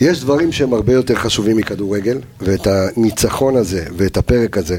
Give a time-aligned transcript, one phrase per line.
[0.00, 4.78] יש דברים שהם הרבה יותר חשובים מכדורגל, ואת הניצחון הזה ואת הפרק הזה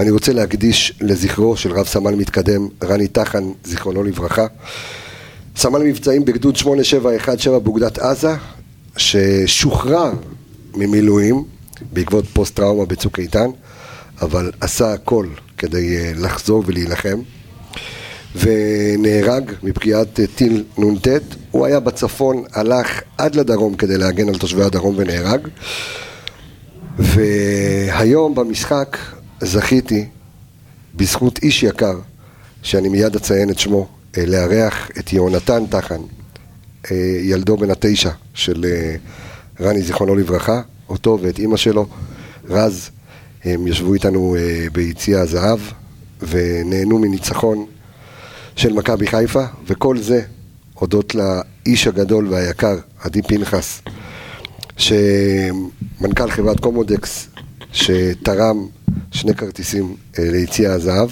[0.00, 4.46] אני רוצה להקדיש לזכרו של רב סמל מתקדם, רני טחן, זיכרונו לברכה.
[5.56, 8.34] סמל מבצעים בגדוד 8717 באוגדת עזה,
[8.96, 10.12] ששוחרר
[10.74, 11.44] ממילואים
[11.92, 13.50] בעקבות פוסט טראומה בצוק איתן,
[14.20, 15.26] אבל עשה הכל
[15.58, 17.20] כדי אה, לחזור ולהילחם.
[18.34, 21.08] ונהרג מפגיעת אה, טיל נ"ט.
[21.50, 25.48] הוא היה בצפון, הלך עד לדרום כדי להגן על תושבי הדרום ונהרג.
[26.98, 28.96] והיום במשחק
[29.40, 30.06] זכיתי,
[30.94, 31.98] בזכות איש יקר,
[32.62, 36.00] שאני מיד אציין את שמו, אה, לארח את יהונתן טחן,
[36.90, 38.64] אה, ילדו בן התשע של
[39.60, 41.86] רני זיכרונו לברכה, אותו ואת אימא שלו,
[42.48, 42.90] רז,
[43.44, 44.36] הם ישבו איתנו
[44.72, 45.58] ביציע הזהב
[46.22, 47.66] ונהנו מניצחון
[48.56, 50.22] של מכבי חיפה, וכל זה
[50.74, 53.82] הודות לאיש הגדול והיקר, עדי פנחס,
[54.76, 57.28] שמנכ"ל חברת קומודקס,
[57.72, 58.66] שתרם
[59.12, 61.10] שני כרטיסים אה, ליציע הזהב.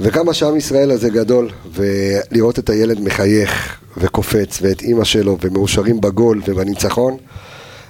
[0.00, 6.42] וכמה שעם ישראל הזה גדול, ולראות את הילד מחייך וקופץ, ואת אימא שלו, ומאושרים בגול
[6.46, 7.16] ובניצחון,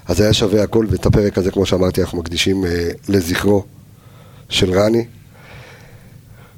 [0.07, 3.65] אז היה שווה הכל, ואת הפרק הזה, כמו שאמרתי, אנחנו מקדישים אה, לזכרו
[4.49, 5.05] של רני.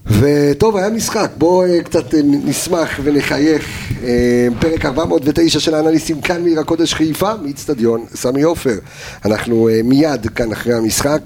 [0.07, 3.93] וטוב, היה משחק, בואו אה, קצת אה, נשמח ונחייך.
[4.05, 8.79] אה, פרק 409 של האנליסטים כאן מעיר הקודש חיפה, מאיצטדיון סמי עופר.
[9.25, 11.21] אנחנו מיד כאן אחרי המשחק,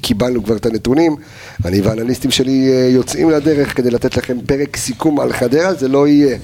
[0.00, 1.16] קיבלנו כבר את הנתונים.
[1.64, 6.38] אני והאנליסטים שלי יוצאים לדרך כדי לתת לכם פרק סיכום על חדרה, זה לא יהיה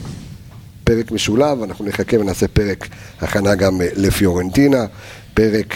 [0.84, 2.88] פרק משולב, אנחנו נחכה ונעשה פרק
[3.20, 4.84] הכנה גם לפיורנטינה.
[5.34, 5.74] פרק,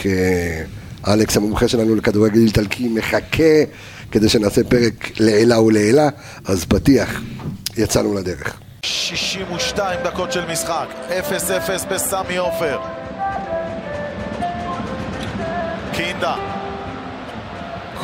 [1.08, 3.62] אלכס המומחה שלנו לכדורגל איטלקי מחכה.
[4.12, 6.08] כדי שנעשה פרק לעילה ולעילה,
[6.44, 7.20] אז פתיח,
[7.76, 8.56] יצאנו לדרך.
[8.82, 12.78] 62 דקות של משחק, 0-0 בסמי עופר.
[15.92, 16.34] קינדה.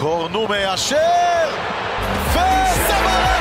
[0.01, 1.49] קורנו מאשר!
[2.33, 3.34] וסמל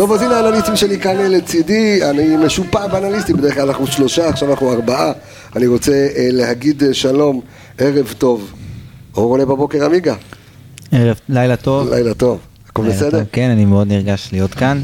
[0.00, 4.50] טוב, אז הנה האנליסטים שלי כאן לצידי, אני משופע באנליסטים, בדרך כלל אנחנו שלושה, עכשיו
[4.50, 5.12] אנחנו ארבעה.
[5.56, 7.40] אני רוצה אה, להגיד אה, שלום,
[7.78, 8.52] ערב טוב.
[9.16, 10.14] אור עולה בבוקר עמיגה.
[10.92, 11.88] ערב, לילה טוב.
[11.94, 12.38] לילה טוב.
[12.68, 13.22] הכל בסדר?
[13.32, 14.80] כן, אני מאוד נרגש להיות כאן.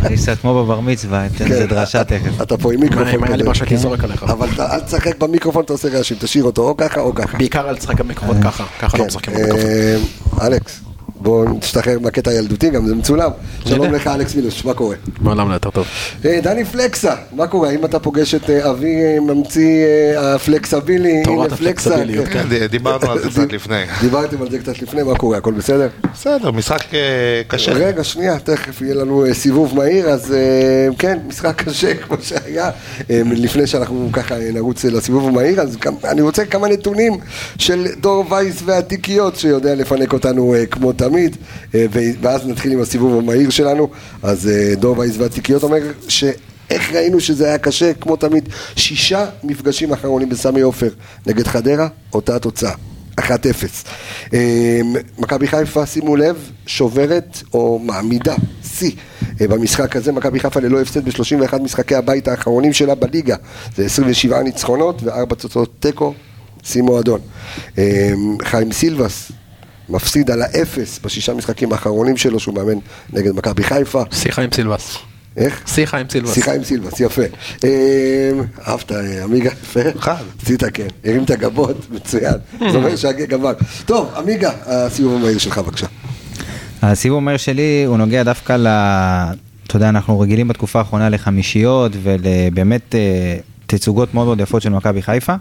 [0.00, 2.42] אני קצת כמו בבר מצווה, אתן איזה דרשה תכף.
[2.42, 3.20] אתה פה עם מיקרופון.
[3.20, 4.22] מה היה לי משהו לזרוק עליך.
[4.22, 7.38] אבל אל תשחק במיקרופון, אתה עושה רעשים, תשאיר אותו או ככה או ככה.
[7.38, 9.66] בעיקר אל תשחק במיקרופון ככה, ככה לא משחקים במיקרופון.
[10.42, 10.91] אלכס.
[11.22, 13.30] בואו נשתחרר מהקטע הילדותי, גם זה מצולם.
[13.66, 14.96] שלום לך אלכס מילוש, מה קורה?
[15.20, 15.86] מעולם לא יותר טוב.
[16.22, 17.68] דני פלקסה, מה קורה?
[17.68, 19.86] האם אתה פוגש את אבי ממציא
[20.18, 21.22] הפלקסבילי?
[21.24, 22.44] תורת הפלקסביליות, כן.
[22.70, 23.82] דיברנו על זה קצת לפני.
[24.00, 25.38] דיברתם על זה קצת לפני, מה קורה?
[25.38, 25.88] הכל בסדר?
[26.14, 26.82] בסדר, משחק
[27.48, 27.72] קשה.
[27.72, 30.34] רגע, שנייה, תכף יהיה לנו סיבוב מהיר, אז
[30.98, 32.70] כן, משחק קשה כמו שהיה.
[33.10, 37.12] לפני שאנחנו ככה נרוץ לסיבוב המהיר, אז אני רוצה כמה נתונים
[37.58, 41.11] של דור וייס והתיקיות שיודע לפנק אותנו כמו תמיד.
[41.12, 41.36] תמיד,
[41.74, 41.86] אה,
[42.20, 43.88] ואז נתחיל עם הסיבוב המהיר שלנו.
[44.22, 45.78] אז אה, דור וייס והתיקיות אומר
[46.08, 46.24] ש...
[46.70, 50.88] איך ראינו שזה היה קשה, כמו תמיד, שישה מפגשים אחרונים בסמי עופר
[51.26, 52.72] נגד חדרה, אותה התוצאה,
[53.20, 53.24] 1-0.
[54.34, 54.80] אה,
[55.18, 58.34] מכבי חיפה, שימו לב, שוברת או מעמידה
[58.76, 58.90] שיא
[59.40, 63.36] במשחק הזה, מכבי חיפה ללא הפסד ב-31 משחקי הבית האחרונים שלה בליגה,
[63.76, 66.14] זה 27 ניצחונות וארבע תוצאות תיקו,
[66.64, 67.20] שימו אדון.
[68.42, 69.32] חיים סילבס,
[69.88, 72.78] מפסיד על האפס בשישה משחקים האחרונים שלו שהוא מאמן
[73.12, 74.02] נגד מכבי חיפה.
[74.12, 74.98] שיחה עם סילבס.
[75.36, 75.62] איך?
[75.66, 76.34] שיחה עם סילבס.
[76.34, 77.22] שיחה עם סילבס, יפה.
[78.68, 78.92] אהבת,
[79.24, 79.80] עמיגה, יפה?
[79.98, 80.22] חד.
[80.42, 82.34] עשית כן, הרים את הגבות, מצוין.
[82.58, 83.52] זה אומר שהגבר.
[83.84, 85.86] טוב, עמיגה, הסיבוב המהיר שלך בבקשה.
[86.82, 88.66] הסיבוב המהיר שלי הוא נוגע דווקא ל...
[89.66, 92.94] אתה יודע, אנחנו רגילים בתקופה האחרונה לחמישיות ולבאמת
[93.66, 95.34] תצוגות מאוד מאוד יפות של מכבי חיפה,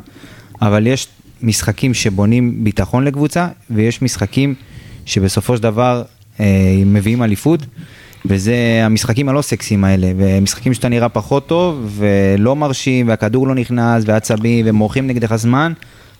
[0.61, 1.07] אבל יש
[1.43, 4.55] משחקים שבונים ביטחון לקבוצה, ויש משחקים
[5.05, 6.03] שבסופו של דבר
[6.39, 6.45] אה,
[6.85, 7.65] מביאים אליפות,
[8.25, 14.03] וזה המשחקים הלא סקסיים האלה, ומשחקים שאתה נראה פחות טוב, ולא מרשים, והכדור לא נכנס,
[14.05, 15.73] ועצבים, ומורחים נגדך זמן,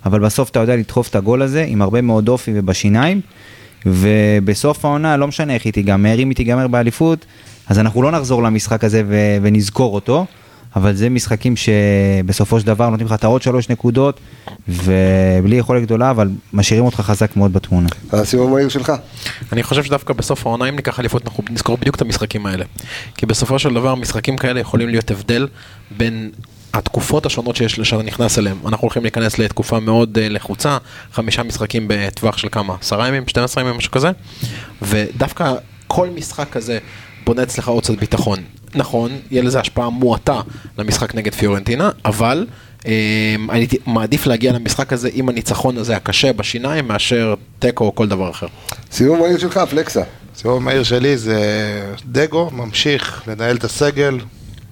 [0.05, 3.21] אבל בסוף אתה יודע לדחוף את הגול הזה עם הרבה מאוד אופי ובשיניים,
[3.85, 7.25] ובסוף העונה, לא משנה איך היא תיגמר, אם היא תיגמר באליפות,
[7.67, 10.25] אז אנחנו לא נחזור למשחק הזה ו- ונזכור אותו.
[10.75, 14.19] אבל זה משחקים שבסופו של דבר נותנים לך את העוד שלוש נקודות,
[14.67, 17.89] ובלי יכולת גדולה, אבל משאירים אותך חזק מאוד בתמונה.
[18.11, 18.93] הסיבוב המהיר שלך.
[19.51, 22.65] אני חושב שדווקא בסוף העונה, אם ניקח אליפות, אנחנו נזכור בדיוק את המשחקים האלה.
[23.17, 25.47] כי בסופו של דבר, משחקים כאלה יכולים להיות הבדל
[25.97, 26.31] בין
[26.73, 30.77] התקופות השונות שיש שאתה נכנס אליהן, אנחנו הולכים להיכנס לתקופה מאוד אה, לחוצה,
[31.13, 32.75] חמישה משחקים בטווח של כמה?
[32.81, 33.23] עשרה ימים?
[33.27, 33.77] 12 ימים?
[33.77, 34.11] משהו כזה?
[34.81, 35.53] ודווקא
[35.87, 36.79] כל משחק כזה
[37.25, 38.39] בונה אצלך עוד קצת ביטחון.
[38.75, 40.41] נכון, יהיה לזה השפעה מועטה
[40.77, 42.47] למשחק נגד פיורנטינה, אבל
[42.87, 48.07] אה, אני מעדיף להגיע למשחק הזה עם הניצחון הזה הקשה בשיניים מאשר תיקו או כל
[48.07, 48.47] דבר אחר.
[48.91, 50.03] סיום מהיר שלך, פלקסה.
[50.35, 51.37] סיבוב המהיר שלי זה
[52.05, 54.19] דגו, ממשיך לנהל את הסגל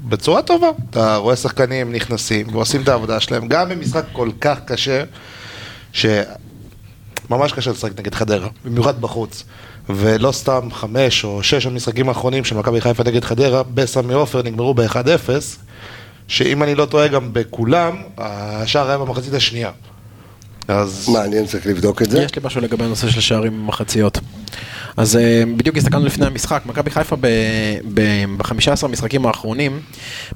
[0.02, 0.68] בצורה טובה.
[0.90, 5.04] אתה רואה שחקנים נכנסים ועושים את העבודה שלהם, גם במשחק כל כך קשה,
[5.94, 9.44] שממש קשה לשחק נגד חדרה, במיוחד בחוץ.
[9.90, 14.74] ולא סתם חמש או שש המשחקים האחרונים של מכבי חיפה נגד חדרה, בסמי עופר נגמרו
[14.74, 15.30] ב-1-0,
[16.28, 19.72] שאם אני לא טועה גם בכולם, השער היה במחצית השנייה.
[20.68, 22.22] אז מעניין, צריך לבדוק את זה.
[22.24, 24.20] יש לי משהו לגבי הנושא של שערים במחציות.
[24.98, 27.16] אז אה, בדיוק הסתכלנו לפני המשחק, מכבי חיפה
[27.94, 29.80] ב-15 המשחקים האחרונים,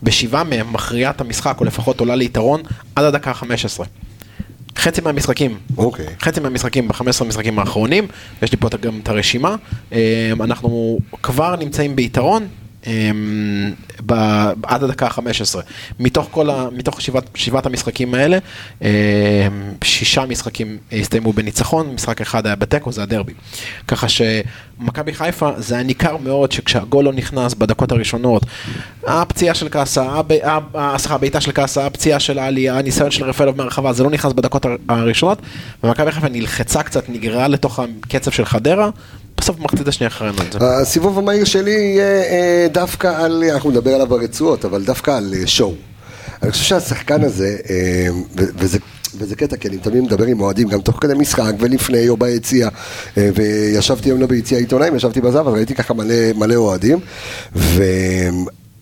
[0.04, 2.62] בשבעה מהם מכריעה את המשחק, או לפחות עולה ליתרון,
[2.96, 3.84] עד הדקה ה-15.
[4.78, 6.06] חצי מהמשחקים, אוקיי.
[6.20, 8.08] חצי מהמשחקים ב-15 המשחקים האחרונים,
[8.42, 9.56] יש לי פה גם את הרשימה,
[9.94, 12.48] אה, אנחנו כבר נמצאים ביתרון.
[14.06, 15.60] ב- עד הדקה ה-15.
[16.00, 16.68] מתוך כל ה...
[16.72, 18.38] מתוך שבעת, שבעת המשחקים האלה,
[18.84, 19.48] אה,
[19.84, 23.34] שישה משחקים הסתיימו בניצחון, משחק אחד היה בתיקו, זה הדרבי.
[23.88, 28.44] ככה שמכבי חיפה, זה היה ניכר מאוד שכשהגול לא נכנס בדקות הראשונות,
[29.08, 30.22] הפציעה של קאסה,
[30.98, 34.66] סליחה, הבעיטה של קאסה, הפציעה של עלי, הניסיון של רפאלוב מהרחבה, זה לא נכנס בדקות
[34.66, 35.42] הר- הראשונות,
[35.84, 38.90] ומכבי חיפה נלחצה קצת, נגררה לתוך הקצב של חדרה,
[39.44, 40.60] בסוף במחצית השנייה אחרינו את זה.
[40.62, 45.48] הסיבוב המהיר שלי יהיה אה, דווקא על, אנחנו נדבר עליו ברצועות, אבל דווקא על אה,
[45.48, 45.74] שואו.
[46.44, 48.78] אני חושב שהשחקן הזה, אה, ו- וזה...
[49.18, 52.70] וזה קטע, כי אני תמיד מדבר עם אוהדים, גם תוך כדי משחק ולפני או ביציע,
[53.18, 57.00] אה, וישבתי היום לא ביציע עיתונאים, ישבתי בזב, אז ראיתי ככה מלא, מלא אוהדים,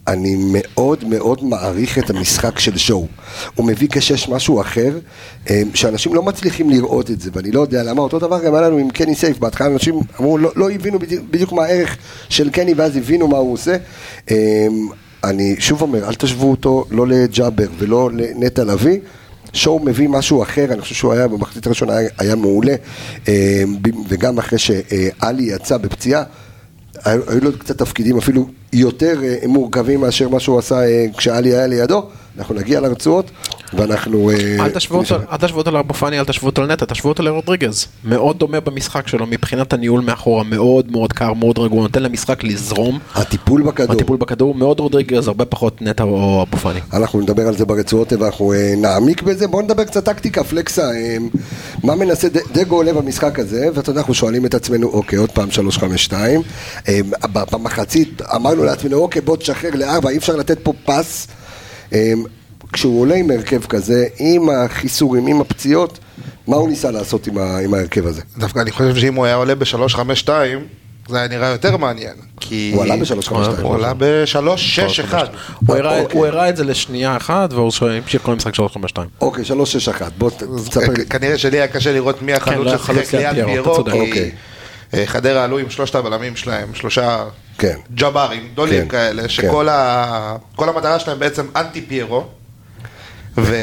[0.08, 3.08] ואני מאוד מאוד מעריך את המשחק של שואו.
[3.56, 5.00] הוא מביא כשש משהו אחר,
[5.50, 8.62] אה, שאנשים לא מצליחים לראות את זה, ואני לא יודע למה, אותו דבר גם היה
[8.62, 11.98] לנו עם קני סייף, בהתחלה אנשים אמרו, לא, לא הבינו בדיוק, בדיוק מה הערך
[12.30, 13.76] של קני, ואז הבינו מה הוא עושה.
[14.32, 14.68] אה,
[15.24, 19.00] אני שוב אומר, אל תשוו אותו לא לג'אבר ולא לנטע לביא.
[19.54, 22.76] שואו מביא משהו אחר, אני חושב שהוא היה במחצית הראשונה היה, היה מעולה,
[23.28, 23.64] אה,
[24.10, 26.24] וגם אחרי שעלי יצא בפציעה,
[27.06, 31.68] היו לו קצת תפקידים אפילו יותר אה, מורכבים מאשר מה שהוא עשה אה, כשעלי היה
[31.68, 32.04] לידו.
[32.38, 33.32] אנחנו נגיע לרצועות,
[33.74, 34.30] ואנחנו...
[34.30, 34.70] אה, אל
[35.38, 37.86] תשוו אותו, לאבו פאני, אל תשוו אותו לנטע, תשוו אותו לרודריגז.
[38.04, 43.00] מאוד דומה במשחק שלו מבחינת הניהול מאחורה, מאוד מאוד קר, מאוד רגוע, נותן למשחק לזרום.
[43.16, 43.96] הטיפול בכדור.
[43.96, 46.80] הטיפול בכדור מאוד רודריגז, הרבה פחות נטע או אבו פאני.
[46.94, 49.48] אנחנו נדבר על זה ברצועות ואנחנו נעמיק בזה.
[49.48, 50.90] בואו נדבר קצת טקטיקה, פלקסה.
[51.84, 55.52] מה מנסה, דגו עולה במשחק הזה, ואתה יודע, אנחנו שואלים את עצמנו, אוקיי, עוד פעם
[55.52, 56.42] 352.
[56.88, 57.00] אה,
[57.34, 61.28] ב- במחצית אמרנו לעצמנו, אוקיי, בוא תשחרר לארבע, אי אפשר לתת פה פס.
[61.94, 62.14] אה,
[62.74, 66.00] כשהוא עולה עם הרכב כזה, עם החיסורים, עם הפציעות,
[66.48, 68.22] מה הוא ניסה לעשות עם ה- עם ההרכב הזה?
[68.38, 70.30] דווקא אני חושב שאם הוא היה עולה ב-352,
[71.10, 72.14] זה היה נראה יותר מעניין.
[72.40, 72.72] כי...
[72.76, 73.32] הוא עלה ב-352.
[73.62, 75.14] הוא עלה ב-361.
[75.68, 76.18] הוא הראה- אוקיי.
[76.18, 79.08] הוא הראה את זה לשנייה אחת, והוא המשיך כל המשחק 352.
[79.22, 81.06] אוקיי, 361, בוא תספר לי.
[81.06, 83.84] כנראה שלי היה קשה לראות מי החלוץ לא, ששיחק ליד פיירו,
[84.94, 85.02] אוקיי.
[85.02, 87.24] אה, חדרה עלו עם שלושת הבלמים שלהם, שלושה
[87.58, 87.78] כן.
[87.94, 89.28] ג'אברים, גדולים כן, כאלה, כן.
[89.30, 92.18] שכל ה- כל המטרה שלהם בעצם אנטי פיירו.
[93.38, 93.54] אוקיי.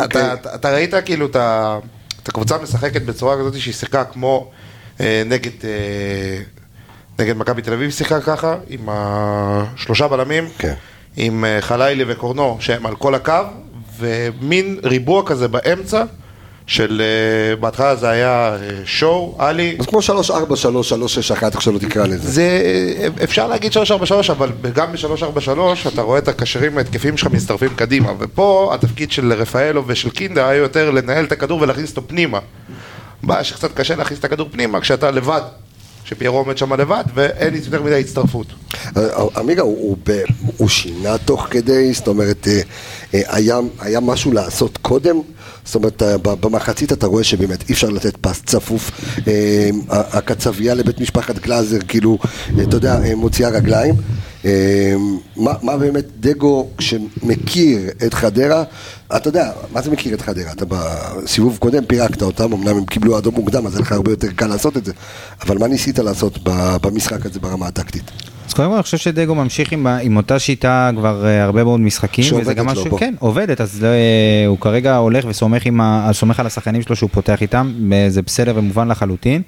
[0.00, 1.78] ואתה אתה- אתה ראית כאילו את ה-
[2.28, 4.50] הקבוצה משחקת בצורה כזאת שהיא שיחקה כמו
[5.00, 6.42] אה, נגד אה,
[7.18, 10.74] נגד מכבי תל אביב שיחקה ככה, עם השלושה בלמים, כן.
[11.16, 13.32] עם אה, חלילי וקורנו שהם על כל הקו,
[13.98, 16.04] ומין ריבוע כזה באמצע,
[16.66, 22.06] של אה, בהתחלה זה היה אה, שואו, עלי, אז כמו 343, 361, איך שלא תקרא
[22.06, 22.30] לזה.
[22.30, 22.62] זה,
[23.24, 28.70] אפשר להגיד 343, אבל גם ב-343 אתה רואה את הקשרים ההתקפיים שלך מצטרפים קדימה, ופה
[28.74, 32.38] התפקיד של רפאלו ושל קינדה היה יותר לנהל את הכדור ולהכניס אותו פנימה.
[33.22, 35.42] בעיה שקצת קשה להכניס את הכדור פנימה כשאתה לבד,
[36.04, 38.46] שפיירו עומד שם לבד, ואין לי יותר מדי הצטרפות.
[39.36, 40.14] עמיגה, הוא, הוא,
[40.56, 42.60] הוא שינה תוך כדי, זאת אומרת, אה,
[43.14, 45.16] אה, היה, היה משהו לעשות קודם,
[45.66, 48.90] זאת אומרת, אה, במחצית אתה רואה שבאמת אי אפשר לתת פס צפוף,
[49.28, 52.18] אה, הקצבייה לבית משפחת גלאזר, כאילו,
[52.58, 53.94] אה, אתה יודע, אה, מוציאה רגליים.
[55.36, 58.64] מה, מה באמת דגו, שמכיר את חדרה,
[59.16, 60.52] אתה יודע, מה זה מכיר את חדרה?
[60.52, 64.28] אתה בסיבוב קודם פירקת אותם, אמנם הם קיבלו אדום מוקדם, אז היה לך הרבה יותר
[64.36, 64.92] קל לעשות את זה,
[65.42, 66.38] אבל מה ניסית לעשות
[66.82, 68.10] במשחק הזה ברמה הטקטית?
[68.46, 71.80] אז קודם כל אני חושב שדגו ממשיך עם, עם אותה שיטה כבר אה, הרבה מאוד
[71.80, 72.24] משחקים.
[72.24, 72.98] שעובדת וזה גם לו, משהו, בוא.
[72.98, 77.10] כן, עובדת, אז אה, הוא כרגע הולך וסומך עם ה, סומך על השחקנים שלו שהוא
[77.12, 79.42] פותח איתם, אה, זה בסדר ומובן לחלוטין.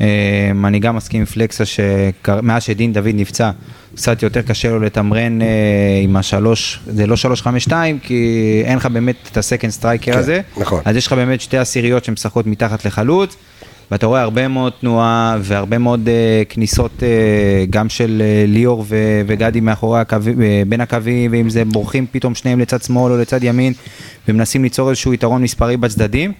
[0.00, 3.50] אה, אני גם מסכים עם פלקסה שמאז שדין דוד נפצע,
[3.94, 5.46] קצת יותר קשה לו לתמרן אה,
[6.02, 10.12] עם השלוש, זה לא שלוש חמש שתיים, כי אין לך באמת את ה second striker
[10.12, 10.40] כן, הזה.
[10.56, 10.82] נכון.
[10.84, 13.36] אז יש לך באמת שתי עשיריות שמשחקות מתחת לחלוץ,
[13.90, 17.02] ואתה רואה הרבה מאוד תנועה והרבה מאוד uh, כניסות uh,
[17.70, 20.36] גם של uh, ליאור ו- וגדי מאחורי הקווי, uh,
[20.68, 23.72] בין הקווים, ואם זה בורחים פתאום שניהם לצד שמאל או לצד ימין,
[24.28, 26.32] ומנסים ליצור איזשהו יתרון מספרי בצדדים.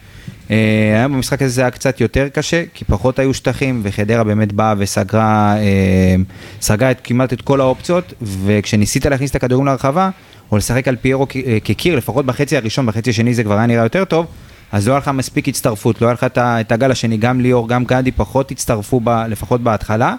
[0.49, 0.53] Uh,
[0.99, 4.75] היום במשחק הזה זה היה קצת יותר קשה, כי פחות היו שטחים, וחדרה באמת באה
[4.79, 10.11] וסגרה uh, סגרה את, כמעט את כל האופציות, וכשניסית להכניס את הכדורים להרחבה,
[10.53, 11.27] או לשחק על פיירו
[11.65, 14.27] כקיר, לפחות בחצי הראשון, בחצי השני זה כבר היה נראה יותר טוב,
[14.73, 17.85] אז לא היה לך מספיק הצטרפות, לא היה לך את הגל השני, גם ליאור, גם
[17.85, 20.15] גדי פחות הצטרפו, ב, לפחות בהתחלה.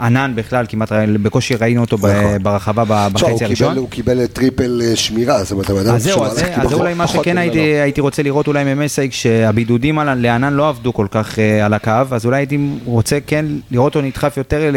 [0.00, 0.92] ענן בכלל, כמעט
[1.22, 2.42] בקושי ראינו אותו נכון.
[2.42, 3.76] ברחבה בחצי הראשון.
[3.76, 6.32] הוא קיבל triple אה, שמירה, זאת אומרת, הבן אז זהו, אז
[6.68, 7.38] זה- אולי מה שכן.
[7.38, 12.26] הייתי רוצה לראות אולי ממסייג, שהבידודים לענן לא עבדו כל כך אה, על הקו, אז
[12.26, 14.70] אולי הייתי רוצה כן לראות אותו נדחף יותר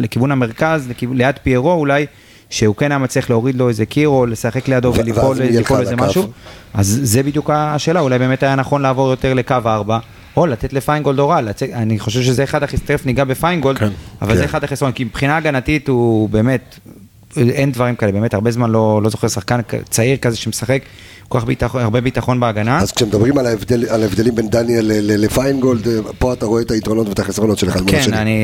[0.00, 2.06] לכיוון המרכז, ליד פיירו אולי.
[2.50, 5.46] שהוא כן היה מצליח להוריד לו איזה קיר או לשחק לידו ו- וליפול ואז הוא
[5.46, 5.96] יהיה לך ליפול על איזה.
[5.96, 6.28] משהו,
[6.74, 9.98] אז זה בדיוק השאלה, אולי באמת היה נכון לעבור יותר לקו 4,
[10.36, 11.40] או לתת לפיינגולד הוראה,
[11.72, 13.88] אני חושב שזה אחד תכף ניגע בפיינגולד, כן.
[14.22, 14.38] אבל כן.
[14.38, 16.78] זה אחד החסרונות, כי מבחינה הגנתית הוא באמת,
[17.36, 19.60] אין דברים כאלה, באמת הרבה זמן לא, לא זוכר שחקן
[19.90, 20.82] צעיר כזה שמשחק,
[21.28, 22.78] כל כך ביטחון, הרבה ביטחון בהגנה.
[22.78, 24.84] אז כשמדברים על ההבדל- על ההבדלים בין דניאל
[25.24, 28.16] לפיינגולד, אה, פה אתה רואה את היתרונות ואת החסרונות של אחד מול כן, השני.
[28.18, 28.38] אני,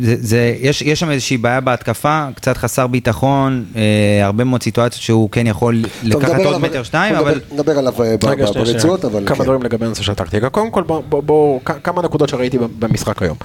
[0.00, 3.82] זה, זה, יש, יש שם איזושהי בעיה בהתקפה, קצת חסר ביטחון, אה,
[4.26, 7.78] הרבה מאוד סיטואציות שהוא כן יכול טוב, לקחת עוד עליו- מטר שניים, נדבר- אבל נדבר
[7.78, 8.16] עליו אה,
[8.54, 9.04] ברצועות.
[9.04, 9.44] אבל כמה כן.
[9.44, 10.48] דברים לגבי הנושא של הטקטיקה.
[10.48, 13.36] קודם כל, בואו, בוא, בוא, כמה נקודות שראיתי במשחק היום.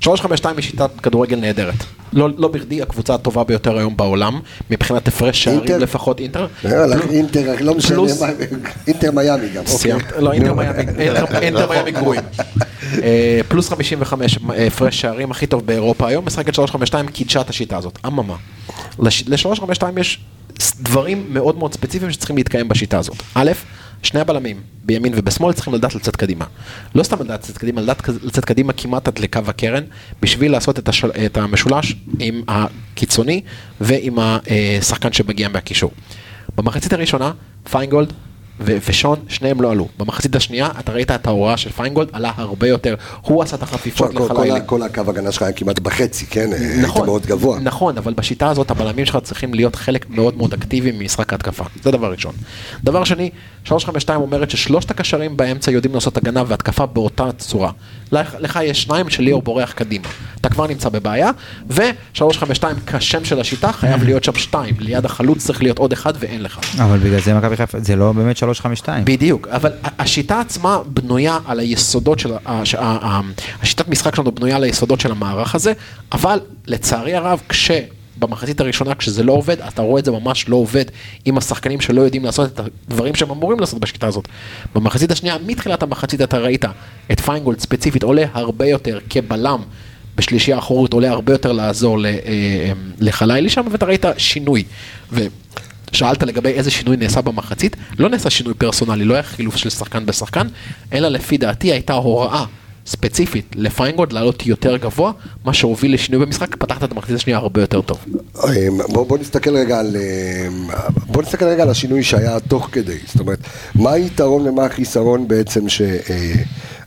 [0.00, 1.74] 352 היא שיטת כדורגל נהדרת.
[2.12, 4.40] לא, לא בכדי הקבוצה הטובה ביותר היום בעולם,
[4.70, 5.60] מבחינת הפרש שערים?
[5.80, 6.46] לפחות אינטר.
[6.64, 7.96] יאללה, אינטר, לא משנה,
[8.86, 9.66] אינטר מיאמי גם.
[9.66, 10.12] סיימת.
[10.18, 10.78] לא, אינטר מיאמי,
[11.42, 12.22] אינטר- מיאמי גרועים.
[13.02, 17.98] אה, פלוס 55 הפרש שערים הכי טוב באירופה היום, משחקת 352 קידשה את השיטה הזאת.
[18.06, 18.34] אממה,
[18.98, 20.20] ל-352 יש
[20.80, 23.16] דברים מאוד מאוד ספציפיים שצריכים להתקיים בשיטה הזאת.
[23.34, 23.52] א',
[24.02, 26.44] שני הבלמים, בימין ובשמאל, צריכים לדעת לצאת קדימה.
[26.94, 29.82] לא סתם לדעת לצאת קדימה, לדעת לצאת קדימה כמעט עד לקו הקרן,
[30.22, 31.10] בשביל לעשות את, השל...
[31.26, 33.40] את המשולש עם הקיצוני
[33.80, 35.90] ועם השחקן שמגיע מהקישור.
[36.56, 37.32] במחצית הראשונה,
[37.70, 38.12] פיינגולד
[38.60, 39.88] ו- ושון, שניהם לא עלו.
[39.98, 42.94] במחצית השנייה, אתה ראית את ההוראה של פיינגולד, עלה הרבה יותר.
[43.20, 46.52] הוא עשה את החפיפות תשמע, כל- כל הקו הגנה שלך היה כמעט בחצי, כן?
[46.52, 47.58] אה, היית נכון, מאוד גבוה.
[47.60, 51.64] נכון, אבל בשיטה הזאת הבלמים שלך צריכים להיות חלק מאוד מאוד אקטיבי ממשחק ההתקפה.
[51.82, 52.32] זה דבר ראשון.
[52.84, 53.30] דבר שני,
[53.64, 57.70] 352 אומרת ששלושת הקשרים באמצע יודעים לעשות הגנה והתקפה באותה צורה.
[58.12, 60.08] לך, לך יש שניים שליאור בורח קדימה.
[60.40, 61.30] אתה כבר נמצא בבעיה,
[61.70, 64.74] ו-352 כשם של השיטה חייב להיות שם שתיים.
[64.78, 66.60] ליד החלוץ צריך להיות עוד אחד ואין לך.
[66.78, 69.04] אבל בגלל זה מכבי חיפה, זה לא באמת 352.
[69.04, 72.32] בדיוק, אבל השיטה עצמה בנויה על היסודות של,
[73.62, 75.72] השיטת משחק שלנו בנויה על היסודות של המערך הזה,
[76.12, 77.70] אבל לצערי הרב, כש...
[78.18, 80.84] במחצית הראשונה כשזה לא עובד, אתה רואה את זה ממש לא עובד
[81.24, 84.28] עם השחקנים שלא יודעים לעשות את הדברים שהם אמורים לעשות בשיטה הזאת.
[84.74, 86.64] במחצית השנייה, מתחילת המחצית אתה ראית
[87.12, 89.62] את פיינגולד ספציפית עולה הרבה יותר כבלם
[90.16, 94.64] בשלישייה האחורית, עולה הרבה יותר לעזור ל- אה, לחלילי שם, ואתה ראית שינוי.
[95.94, 100.06] שאלת לגבי איזה שינוי נעשה במחצית, לא נעשה שינוי פרסונלי, לא היה חילוף של שחקן
[100.06, 100.46] בשחקן,
[100.92, 102.44] אלא לפי דעתי הייתה הוראה
[102.86, 105.12] ספציפית לפיינגולד לעלות יותר גבוה,
[105.44, 107.98] מה שהוביל לשינוי במשחק, פתחת את המחצית השנייה הרבה יותר טוב.
[108.44, 110.48] אה, בוא, בוא נסתכל רגע על אה,
[111.06, 113.38] בוא נסתכל רגע על השינוי שהיה תוך כדי, זאת אומרת,
[113.74, 115.82] מה היתרון ומה החיסרון בעצם ש...
[115.82, 116.34] אה,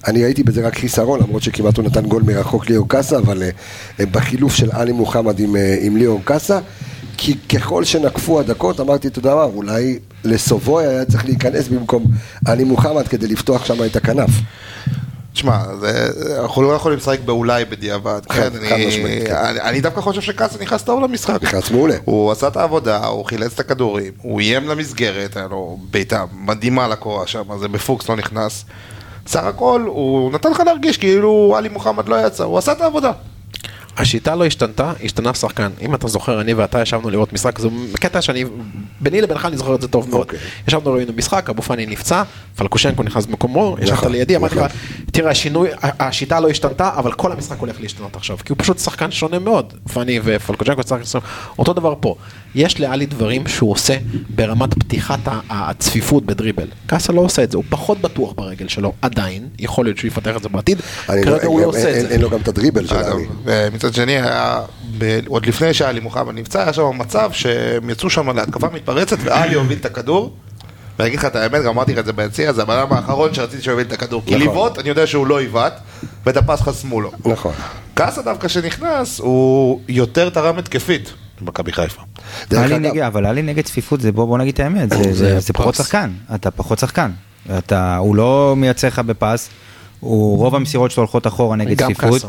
[0.08, 3.50] אני ראיתי בזה רק חיסרון, למרות שכמעט הוא נתן גול מרחוק ליאור קאסה, אבל אה,
[4.00, 6.60] אה, בחילוף של עלי מוחמד עם, עם ליאור קאסה,
[7.18, 12.06] כי ככל שנקפו הדקות, אמרתי, אתה יודע מה, אולי לסובוי היה צריך להיכנס במקום
[12.46, 14.30] עלי מוחמד כדי לפתוח שם את הכנף.
[15.34, 15.58] תשמע,
[16.42, 19.36] אנחנו לא יכולים לשחק באולי בדיעבד, כן, כן.
[19.36, 21.44] אני אני דווקא חושב שקאסה נכנס טוב למשחק.
[21.44, 21.96] נכנס מעולה.
[22.06, 26.88] הוא עשה את העבודה, הוא חילץ את הכדורים, הוא איים למסגרת, היה לו בעיטה מדהימה
[26.88, 28.66] לקורה שם, זה בפוקס לא נכנס.
[29.28, 33.12] סך הכל, הוא נתן לך להרגיש כאילו עלי מוחמד לא יצא, הוא עשה את העבודה.
[33.98, 35.72] השיטה לא השתנתה, השתנה שחקן.
[35.82, 37.68] אם אתה זוכר, אני ואתה ישבנו לראות משחק, זה
[38.00, 38.46] קטע שאני,
[39.00, 40.22] ביני לבינך אני זוכר את זה טוב מאוד.
[40.22, 40.40] אוקיי.
[40.68, 42.24] ישבנו ראינו משחק, אבו פאני נפצע,
[42.56, 44.78] פלקושנקו נכנס במקומו, ישבת נכון, לידי, אמרתי לך, נכון.
[45.12, 49.12] תראה, השינוי, השיטה לא השתנתה, אבל כל המשחק הולך להשתנות עכשיו, כי הוא פשוט שחקן
[49.12, 49.74] שונה מאוד.
[49.94, 50.82] פאני ופלקושנקו,
[51.60, 52.16] אותו דבר פה.
[52.58, 53.98] יש לאלי דברים שהוא עושה
[54.30, 56.68] ברמת פתיחת הצפיפות בדריבל.
[56.86, 60.36] קאסה לא עושה את זה, הוא פחות בטוח ברגל שלו, עדיין, יכול להיות שהוא יפתח
[60.38, 60.78] את זה בעתיד,
[61.10, 62.14] אני כרגע הוא לא גם- עושה אין- את זה.
[62.14, 63.26] אין לו גם את הדריבל של אגב, עלי.
[63.44, 64.60] ומצד שני, היה,
[64.98, 69.56] ב- עוד לפני שעלי מוחמד נפצע, היה שם מצב שהם יצאו שם להתקפה מתפרצת ועלי
[69.56, 70.34] הוביל את הכדור.
[71.00, 73.34] ואני אגיד לך את האמת, גם אמרתי לך את זה ביציע, זה הבן אדם האחרון
[73.34, 74.22] שרציתי שהוא יוביל את הכדור.
[74.26, 74.48] כי נכון.
[74.48, 75.80] לבעוט, אני יודע שהוא לא יבעט,
[76.26, 77.12] ואת הפס חסמו לו.
[77.26, 77.54] נכון.
[77.94, 82.02] קאסה דווקא שנכנס, הוא יותר תרם התקפית במכבי חיפה.
[82.52, 85.54] נגד, אבל היה לי נגד צפיפות, זה בוא, בוא נגיד את האמת, זה, זה, זה
[85.54, 85.76] פחות.
[85.76, 87.12] שחקן, אתה פחות שחקן,
[87.58, 89.50] אתה, הוא לא מייצר לך בפס,
[90.00, 92.22] הוא, רוב המסירות שלו הולכות אחורה נגד צפיפות.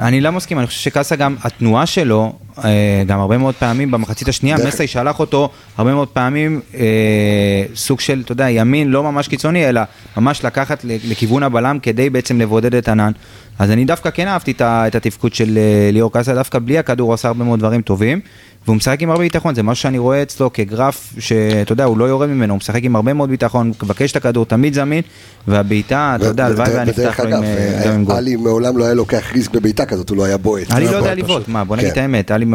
[0.00, 2.32] אני לא מסכים, אני חושב שקאסה גם, התנועה שלו,
[2.64, 8.00] אה, גם הרבה מאוד פעמים במחצית השנייה, מסי שלח אותו הרבה מאוד פעמים אה, סוג
[8.00, 9.80] של, אתה יודע, ימין לא ממש קיצוני, אלא
[10.16, 13.12] ממש לקחת לכיוון הבלם כדי בעצם לבודד את ענן.
[13.58, 17.14] אז אני דווקא כן אהבתי את התפקוד של אה, ליאור קאסה, דווקא בלי הכדור הוא
[17.14, 18.20] עשה הרבה מאוד דברים טובים,
[18.66, 22.04] והוא משחק עם הרבה ביטחון, זה משהו שאני רואה אצלו כגרף, שאתה יודע, הוא לא
[22.04, 25.02] יורד ממנו, הוא משחק עם הרבה מאוד ביטחון, מבקש את הכדור, תמיד זמין,
[25.48, 28.16] והבעיטה, אתה יודע, הלוואי והיה נפתח לו עם, אה, אה, עם גול.
[28.16, 30.72] עלי מעולם לא היה לוקח ריסק בבעיטה כזאת, הוא לא היה בועט.
[30.72, 31.48] הוא לא יודע לבעוט.
[31.48, 31.92] מה, בוא נגיד כן.
[31.92, 32.46] את האמת, עלי,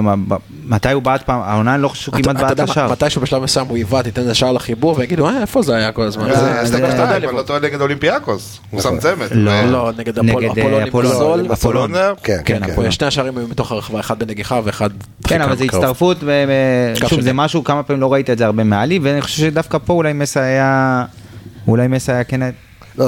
[0.72, 2.92] מתי הוא בעט פעם, העונה אני לא חושב שהוא כמעט בעט יודע לשער.
[2.92, 6.30] מתישהו בשלב מסוים הוא יבעט, ייתן ישר לחיבור ויגידו, אה, איפה זה היה כל הזמן?
[6.30, 6.36] אה,
[6.66, 9.28] זה זה- שתיים, אני לא טועה נגד אולימפיאקוס, הוא שם צמד.
[9.32, 9.62] לא.
[9.62, 11.92] לא, נגד אפול- נגד, אפולון אה, אפולון?
[12.24, 12.76] כן, כן, כן.
[12.76, 12.92] כן.
[12.92, 14.90] שני השערים היו מתוך הרחבה, אחד בנגיחה ואחד...
[15.28, 15.64] כן, אבל זה.
[15.64, 17.34] הצטרפות, ו- ו- קו שוב, של זה.
[17.34, 20.42] משהו, כמה פעמים לא ראית את זה הרבה מעלי, ואני חושב שדווקא פה אולי מסה
[20.42, 21.06] היה,
[21.68, 22.52] אולי מסה היה כן, לא,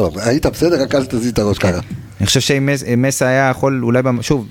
[0.02, 1.80] לא, היית בסדר, רק אל תזיז את הראש ככה.
[2.20, 4.48] אני חושב שאם מס- אם מסה היה יכול, אולי, שוב,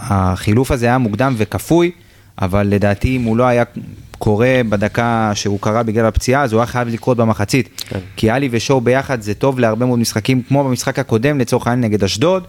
[0.00, 1.90] החילוף הזה היה מוקדם וכפוי,
[2.42, 3.64] אבל לדעתי אם הוא לא היה
[4.18, 7.82] קורה בדקה שהוא קרה בגלל הפציעה, אז הוא היה חייב לקרות במחצית.
[8.16, 12.04] כי עלי ושואו ביחד זה טוב להרבה מאוד משחקים, כמו במשחק הקודם לצורך העניין נגד
[12.04, 12.44] אשדוד,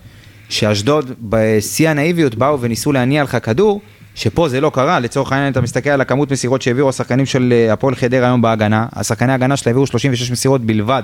[0.49, 3.81] שאשדוד בשיא הנאיביות באו וניסו להניע לך כדור,
[4.15, 7.73] שפה זה לא קרה, לצורך העניין אתה מסתכל על הכמות מסירות שהעבירו השחקנים של אה,
[7.73, 11.03] הפועל חדרה היום בהגנה, השחקני ההגנה שלה העבירו 36 מסירות בלבד.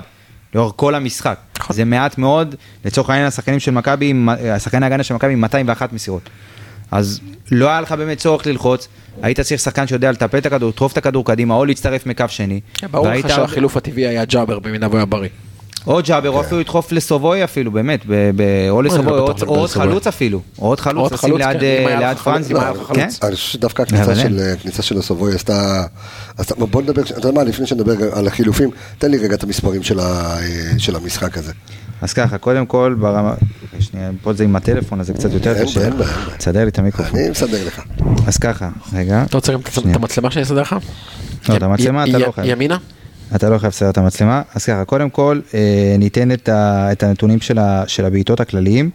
[0.54, 1.38] לאורך כל המשחק.
[1.70, 4.14] זה מעט מאוד, לצורך העניין השחקנים של מכבי,
[4.50, 6.30] השחקני ההגנה של מכבי עם 201 מסירות.
[6.90, 8.88] אז לא היה לך באמת צורך ללחוץ,
[9.22, 12.60] היית צריך שחקן שיודע לטפל את הכדור, לדחוף את הכדור קדימה, או להצטרף מקו שני.
[12.90, 15.28] ברור לך שהחילוף הטבעי היה ג'אבר במידה והוא היה בריא.
[15.86, 19.68] או ג'אבר, או אפילו לדחוף לסובוי אפילו, באמת, ב- ב- או לסובוי, או עוד לסובוי.
[19.68, 22.52] חלוץ אפילו, או עוד חלוץ, לשים חלוץ, ליד כן, אה, פרנזי.
[22.54, 22.84] אם היה לך כן?
[22.94, 23.18] חלוץ.
[23.24, 24.40] אני חושב שדווקא הכניסה של,
[24.82, 25.84] של הסובוי עשתה...
[26.58, 30.00] בוא נדבר, אתה יודע מה, לפני שנדבר על החילופים, תן לי רגע את המספרים של
[30.00, 30.36] ה-
[30.78, 31.52] של המשחק הזה.
[32.02, 33.34] אז ככה, קודם כל, ברמה,
[33.80, 35.90] שנייה, פה זה עם הטלפון, אז זה קצת יותר קשה.
[35.90, 36.10] בעיה.
[36.38, 37.20] תסדר לי את המיקרופון.
[37.20, 37.80] אני מסדר לך.
[38.26, 39.22] אז ככה, רגע.
[39.26, 40.76] אתה רוצה גם את המצלמה שאני אסדר לך?
[41.48, 42.48] לא, את המצלמה אתה לא חייב.
[42.50, 42.76] ימינה?
[43.34, 44.42] אתה לא חייב לסדר את המצלמה.
[44.54, 45.60] אז ככה, קודם כל, אה,
[45.98, 48.90] ניתן את, ה, את הנתונים של, ה, של הבעיטות הכלליים.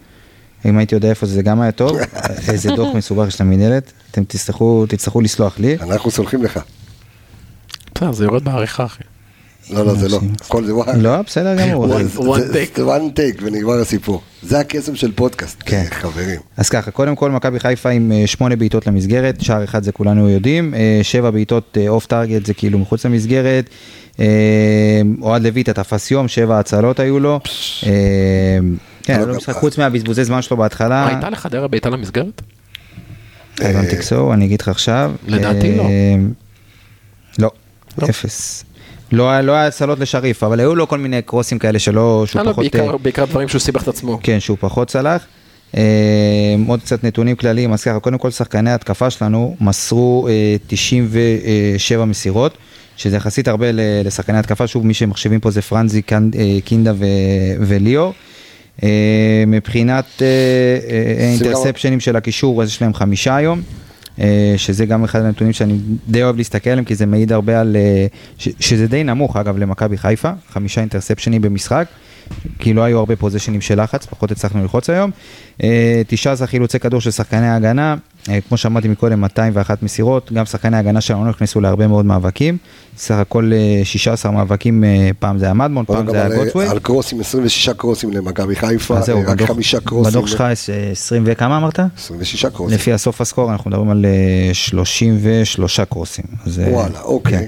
[0.64, 1.96] אם הייתי יודע איפה זה, זה גם היה טוב.
[2.48, 3.92] איזה דוח מסובך יש למנהלת.
[4.10, 5.76] אתם תצטרכו, תצטרכו לסלוח לי.
[5.80, 6.60] אנחנו סולחים לך.
[7.94, 9.02] בסדר, זה יורד בעריכה, אחי.
[9.70, 10.20] לא, לא, זה לא.
[10.40, 11.00] הכל זה one.
[11.00, 11.88] לא, בסדר גמור.
[11.88, 12.76] זה- אז- one זה- take.
[12.76, 14.22] זה one take ונגמר הסיפור.
[14.42, 15.84] זה הקסם של פודקאסט, כן.
[15.90, 16.40] חברים.
[16.56, 20.30] אז ככה, קודם כל מכבי חיפה עם אה, שמונה בעיטות למסגרת, שער אחד זה כולנו
[20.30, 23.74] יודעים, אה, שבע בעיטות off target זה כאילו מחוץ למסגרת, אה,
[25.22, 27.40] אוהד לויטה תפס יום, שבע הצלות היו לו,
[27.86, 27.90] אה,
[29.02, 32.42] כן, לא חוץ מהבזבוזי זמן שלו בהתחלה, מה, הייתה לחדרה בעיטה למסגרת?
[33.60, 35.82] הבנתי קסו, אני אגיד לך עכשיו, לדעתי לא.
[35.82, 35.88] אה,
[37.38, 37.50] לא,
[38.10, 38.64] אפס.
[39.12, 42.40] לא היה- לא היה הצלות לשריף, אבל היו לו כל מיני קרוסים כאלה שלא, שהוא
[42.40, 42.64] לא, לא, פחות...
[42.64, 44.18] בעיקר- אה, בעיקר דברים שהוא סיבך את עצמו.
[44.22, 45.22] כן, שהוא פחות צלח.
[45.76, 45.82] אה,
[46.66, 52.58] עוד קצת נתונים כלליים, אז ככה, קודם כל שחקני ההתקפה שלנו מסרו אה, 97 מסירות,
[52.96, 53.66] שזה יחסית הרבה
[54.04, 56.18] לשחקני התקפה, שוב מי שמחשבים פה זה פרנזי, אה,
[56.64, 57.04] קינדה ו-
[57.60, 58.12] וליאור.
[58.82, 63.62] אה, מבחינת אה, אינטרספשנים של הקישור, אז יש להם חמישה היום.
[64.56, 65.78] שזה גם אחד הנתונים שאני
[66.08, 67.76] די אוהב להסתכל עליהם, כי זה מעיד הרבה על...
[68.38, 71.86] ש- שזה די נמוך, אגב, למכבי חיפה, חמישה אינטרספשנים במשחק,
[72.58, 75.10] כי לא היו הרבה פוזיישנים של לחץ, פחות הצלחנו ללחוץ היום.
[75.62, 77.96] אה, 19 חילוצי כדור של שחקני ההגנה,
[78.48, 82.56] כמו שאמרתי מקודם, 201 מסירות, גם שחקני ההגנה שלנו נכנסו להרבה מאוד מאבקים,
[82.96, 86.66] סך הכל אה, 16 מאבקים, אה, פעם זה היה מדמון, פעם זה היה גוטווי.
[86.68, 90.10] על קרוסים, 26 קרוסים למכבי חיפה, רק בדוח- חמישה קרוסים.
[90.12, 91.80] בדוח שלך יש אה, 20 וכמה אמרת?
[91.98, 92.74] 26 קרוסים.
[92.78, 96.24] לפי הסוף הסקור אנחנו מדברים על אה, 33 קורסים.
[96.46, 97.38] אז, אה, וואלה, אוקיי.
[97.38, 97.46] כן.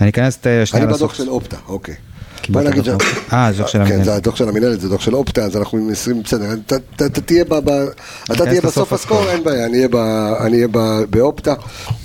[0.00, 1.02] אני אכנס את אה, שנייה אני לסוף.
[1.02, 1.94] בדוח של אופטה, אוקיי.
[2.48, 3.32] בוא נגיד דוח ש-.
[3.32, 4.04] אה, זה דוח של כן, המנהלת.
[4.04, 7.44] זה הדוח של המנהלת, זה דוח של אופטה, אז אנחנו עם 20, בסדר, אתה- תהיה
[7.44, 7.86] ב- ב-
[8.24, 9.28] אתה תהיה לסוף בסוף הסקור.
[9.30, 9.86] אין בעיה, אני
[10.56, 10.68] אהיה
[11.10, 11.54] באופטה,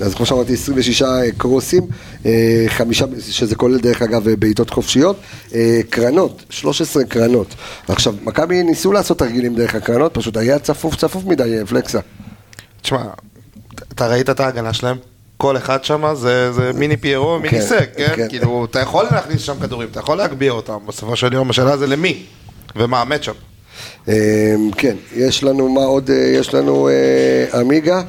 [0.02, 1.04] אז כמו שאמרתי, 26
[1.38, 1.84] קרוסים,
[2.26, 2.32] אה,
[2.68, 5.16] חמישה, שזה כולל דרך אגב בעיטות חופשיות,
[5.56, 7.56] אה, קרנות, 13 קרנות.
[7.88, 12.00] עכשיו, מכבי ניסו לעשות תרגילים דרך הקרנות, פשוט היה צפוף צפוף מדי, אה, פלקסה.
[12.82, 13.04] תשמע,
[13.94, 14.98] אתה ראית את ההגנה שלהם?
[15.42, 18.08] כל אחד שם זה, זה מיני פיירו, מיני כן, סק, כן?
[18.16, 18.30] כן.
[18.30, 21.88] כאילו, אתה יכול להכניס שם כדורים, אתה יכול להגביה אותם, בסופו של יום השאלה זה
[21.88, 22.24] למי,
[22.76, 23.36] ומה המצ'אפ.
[24.08, 24.14] אה,
[24.78, 28.02] כן, יש לנו, מה עוד, אה, יש לנו אה, עמיגה.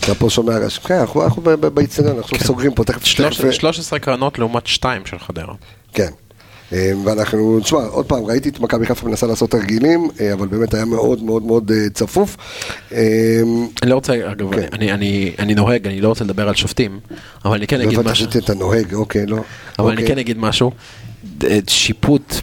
[0.00, 0.78] אתה פה שומע רעש.
[0.78, 5.18] כן, אנחנו אנחנו ב- ב- באיצטדיון, אנחנו סוגרים פה, תכף- 13 קרנות לעומת 2 של
[5.18, 5.54] חדרה.
[5.92, 6.10] כן.
[6.72, 10.74] אה, ואנחנו, תשמע, עוד פעם, ראיתי את מכבי חיפה מנסה לעשות תרגילים, אה, אבל באמת
[10.74, 12.36] היה מאוד מאוד מאוד אה, צפוף.
[12.92, 14.66] אני לא רוצה, אגב, כן.
[14.72, 17.00] אני- אני אני נוהג, אני לא רוצה לדבר על שופטים,
[17.44, 18.32] אבל אני כן אגיד משהו.
[18.32, 19.36] שאתה נוהג, אוקיי, לא.
[19.78, 20.14] אבל אני אוקיי.
[20.14, 20.70] כן אגיד משהו,
[21.66, 22.34] שיפוט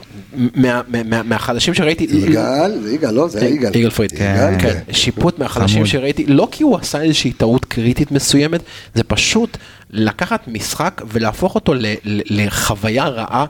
[1.24, 3.76] מהחדשים שראיתי, יגאל, זה יגאל, לא, זה היה יגאל.
[3.76, 5.86] יגאל פריד, יגאל, כן, שיפוט מהחדשים.
[5.86, 8.62] שראיתי, לא כי הוא עשה איזושהי טעות קריטית מסוימת,
[8.96, 9.58] זה פשוט
[9.89, 13.46] לקחת משחק ולהפוך אותו ל- ל- לחוויה רעה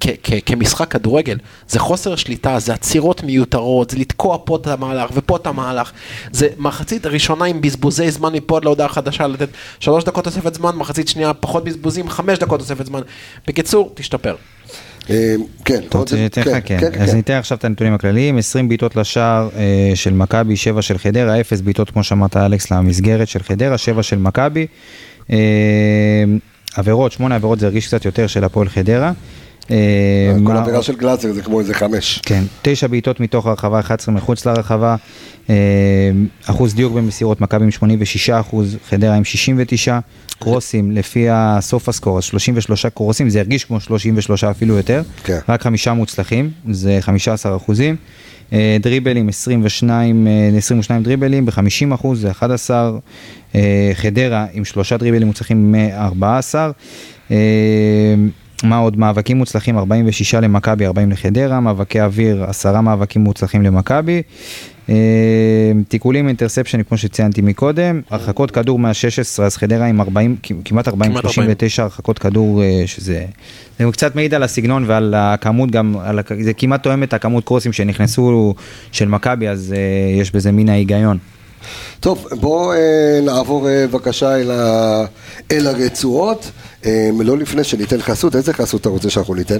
[0.00, 1.36] כ- כ- כמשחק כדורגל.
[1.68, 5.92] זה חוסר שליטה, זה עצירות מיותרות, זה לתקוע פה את המהלך ופה את המהלך.
[6.32, 9.48] זה מחצית ראשונה עם בזבוזי זמן מפה עד להודעה חדשה, לתת
[9.80, 13.00] שלוש דקות תוספת זמן, מחצית שנייה פחות בזבוזים, חמש דקות תוספת זמן.
[13.48, 14.34] בקיצור, תשתפר.
[15.10, 15.34] אה,
[15.64, 16.56] כן, אתה רוצה שאני אתן לך?
[16.64, 16.78] כן.
[17.00, 21.40] אז ניתן עכשיו את הנתונים הכלליים, 20 בעיטות לשער אה, של מכבי, 7 של חדרה,
[21.40, 24.66] 0 בעיטות כמו שאמרת אלכס למסגרת של חדרה, 7 של מכבי.
[25.30, 25.36] אה,
[26.76, 29.12] עבירות, 8 עבירות זה הרגיש קצת יותר של הפועל חדרה.
[29.70, 29.76] אה,
[30.46, 32.20] כל מה- עבירה של גלאזר זה כמו איזה חמש.
[32.26, 34.96] כן, 9 בעיטות מתוך הרחבה, 11 מחוץ לרחבה.
[35.50, 35.54] אה,
[36.46, 39.98] אחוז דיוק במסירות, מכבי עם 86 אחוז, חדרה עם 69.
[40.38, 45.02] קרוסים, לפי הסוף הסקור, אז 33 קרוסים, זה הרגיש כמו 33 אפילו יותר.
[45.24, 45.38] כן.
[45.48, 47.96] רק חמישה מוצלחים, זה 15 אחוזים.
[48.52, 52.90] אה, דריבלים, 22, אה, 22 דריבלים ב-50 אחוז, זה 11.
[53.54, 56.70] אה, חדרה עם שלושה דריבלים מוצלחים, 14.
[58.62, 58.98] מה עוד?
[58.98, 64.22] מאבקים מוצלחים, 46 למכבי, 40 לחדרה, מאבקי אוויר, 10 מאבקים מוצלחים למכבי.
[64.88, 64.94] אה,
[65.88, 71.22] תיקולים אינטרספשנים, כמו שציינתי מקודם, הרחקות כדור מה-16, אז חדרה עם 40, כמעט 40, כמעט
[71.22, 73.24] 39 הרחקות כדור, אה, שזה
[73.78, 77.72] זה קצת מעיד על הסגנון ועל הכמות גם, על, זה כמעט תואם את הכמות קרוסים
[77.72, 78.54] שנכנסו
[78.92, 81.18] של מכבי, אז אה, יש בזה מן ההיגיון.
[82.00, 82.78] טוב, בואו אה,
[83.22, 85.04] נעבור אה, בבקשה אל, ה...
[85.50, 86.50] אל הרצועות.
[86.86, 89.58] אה, לא לפני שניתן חסות, איזה חסות אתה רוצה שאנחנו ניתן?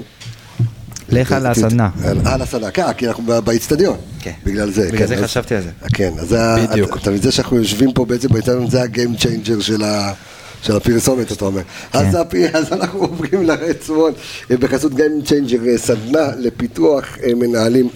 [1.09, 1.89] לך על הסדנה.
[2.25, 3.97] על הסדנה, כן, כי אנחנו באיצטדיון.
[4.19, 4.31] כן.
[4.45, 4.87] בגלל זה.
[4.87, 5.69] בגלל כן, זה אז- חשבתי על זה.
[5.93, 6.37] כן, אז זה
[6.69, 6.97] בדיוק.
[6.97, 10.13] אתה מבין שאנחנו יושבים פה בעצם באיצטדיון, זה ה game changer של ה...
[10.61, 11.61] של הפרסומת, אתה אומר.
[11.93, 12.17] אז, כן.
[12.19, 14.15] הפי, אז אנחנו עוברים לרצועות
[14.51, 17.89] אה, בחסות גיים צ'יינג'ר, אה, סדנה לפיתוח אה, מנהלים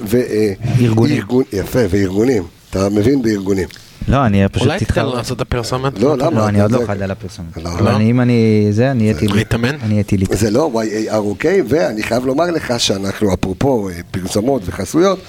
[0.81, 1.15] ארגונים.
[1.17, 1.47] וארגונים.
[1.53, 2.43] יפה, וארגונים.
[2.69, 3.67] אתה מבין בארגונים.
[4.07, 5.05] לא, אני פשוט אולי תיתן.
[5.05, 5.99] לו לעשות את הפרסומת?
[5.99, 6.39] לא, למה?
[6.39, 7.57] לא, אני עוד לא זה- חד על הפרסומת.
[7.57, 7.69] לא.
[7.69, 9.33] אבל אם אני, זה, אני אהיה טילי.
[9.33, 9.75] להתאמן?
[9.83, 10.25] אני אהיה טילי.
[10.31, 10.71] זה לא
[11.09, 15.19] YAR OK, ואני חייב לומר לך שאנחנו, אפרופו אה, פרסומות וחסויות,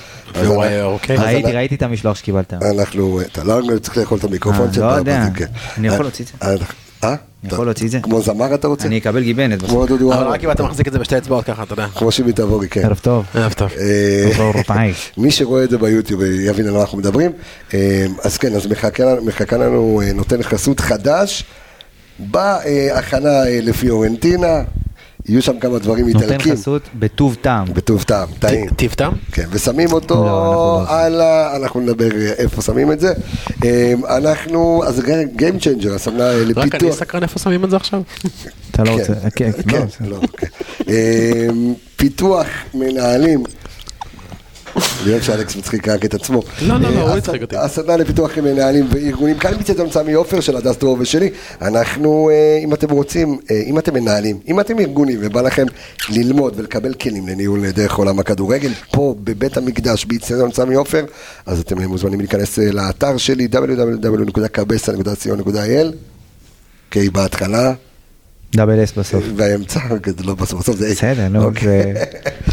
[1.18, 2.54] ראיתי, ראיתי את המשלוח שקיבלת.
[2.54, 4.84] אנחנו, אתה לא צריך לאכול את המיקרופון אה, שלך.
[4.84, 5.24] לא יודע.
[5.24, 5.44] זה כן.
[5.78, 6.54] אני יכול אה, להוציא את אה?
[7.04, 7.14] אה?
[7.44, 8.00] אני יכול להוציא את זה?
[8.00, 8.86] כמו זמר אתה רוצה?
[8.88, 9.62] אני אקבל גיבנת.
[9.62, 10.34] כמו דודו אבל אהרון.
[10.34, 11.86] רק אם אתה מחזיק את זה בשתי אצבעות ככה, אתה יודע.
[11.88, 12.84] כמו שימי תבורי, כן.
[12.84, 13.24] ערב טוב.
[13.34, 13.70] ערב טוב.
[14.70, 14.90] אה.
[15.16, 17.30] מי שרואה את זה ביוטיוב אה, יבין על מה אנחנו מדברים.
[17.74, 18.66] אה, אז כן, אז
[19.24, 21.44] מחכה לנו- נותן חסות חדש
[22.18, 23.28] בהכנה
[23.62, 24.62] לפיורנטינה.
[25.28, 26.52] יהיו שם כמה דברים נותן איטלקים.
[26.52, 27.64] חסות בטוב טעם.
[27.74, 28.68] בטוב טעם, טעים.
[28.68, 29.12] טיב טעם?
[29.32, 30.84] כן, ושמים אותו לא, אנחנו לא.
[30.88, 31.56] על ה...
[31.56, 33.12] אנחנו נדבר אה, איפה שמים את זה.
[33.64, 35.02] אה, אנחנו, אז זה
[35.36, 36.94] Game Changer, הסמנה אה, רק אני לפיתוח.
[36.96, 38.02] סקרן איפה שמים את זה עכשיו?
[38.70, 40.46] אתה לא כן, רוצה, כן, כן, לא, לא, כן.
[40.88, 41.46] אה,
[41.96, 43.42] פיתוח מנהלים.
[45.02, 46.42] אני אוהב שאלכס מצחיק רק את עצמו.
[46.62, 47.56] לא, לא, לא, אה, הוא הצחיק אותי.
[47.56, 51.30] הסדנה לפיתוח מנהלים וארגונים, כאן מצטון סמי עופר של הדס דרור ושלי.
[51.62, 55.66] אנחנו, אה, אם אתם רוצים, אה, אם אתם מנהלים, אם אתם ארגונים ובא לכם
[56.10, 61.04] ללמוד ולקבל כלים לניהול דרך עולם הכדורגל, פה בבית המקדש באיצטדיון סמי עופר,
[61.46, 65.94] אז אתם מוזמנים להיכנס לאתר שלי www.kabesa.co.il
[66.90, 67.72] קיי בהתחלה,
[68.56, 69.24] דאבל אס בסוף.
[69.36, 70.94] באמצע, זה לא בסוף, בסוף זה איי.
[70.94, 71.94] בסדר, נו, אוקיי.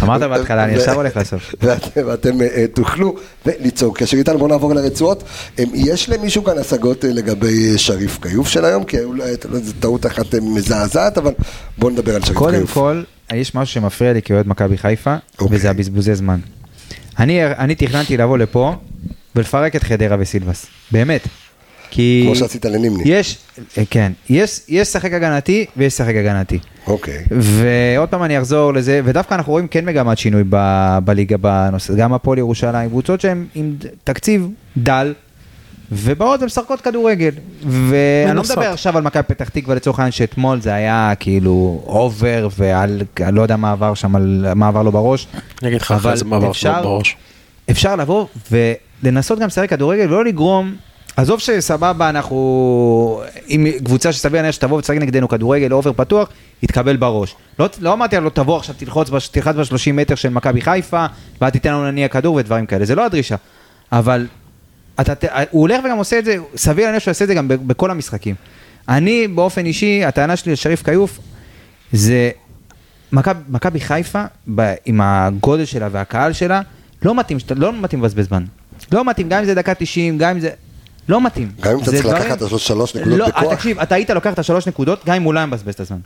[0.04, 1.56] אמרת בהתחלה, אני עכשיו הולך לסוף.
[2.08, 5.24] ואתם, אה, תוכלו וליצור קשר איתנו, בואו נעבור לרצועות.
[5.74, 8.84] יש למישהו כאן השגות אה, לגבי אה, שריף כיוף של היום?
[8.84, 11.32] כי אולי זו טעות אחת מזעזעת, אבל
[11.78, 12.74] בואו נדבר על שריף קודם כיוף.
[12.74, 13.04] כל,
[13.34, 15.58] יש משהו שמפריע לי כאוהד מכבי חיפה, אוקיי.
[15.58, 16.40] וזה הבזבוזי זמן.
[17.20, 18.76] אני תכננתי לבוא לפה
[19.36, 21.28] ולפרק את חדרה וסילבס, באמת.
[21.96, 22.22] כי...
[22.26, 23.04] כמו שעשית לנימני.
[23.06, 23.38] יש,
[23.78, 26.60] אה, כן, יש יש שחק הגנתי ויש שחק הגנתי.
[26.88, 27.24] אוקיי.
[27.32, 32.14] ועוד פעם אני אחזור לזה, ודווקא אנחנו רואים כן מגמת שינוי ב- בליגה בנושא, גם
[32.14, 35.14] הפועל ירושלים, קבוצות שהן עם תקציב דל,
[35.92, 37.32] ובאות ומשחקות כדורגל.
[37.62, 38.44] ואני לא.
[38.44, 43.42] מדבר עכשיו על מכבי פתח תקווה לצורך העניין שאתמול זה היה כאילו over ועל, לא
[43.42, 45.28] יודע מה עבר שם, על מה עבר לו בראש.
[45.62, 47.18] אני אגיד לך אחרי זה מה עבר שלו בראש.
[47.72, 48.26] אפשר לבוא
[49.04, 50.76] ולנסות גם לשחק כדורגל ולא לגרום,
[51.18, 56.30] עזוב שסבבה אנחנו, אם קבוצה שסביר להניח שתבוא ותשחק נגדנו כדורגל over פתוח,
[56.64, 57.36] יתקבל בראש.
[57.60, 61.06] לא, לא אמרתי לו תבוא עכשיו תלחץ, בש- תלחץ ב-30 מטר של מכבי חיפה
[61.42, 63.36] ואז תיתן לנו להניע כדור ודברים כאלה, זה לא הדרישה.
[63.92, 64.28] אבל
[65.02, 65.14] אתה,
[65.52, 68.36] הוא הולך וגם עושה את זה, סביר להניח שהוא יעשה את זה גם בכל המשחקים.
[68.90, 71.20] אני באופן אישי, הטענה שלי על שריף כיוף
[71.94, 72.32] זה
[73.12, 74.24] מכבי- חיפה,
[74.56, 76.62] ב- עם הגודל שלה והקהל שלה,
[77.02, 78.44] לא מתאים, לא לבזבז זמן.
[78.92, 80.50] לא מתאים, גם אם זה דקה 90, גם אם זה...
[81.10, 81.52] לא מתאים.
[81.62, 83.54] גם אם אתה צריך דברים- לקחת את השלוש נקודות לא, בכוח.
[83.54, 85.98] תקשיב, אתה היית לוקח את השלוש נקודות, גם אם הוא לא היה מבזבז את הזמן.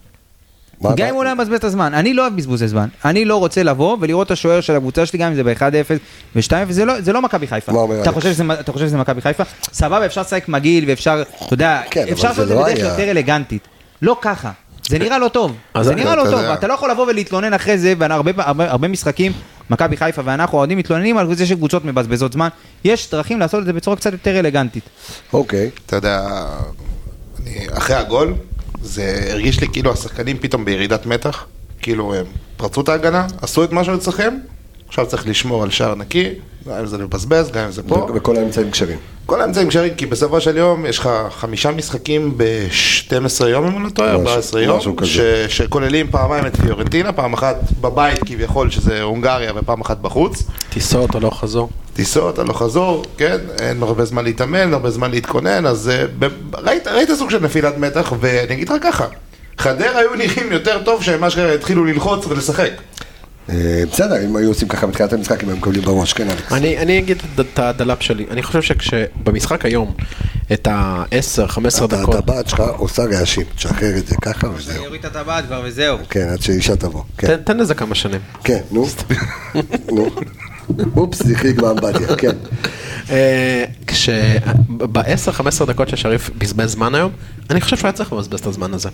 [0.96, 1.08] גם?
[1.08, 1.94] אם הוא לא היה מבזבז את הזמן.
[1.94, 2.88] אני לא אוהב בזבוזי זמן.
[3.06, 6.00] אני לא רוצה לבוא ולראות את השוער של הקבוצה שלי, גם אם זה ב-1-0
[6.36, 7.72] ו-2-0, זה לא- לא מכבי חיפה.
[7.72, 8.12] אומר אתה?
[8.12, 9.44] חושב שזה- אתה חושב שזה מכבי חיפה?
[9.74, 12.88] סבבה, אפשר לשחק מגעיל ואפשר, אתה יודע, כן, אפשר לעשות את זה לא בדרך היה.
[12.88, 13.68] יותר אלגנטית.
[14.02, 14.52] לא ככה.
[14.90, 15.56] זה נראה לא טוב.
[15.82, 16.40] זה נראה לא טוב.
[16.40, 19.32] אתה לא יכול לבוא ולהתלונן אחרי זה, והרבה הרבה- הרבה משחקים,
[19.70, 22.50] מכבי חיפה ואנחנו האוהדים מתלוננים על זה שקבוצות מבזבזות זמן.
[22.84, 24.84] יש דרכים לעשות את זה בצורה קצת יותר אלגנטית.
[25.34, 25.70] אוקיי.
[25.86, 26.28] אתה יודע,
[27.44, 28.34] אני, אחרי הגול,
[28.82, 31.46] זה הרגיש לי כאילו השחקנים פתאום בירידת מתח,
[31.82, 32.26] כאילו הם
[32.58, 34.42] פרצו את ההגנה, עשו את מה שהם צריכים,
[34.90, 36.30] עכשיו צריך לשמור על שער נקי,
[36.68, 38.08] גם אם זה לבזבז, גם אם זה פה.
[38.16, 38.98] וכל האמצעים כשרים.
[39.26, 43.14] כל האמצעים כשרים, כי בסופו של יום יש לך חמישה משחקים ב-12
[43.48, 44.80] יום, אם אני לא טועה, משהו- 14 יום.
[45.06, 45.20] ש-
[45.58, 50.44] שכוללים פעמיים את פיורנטינה, פעם אחת בבית כביכול, שזה הונגריה, ופעם אחת בחוץ.
[50.70, 51.70] טיסות או לא חזור.
[51.94, 56.88] טיסות, הלוך חזור, כן, אין הרבה זמן להתאמן, הרבה זמן להתכונן, אז אה, ב- ראית,
[56.88, 59.06] ראית סוג של נפילת מתח, ואני אגיד לך ככה,
[59.58, 62.72] חדרה היו נראים יותר טוב שהם אשכרה התחילו ללחוץ ולשחק.
[63.50, 66.52] אה, בסדר, אם היו עושים ככה בתחילת המשחק, אם היו מקבלים בראש, כן, אלכס.
[66.54, 69.94] אני, אני אגיד את- הדלאפ שלי, אני חושב שכשבמשחק היום,
[70.54, 74.84] את ה-10-15 אתה- דקות, הטבעת שלך עושה רעשים, תשחרר את זה ככה וזהו.
[74.84, 75.98] יוריד את הטבעת כבר וזהו.
[76.10, 77.02] כן, עד שאישה תבוא.
[77.18, 78.20] כן, תן, תן לזה כמה שנים.
[78.44, 78.86] כן, נו.
[79.96, 80.10] נו.
[80.98, 82.36] אופס, זה החריג באמבטיה, כן.
[83.88, 84.82] כשב-10-15
[85.66, 87.12] דקות ששריף בזבז זמן היום,
[87.50, 88.90] אני חושב שהוא היה צריך לבזבז את הזמן הזה.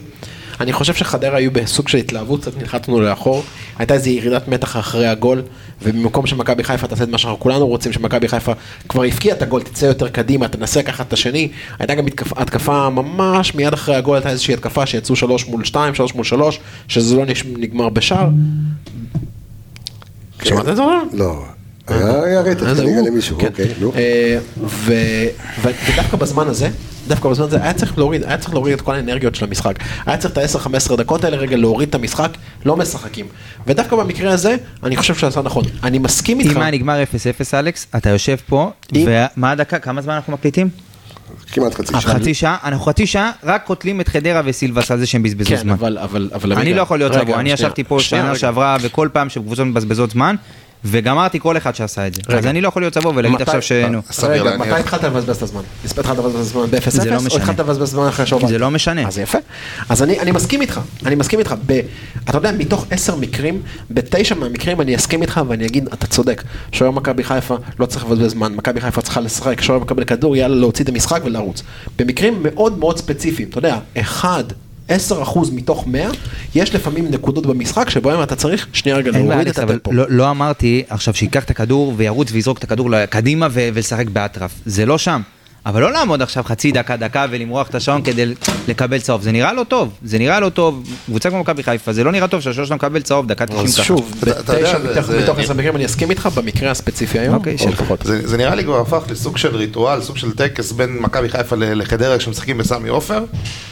[0.60, 3.44] אני חושב שחדרה היו בסוג של התלהבות, קצת נלחצנו לאחור,
[3.78, 5.42] הייתה איזו ירידת מתח אחרי הגול,
[5.82, 8.52] ובמקום שמכבי חיפה תעשה את מה שאנחנו כולנו רוצים, שמכבי חיפה
[8.90, 12.90] כבר הבקיעה את הגול, תצא יותר קדימה, תנסה לקחת את השני, הייתה גם התקפ- התקפה
[12.90, 17.16] ממש מיד אחרי הגול, הייתה איזושהי התקפה שיצאו 3 מול 2, 3 מול 3, שזה
[17.16, 17.24] לא
[17.58, 18.30] נגמר בשער.
[20.44, 20.82] שמעת את זה?
[21.14, 21.46] לא?
[21.90, 22.26] לא.
[22.26, 23.02] היה רטט אה, כנראה.
[23.08, 23.48] למישהו, כן.
[23.48, 23.92] אוקיי, נו.
[23.96, 25.26] אה, ו-
[25.62, 26.70] ו- ודווקא בזמן הזה,
[27.08, 29.76] דווקא בזמן הזה, היה צריך להוריד, היה צריך להוריד את כל האנרגיות של המשחק.
[30.06, 32.30] היה צריך את ה-10-15 דקות האלה רגע להוריד את המשחק,
[32.66, 33.26] לא משחקים.
[33.68, 35.64] ודווקא במקרה הזה, אני חושב שעשה נכון.
[35.84, 36.52] אני מסכים איתך.
[36.52, 40.70] אם היה נגמר 0-0 אלכס, אתה יושב פה, ומה הדקה, כמה זמן אנחנו מקליטים?
[41.52, 42.02] כמעט חצי שעה.
[42.02, 45.56] חצי שעה, אנחנו חצי שעה רק קוטלים את חדרה וסילבס על זה שהם בזבזו כן,
[45.58, 45.74] זמן.
[45.74, 46.54] אבל, אבל, אבל...
[46.54, 48.36] אני רגע, לא יכול להיות רגע, צבוע, אני ישבתי פה שנה.
[48.36, 50.36] שעברה וכל פעם שקבוצות מבזבזות זמן,
[50.86, 52.22] וגמרתי כל אחד שעשה את זה.
[52.30, 52.40] רגע.
[52.40, 53.62] אז אני לא יכול להיות צבוע ולהגיד עכשיו.
[54.12, 54.58] סביר רגע.
[54.58, 55.62] מתי התחלת לבזבז את הזמן?
[55.86, 56.90] התחלת לבזבז את הזמן ב-0-0?
[56.90, 57.42] זה לא או משנה.
[57.42, 58.50] התחלת לבזבז זמן אחרי שהובלת?
[58.50, 59.08] זה לא משנה.
[59.08, 59.38] אז יפה.
[59.90, 61.56] אז אני, אני מסכים איתך, אני מסכים איתך.
[61.66, 61.80] ב,
[62.30, 66.44] אתה יודע, מתוך עשר מקרים, בתשע מהמקרים אני אסכים איתך ואני אגיד, אתה צודק.
[66.72, 70.56] שוער מכבי חיפה לא צריך לבזבז זמן, מכבי חיפה צריכה לשחק, שוער מקבל כדור, יאללה
[70.56, 71.64] להוציא את המשחק ולרוץ.
[72.00, 74.44] במקרים מאוד מאוד ספציפיים, אתה יודע, אחד...
[74.90, 74.92] 10%
[75.54, 76.10] מתוך 100,
[76.56, 79.92] יש לפעמים נקודות במשחק שבהם אתה צריך שנייה רגע להוריד את הטמפו.
[79.92, 84.86] לא- לא אמרתי עכשיו שייקח את הכדור וירוץ ויזרוק את הכדור קדימה ולשחק באטרף, זה
[84.86, 85.22] לא שם.
[85.66, 88.34] אבל לא לעמוד עכשיו חצי דקה, דקה ולמרוח את השעון כדי
[88.68, 92.04] לקבל צהוב, זה נראה לא טוב, זה נראה לא טוב, קבוצה כמו מכבי חיפה, זה
[92.04, 93.84] לא נראה טוב שהשוער שלנו מקבל צהוב דקה 90 אז ככה.
[93.84, 97.58] שוב, אתה- יודע, מתוך- זה- מתוך עשר מקרים אני אסכים איתך, במקרה הספציפי היום, אוקיי.
[98.04, 102.18] זה, נראה לי כבר הפך לסוג של ריטואל, סוג של טקס בין מכבי חיפה לחדרה
[102.18, 103.24] כשמשחקים בסמי עופר,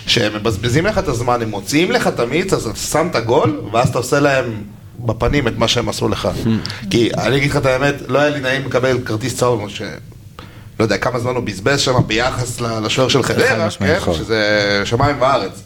[0.08, 3.62] שהם מבזבזים לך את הזמן, הם מוציאים לך את המיץ, אז אתה שם את הגול,
[3.72, 4.46] ואז אתה עושה להם
[5.00, 6.28] בפנים את מה שהם עשו לך.
[6.90, 9.68] כי אני אגיד לך את האמת, לא היה לי נעים לקבל כרטיס צהוב.
[10.80, 13.96] לא יודע כמה זמן הוא בזבז שם ביחס לשוער של חדרה, כן?
[13.96, 14.14] נכון.
[14.14, 14.42] שזה
[14.86, 15.62] שמיים וארץ.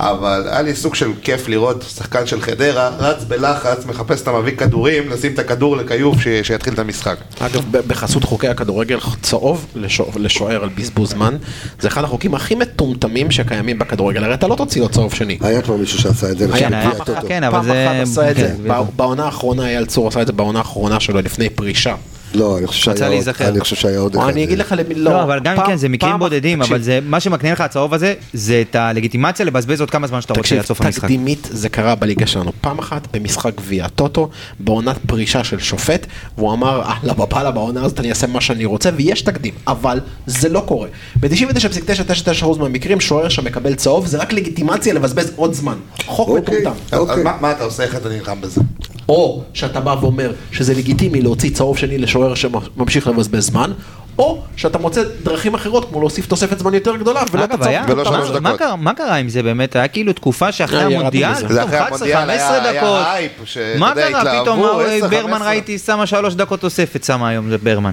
[0.00, 4.56] אבל היה לי סוג של כיף לראות שחקן של חדרה רץ בלחץ, מחפש את המביא
[4.56, 7.16] כדורים, לשים את הכדור לכיוף ש- שיתחיל את המשחק.
[7.40, 11.36] אגב, בחסות חוקי הכדורגל, צהוב לשוע- לשוער על בזבוז זמן,
[11.80, 15.38] זה אחד החוקים הכי מטומטמים שקיימים בכדורגל, הרי אתה לא תוציא לו צהוב שני.
[15.40, 17.28] היה כבר מישהו שעשה את זה, היה, היה, לפי הטוטו.
[17.28, 20.22] כן, אבל פעם זה- אחת עשה את זה, כן, בע- בעונה האחרונה אייל צור עשה
[20.22, 21.94] את זה בעונה האחרונה שלו לפני פרישה.
[22.34, 23.48] לא, אני חושב שהיה עוד- להיזכר.
[23.48, 24.28] אני חושב שהיה עוד אחד.
[24.28, 27.20] אני אגיד לך למי, לא, לא, אבל גם כן, זה מקרים בודדים, אבל זה מה
[27.20, 30.80] שמקנה לך הצהוב הזה, זה את הלגיטימציה לבזבז עוד כמה זמן שאתה רוצה עד סוף
[30.80, 31.02] המשחק.
[31.02, 32.52] תקדימית זה קרה בליגה שלנו.
[32.60, 34.28] פעם אחת במשחק גביע הטוטו,
[34.60, 36.06] בעונת פרישה של שופט,
[36.38, 40.48] והוא אמר, אהלה בבאללה, בעונה הזאת אני אעשה מה שאני רוצה, ויש תקדים, אבל זה
[40.48, 40.88] לא קורה.
[41.20, 45.76] ב-99.999% מהמקרים שוער שמקבל צהוב זה רק לגיטימציה לבזבז עוד זמן.
[46.06, 46.60] חוק אוקיי.
[46.60, 46.96] מטומטם.
[46.96, 47.22] אוקיי.
[47.40, 48.60] מה אתה עושה, איך אתה נלחם בזה?
[49.08, 53.72] או שאתה בא ואומר שזה לגיטימי להוציא צהוב שני לשוער שממשיך לבזבז זמן,
[54.18, 58.04] או שאתה מוצא דרכים אחרות כמו להוסיף תוספת זמן יותר גדולה ולא אגב, היה, ולא
[58.04, 58.42] מה- שלוש דקות.
[58.42, 59.76] מה קרה- מה קרה עם זה באמת?
[59.76, 61.34] היה כאילו תקופה שאחרי אה, המונדיאל.
[61.34, 63.06] זה אחרי 11, המונדיאל, היה- 15 היה דקות.
[63.06, 63.32] הייפ,
[63.78, 64.42] מה קרה?
[64.42, 65.48] פתאום 10, ברמן 15.
[65.48, 67.92] ראיתי שמה שלוש דקות תוספת שמה היום, זה ברמן.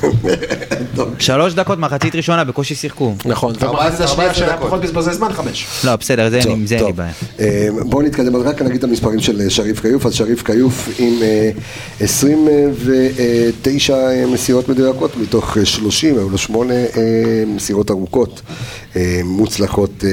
[1.18, 3.14] שלוש דקות מחצית ראשונה בקושי שיחקו.
[3.24, 5.66] נכון, 14 ומחצית השנייה שהיה 14 פחות בזבזי זמן, חמש.
[5.84, 6.92] לא, בסדר, זה עם זה אין לי.
[6.92, 7.12] בעיה.
[7.40, 10.88] אה, בואו נתקדם, אז רק נגיד את המספרים של אה, שריף כיוף, אז שריף כיוף
[10.98, 11.50] עם אה,
[12.00, 16.74] 29 אה, מסירות מדויקות מתוך אה, 30, היו לו 8
[17.46, 18.42] מסירות ארוכות
[19.24, 20.04] מוצלחות,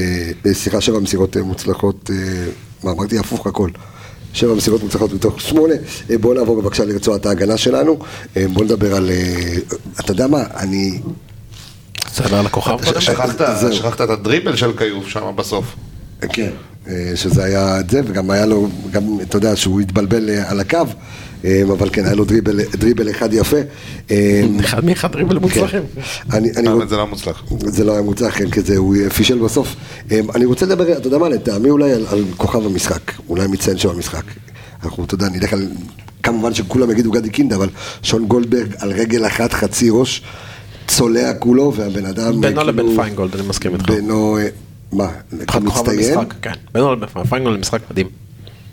[0.53, 2.09] סליחה, 7 מסירות מוצלחות,
[2.83, 3.19] מה אמרתי?
[3.19, 3.69] הפוך הכל.
[4.33, 5.73] שבע מסירות מוצלחות מתוך שמונה.
[6.09, 7.99] אה, בואו נעבור בבקשה לרצועת ההגנה שלנו.
[8.37, 9.09] אה, בואו נדבר על...
[9.09, 9.55] אה,
[9.99, 10.43] אתה יודע מה?
[10.55, 10.99] אני...
[12.11, 13.01] צריך לדבר על הכוכב קודם?
[13.01, 15.75] שכחת, את הדריבל של כיוף שם בסוף.
[16.33, 16.49] כן,
[17.15, 20.77] שזה היה את זה, וגם היה לו, גם, אתה יודע, שהוא התבלבל על הקו,
[21.71, 23.57] אבל כן, היה לו דריבל, דריבל אחד יפה.
[24.11, 25.81] אה, אחד מאחד דריבל מוצלחים.
[26.33, 27.43] אני, אני, האמת זה לא מוצלח.
[27.59, 29.75] זה לא היה מוצלח, כן, כי זה, הוא פישל בסוף.
[30.11, 33.77] אה, אני רוצה לדבר, אתה יודע מה, לטעמי אולי על, על כוכב המשחק, אולי מציין
[33.77, 34.23] שם המשחק.
[34.83, 35.67] אנחנו, אתה יודע, נלך על,
[36.23, 37.69] כמובן שכולם יגידו גדי קינדה, אבל
[38.03, 40.21] שון גולדברג על רגל אחת, חצי ראש,
[40.87, 42.41] צולע כולו, והבן אדם...
[42.41, 43.89] בינו אה, לבין כאילו, פיינגולד, אני מסכים איתך.
[43.89, 44.47] בינו, אה,
[44.91, 45.07] מה,
[45.45, 46.17] כוכב מצטיין?
[46.17, 46.51] המשחק, כן.
[46.73, 48.28] בינו לבין פיינגולד משחק מדהים.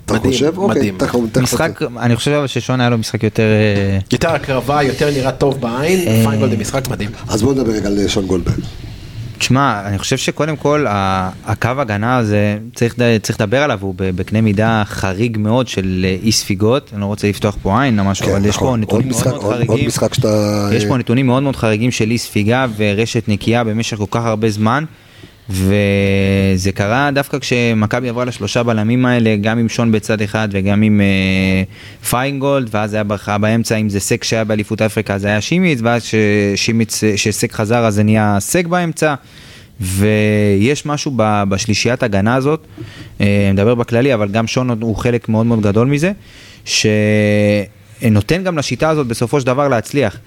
[0.07, 0.57] אתה מדהים, חושב?
[0.57, 1.43] אוקיי, מדהים.
[1.43, 3.43] משחק, אני חושב אבל ששון היה לו משחק יותר...
[3.43, 6.23] אה, יותר הקרבה, יותר נראה טוב בעין, אה.
[6.25, 7.09] פיינגולד עם משחק מדהים.
[7.27, 8.55] אז בואו נדבר רגע על אה, שון גולדברג.
[9.37, 10.85] תשמע, אני חושב שקודם כל
[11.45, 16.89] הקו הגנה הזה, צריך, צריך לדבר עליו, הוא בקנה מידה חריג מאוד של אי ספיגות,
[16.93, 18.67] אני לא רוצה לפתוח פה עין או משהו, כן, אבל יש נכון.
[18.69, 19.87] פה נתונים עוד מאוד משחק- מאוד עוד- עוד חריגים.
[19.87, 20.69] משחק שאתה...
[20.73, 24.49] יש פה נתונים מאוד מאוד חריגים של אי ספיגה ורשת נקייה במשך כל כך הרבה
[24.49, 24.83] זמן.
[25.49, 31.01] וזה קרה דווקא כשמכבי עברה לשלושה בלמים האלה, גם עם שון בצד אחד וגם עם
[31.01, 31.63] אה,
[32.09, 36.03] פיינגולד, ואז היה ברכה באמצע, אם זה סק שהיה באליפות אפריקה אז היה שימיץ, ואז
[36.03, 39.15] ששימיץ, שסק חזר אז זה נהיה סק באמצע.
[39.81, 42.67] ויש משהו ב- בשלישיית הגנה הזאת,
[43.21, 46.11] אה, אני מדבר בכללי, אבל גם שון הוא חלק מאוד מאוד גדול מזה,
[46.65, 50.17] שנותן גם לשיטה הזאת בסופו של דבר להצליח.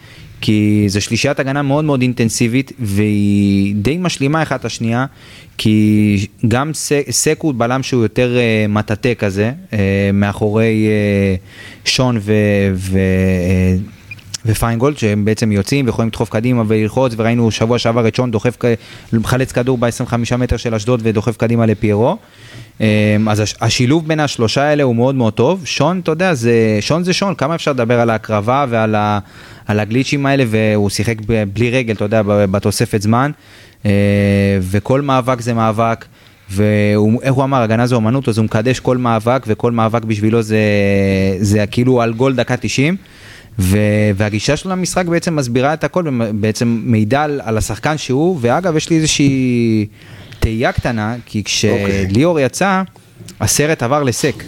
[0.40, 5.06] כי זו שלישיית הגנה מאוד מאוד אינטנסיבית והיא די משלימה אחת את השנייה
[5.58, 6.70] כי גם
[7.10, 11.34] סק הוא בלם שהוא יותר אה, מטאטא כזה אה, מאחורי אה,
[11.84, 12.32] שון ו...
[12.74, 13.76] ו אה,
[14.46, 18.56] ופיינגולד שהם בעצם יוצאים ויכולים לדחוף קדימה וללחוץ וראינו שבוע שעבר את שון דוחף,
[19.12, 22.16] מחלץ כדור ב-25 מטר של אשדוד ודוחף קדימה לפיירו.
[22.80, 22.86] אמ,
[23.28, 25.62] אז הש- השילוב בין השלושה האלה הוא מאוד מאוד טוב.
[25.64, 29.18] שון, אתה יודע, זה, שון זה שון, כמה אפשר לדבר על ההקרבה ועל ה,
[29.66, 31.16] על הגליצ'ים האלה והוא שיחק
[31.52, 33.30] בלי רגל, אתה יודע, בתוספת זמן.
[33.86, 33.90] אה,
[34.60, 36.04] וכל מאבק זה מאבק.
[36.50, 40.58] ואיך הוא אמר, הגנה זה אומנות, אז הוא מקדש כל מאבק, וכל מאבק בשבילו זה,
[41.40, 42.96] זה כאילו על גול דקה 90.
[43.58, 43.78] ו-
[44.16, 48.96] והגישה שלו למשחק בעצם מסבירה את הכל, בעצם מידע על השחקן שהוא, ואגב, יש לי
[48.96, 49.86] איזושהי
[50.40, 52.06] תהייה קטנה, כי אוקיי.
[52.08, 52.82] כשליאור יצא,
[53.40, 54.44] הסרט עבר לסק,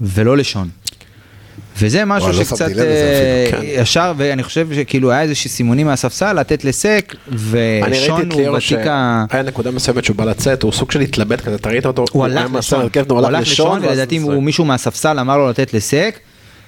[0.00, 0.68] ולא לשון.
[1.78, 5.86] וזה משהו וואי, לא שקצת לזה אה, אפילו, ישר, ואני חושב שכאילו היה איזה סימונים
[5.86, 9.24] מהספסל לתת לסק, ושון את הוא ותיק ה...
[9.30, 12.04] שהיה נקודה מסוימת שהוא בא לצאת, הוא סוג של התלבט כזה, אתה ראית אותו?
[12.12, 15.74] הוא היה הלך לשון, הרכב, הוא הלך לשון, ולדעתי הוא מישהו מהספסל אמר לו לתת
[15.74, 16.18] לסק,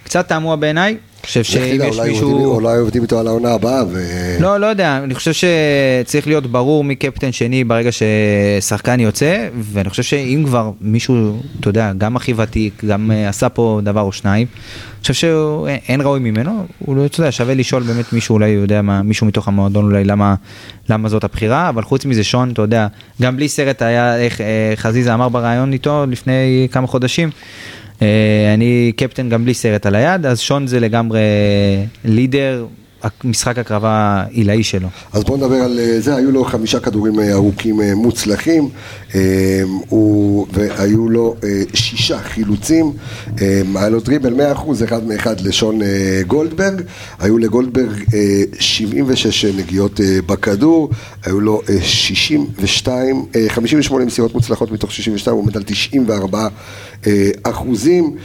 [0.06, 2.54] קצת תמוה בעיניי, חושב שאם יש אולי מישהו...
[2.54, 3.98] אולי עובדים איתו על העונה הבאה, ו...
[4.40, 9.90] לא, לא יודע, אני חושב שצריך להיות ברור מי קפטן שני ברגע ששחקן יוצא, ואני
[9.90, 14.12] חושב שאם כבר מישהו, אתה יודע, גם הכי ותיק, גם אה, עשה פה דבר או
[14.12, 18.82] שניים, אני חושב שאין ראוי ממנו, הוא לא, יודע, שווה לשאול באמת מישהו, אולי יודע
[18.82, 20.34] מה, מישהו מתוך המועדון אולי למה,
[20.88, 22.86] למה זאת הבחירה, אבל חוץ מזה שון, אתה יודע,
[23.22, 27.75] גם בלי סרט היה, איך אה, חזיזה אמר בריאיון איתו לפני כמה חודשים, אה,
[28.54, 31.20] אני קפטן גם בלי סרט על היד, אז שון זה לגמרי
[32.04, 32.66] לידר,
[33.24, 34.88] משחק הקרבה עילאי שלו.
[35.12, 38.68] אז בואו נדבר על אה, זה, היו לו חמישה כדורים אה, ארוכים אה, מוצלחים,
[40.52, 41.36] והיו לו
[41.74, 42.92] שישה חילוצים,
[43.74, 45.80] היה לו דריבל 100% אחד מאחד לשון
[46.26, 46.82] גולדברג,
[47.18, 50.90] היו לגולדברג אה, 76 נגיעות בכדור,
[51.24, 56.48] היו לו אה, 62, אה, 58 מסירות מוצלחות מתוך 62, הוא עומד על 94
[57.06, 58.16] אה, אחוזים,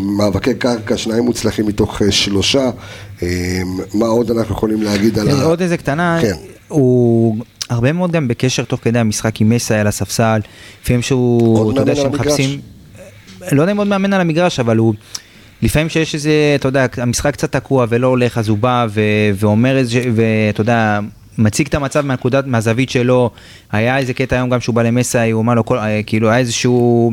[0.00, 2.70] מאבקי קרקע, שניים מוצלחים מתוך שלושה,
[3.94, 5.42] מה עוד אנחנו יכולים להגיד על ה...
[5.42, 6.34] עוד איזה קטנה, כן.
[6.68, 7.36] הוא
[7.70, 10.40] הרבה מאוד גם בקשר תוך כדי המשחק עם מסי על הספסל,
[10.82, 12.60] לפעמים שהוא, אתה יודע, שמחפשים,
[13.52, 14.94] לא יודע אם עוד מאמן על המגרש, אבל הוא,
[15.62, 19.00] לפעמים שיש איזה, אתה יודע, המשחק קצת תקוע ולא הולך, אז הוא בא ו-
[19.34, 21.00] ואומר איזה, ואתה יודע,
[21.38, 23.30] מציג את המצב מהנקודת, מהזווית שלו,
[23.72, 27.12] היה איזה קטע היום גם שהוא בא למסי, הוא אמר לו, כל, כאילו היה איזשהו,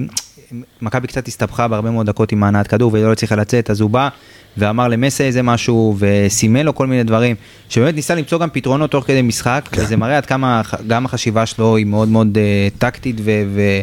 [0.82, 4.10] מכבי קצת הסתבכה בהרבה מאוד דקות עם הנעת כדור ולא הצליחה לצאת, אז הוא בא
[4.58, 7.36] ואמר למסי איזה משהו וסימן לו כל מיני דברים,
[7.70, 9.82] שבאמת ניסה למצוא גם פתרונות תוך כדי משחק, כן.
[9.82, 13.82] וזה מראה עד כמה גם החשיבה שלו היא מאוד מאוד uh, טקטית ו- ו-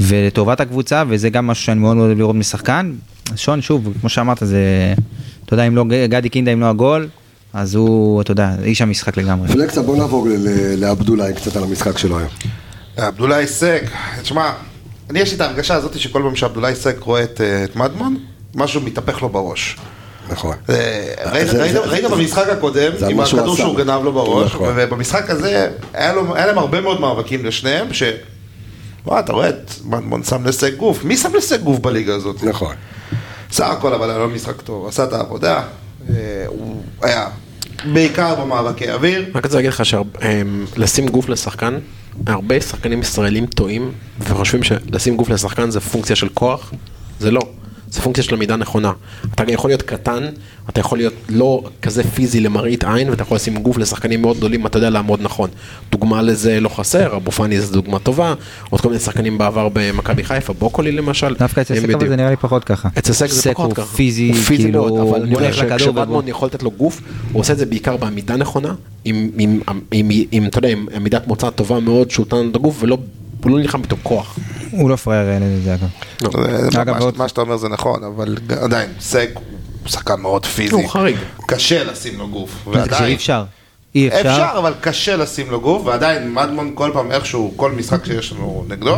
[0.00, 2.92] ולטובת הקבוצה, וזה גם משהו שאני מאוד מאוד אוהב לראות משחקן.
[3.32, 4.94] אז שון, שוב, כמו שאמרת, זה,
[5.44, 7.08] אתה יודע, אם לא גדי קינדה, אם לא הגול,
[7.52, 9.48] אז הוא, אתה יודע, איש המשחק לגמרי.
[9.48, 12.30] פלקסה, בוא נעבור ל- ל- לעבדולאי קצת על המשחק שלו היום.
[12.96, 13.82] עבדולאי סק,
[14.22, 14.50] תשמע,
[15.10, 18.16] אני יש לי את ההרגשה הזאת שכל פעם שעבדולאי סק רואה את, אה, את מדמון,
[18.54, 19.76] משהו מתהפך לו בראש.
[20.30, 20.56] נכון.
[20.70, 23.56] אה, ראית- במשחק הקודם, עם הכדור.
[23.56, 24.72] שהוא גנב לו בראש, נכון.
[24.76, 26.12] ובמשחק הזה היה
[26.46, 28.02] להם הרבה מאוד מאבקים לשניהם, ש...
[29.06, 32.42] וואי, אתה רואה את מדמון שם לסק גוף, מי שם לסק גוף בליגה הזאת?
[32.44, 32.74] נכון.
[33.52, 35.62] סך הכל אבל היה לו משחק טוב, עשה את העבודה,
[36.10, 36.14] אה,
[36.46, 37.26] הוא היה
[37.92, 41.78] בעיקר במאבקי אוויר, רק רוצה להגיד לך שלשים גוף לשחקן,
[42.26, 46.72] הרבה שחקנים ישראלים טועים וחושבים שלשים גוף לשחקן זה פונקציה של כוח,
[47.20, 47.40] זה לא.
[47.92, 48.92] זה פונקציה של עמידה נכונה.
[49.34, 50.24] אתה יכול להיות קטן,
[50.68, 54.66] אתה יכול להיות לא כזה פיזי למראית עין, ואתה יכול לשים גוף לשחקנים מאוד גדולים,
[54.66, 55.50] אתה יודע לעמוד נכון.
[55.90, 58.34] דוגמה לזה לא חסר, אבו פאני זו דוגמה טובה,
[58.70, 61.34] עוד כל מיני שחקנים בעבר במכבי חיפה, בוקולי למשל.
[61.38, 62.08] דווקא אצל סק אבל.
[62.08, 62.88] זה נראה לי פחות ככה.
[62.98, 63.96] אצל סק זה פחות ככה.
[63.96, 66.30] פיזי, הוא פיזי כאילו, מאוד, אבל אני אומר הולך לכדור שכשמדמון ובוא.
[66.30, 67.00] יכול לתת לו גוף,
[67.32, 68.74] הוא עושה את זה בעיקר בעמידה נכונה,
[69.04, 72.56] עם, עם, עם, עם, עם, אתה יודע, עם עמידת מוצא טובה מאוד, שהוא נתן את
[72.56, 72.98] הגוף, ולא,
[73.44, 74.38] הוא לא נלחם פתאום כוח.
[74.70, 75.76] הוא לא פראייר, לזה.
[76.70, 79.42] זה אגב, מה- שאתה אומר זה נכון, אבל עדיין, סק הוא
[79.88, 80.74] שחקן מאוד פיזי.
[80.74, 81.16] הוא חריג.
[81.46, 82.50] קשה לשים לו גוף.
[82.66, 83.44] ועדיין- אפשר.
[83.94, 84.18] אי אפשר.
[84.20, 88.64] אפשר, אבל קשה לשים לו גוף, ועדיין מדמון כל פעם איכשהו, כל משחק שיש לנו
[88.68, 88.96] נגדו,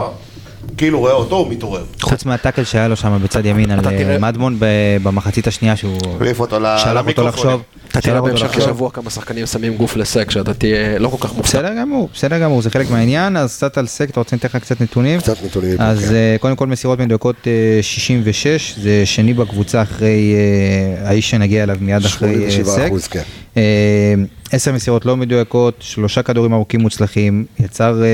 [0.76, 1.84] כאילו רואה אותו, הוא מתעורר.
[2.00, 4.56] חוץ מהטאקל שהיה לו שם בצד ימין על אה, מדמון
[5.02, 7.28] במחצית השנייה שהוא העיף אותו ל- שלח אותו.
[7.28, 7.62] לחשוב.
[7.88, 8.56] אתה תראה בהמשך.
[8.56, 11.58] השבוע כמה שחקנים שמים גוף לסק, שאתה תהיה לא כל כך מופתע.
[11.58, 14.56] בסדר גמור, בסדר גמור, זה חלק מהעניין, אז קצת על סק, אתה רוצה לתת לך
[14.56, 15.20] קצת נתונים?
[15.20, 16.14] קצת נתונים, אז כן.
[16.14, 17.52] אה, קודם כל מסירות מדויקות אה,
[17.82, 23.18] 66, זה שני בקבוצה אחרי אה, האיש שנגיע אליו מיד אחרי אה, 87 סק.
[23.57, 24.14] אה,
[24.52, 28.09] עשר מסירות לא מדויקות, שלושה כדורים ארוכים מוצלחים, יצר אה,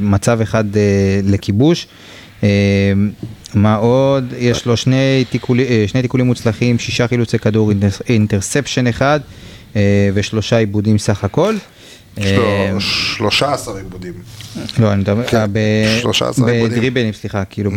[0.00, 0.82] מצב אחד אה,
[1.24, 1.86] לכיבוש.
[3.54, 4.24] מה עוד?
[4.38, 9.20] יש לו שני, תיקולי, שני תיקולים מוצלחים, שישה חילוצי כדור, אינטרס- אינטרספשן אחד
[10.14, 11.54] ושלושה עיבודים סך הכל.
[12.16, 12.70] יש אה,
[13.20, 14.12] לו 13 עיבודים.
[14.78, 16.70] לא, אני מדבר, כן, אה, ב- 13 עיבודים.
[16.76, 17.76] בדריבלים, סליחה, כאילו, ב-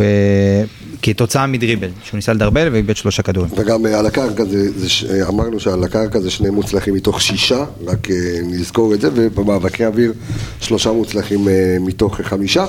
[1.02, 3.50] כתוצאה מדריבל, שהוא ניסה לדרבל ואיבד שלושה כדורים.
[3.58, 7.22] וגם אה, על הקרקע, זה, זה, ש- אה, אמרנו שעל הקרקע זה שני מוצלחים מתוך
[7.22, 8.08] שישה, רק
[8.44, 10.14] נזכור את זה, ובמאבקי אוויר
[10.62, 11.48] שלושה מוצלחים
[11.80, 12.66] מתוך חמישה.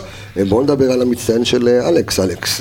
[0.48, 2.60] בואו נדבר על המצטיין של אלכס, אלכס,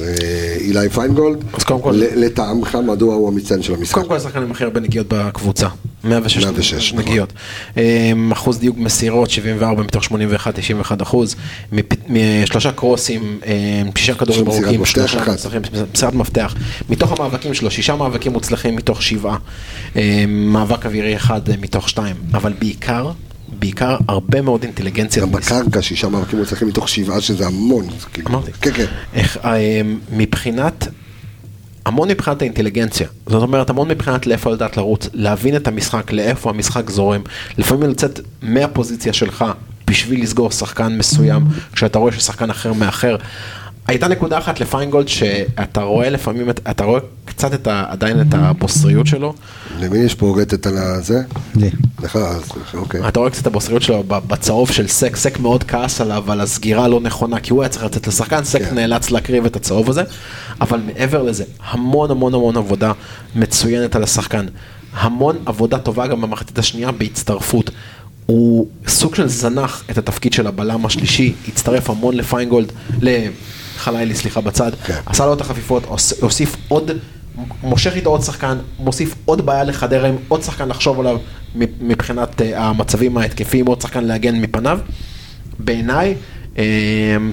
[0.59, 1.43] אילי פיינגולד.
[1.53, 3.93] אז קודם כל- ל- לטעמך, מדוע הוא המצטיין של המשחק?
[3.95, 5.67] קודם כל השחקן עם הכי הרבה נגיעות בקבוצה,
[6.03, 7.33] 106 106, נגיעות.
[7.77, 11.35] אמ, אחוז דיוק מסירות, 74 מתוך 81, 91 אחוז.
[12.09, 15.17] משלושה קרוסים, אמ, שישה כדורים ארוכים, שלושה.
[15.27, 15.61] מוצלחים,
[15.93, 16.55] מסירת מפתח.
[16.89, 19.37] מתוך המאבקים שלו, שישה מאבקים מוצלחים מתוך שבעה.
[19.95, 20.01] אמ,
[20.53, 22.15] מאבק אווירי אחד אה, מתוך שתיים.
[22.33, 23.11] אבל בעיקר,
[23.59, 25.23] בעיקר הרבה מאוד אינטליגנציה.
[25.23, 27.87] גם בקרקע שישה מאבקים מוצלחים מתוך שבעה, שזה המון.
[28.27, 28.51] אמרתי.
[28.61, 28.85] כן, כן.
[29.45, 29.81] אה,
[30.11, 30.87] מבחינת,
[31.89, 36.89] המון מבחינת האינטליגנציה, זאת אומרת המון מבחינת לאיפה לדעת לרוץ, להבין את המשחק, לאיפה המשחק
[36.89, 37.21] זורם,
[37.57, 39.45] לפעמים לצאת מהפוזיציה שלך
[39.87, 43.15] בשביל לסגור שחקן מסוים, כשאתה רואה ששחקן אחר מאחר.
[43.89, 48.33] הייתה נקודה אחת לפיינגולד שאתה רואה לפעמים, את- אתה רואה קצת את ה, עדיין את
[48.33, 49.33] הבוסריות שלו,
[49.79, 51.21] למי יש פה רטט על הזה?
[51.55, 51.69] לי.
[52.03, 52.41] לך, אז
[52.73, 53.07] אוקיי.
[53.07, 56.41] אתה רואה קצת את הבוסריות שלו ב- בצהוב של סק, סק מאוד כעס עליו על
[56.41, 58.75] הסגירה הלא נכונה, כי הוא היה צריך לצאת לשחקן, סק כן.
[58.75, 60.03] נאלץ להקריב את הצהוב הזה,
[60.61, 62.91] אבל מעבר לזה, המון המון המון עבודה
[63.35, 64.45] מצוינת על השחקן,
[64.93, 67.69] המון עבודה טובה גם במחצית השנייה בהצטרפות.
[68.25, 72.71] הוא סוג של זנח את התפקיד של הבלם השלישי, הצטרף המון לפיינגולד,
[73.79, 74.99] לחלילי סליחה בצד, כן.
[75.05, 76.91] עשה לו את החפיפות, הוס- הוסיף עוד,
[77.63, 81.17] מושך איתו עוד שחקן, מוסיף עוד בעיה לחדרה עם עוד שחקן לחשוב עליו
[81.81, 84.79] מבחינת אה, המצבים ההתקפיים, עוד שחקן להגן מפניו.
[85.59, 86.15] בעיניי,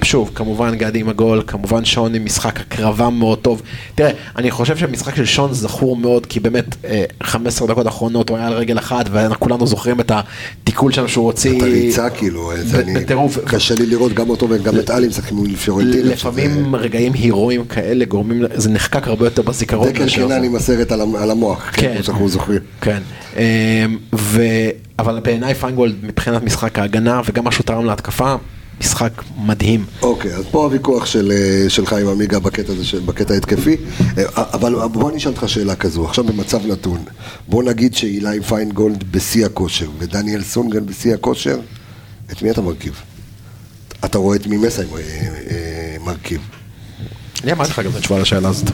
[0.03, 3.61] שוב, כמובן גדי עם הגול, כמובן שון עם משחק הקרבה מאוד טוב.
[3.95, 8.37] תראה, אני חושב שהמשחק של שון זכור מאוד, כי באמת אה, 15 דקות אחרונות הוא
[8.37, 11.57] היה על רגל אחת, וכולנו זוכרים את התיקול שם שהוא הוציא.
[11.57, 12.51] את הריצה כאילו,
[12.95, 13.37] בטירוף.
[13.45, 16.09] קשה לי לראות גם אותו וגם את עלי משחקים מול פיורנטינה.
[16.11, 19.87] לפעמים רגעים הירואיים כאלה גורמים, זה נחקק הרבה יותר בזיכרון.
[19.89, 20.43] דקל קינן.
[20.43, 22.59] עם הסרט על המ- על המוח, כן, כמו שאנחנו זוכרים.
[22.81, 22.99] כן.
[23.37, 23.41] אמ.
[24.99, 28.35] אבל בעיניי פיינגולד מבחינת משחק ההגנה וגם מה שהוא תרם להתקפה,
[28.81, 29.85] משחק מדהים.
[30.01, 33.75] אוקיי, אז פה הוויכוח של, אה, שלך עם עמיגה בקטע הזה, של- בקטע ההתקפי,
[34.17, 37.03] אה, אבל בוא אני אשאל אותך שאלה כזו, עכשיו במצב נתון,
[37.47, 41.59] בוא נגיד שאילי פיינגולד בשיא הכושר ודניאל סונגרן בשיא הכושר,
[42.31, 42.93] את מי אתה מרכיב?
[44.05, 44.85] אתה רואה את מי מסי אה,
[46.05, 46.41] מרכיב.
[47.43, 48.71] אני אמרתי לך גם את התשובה לשאלה הזאת.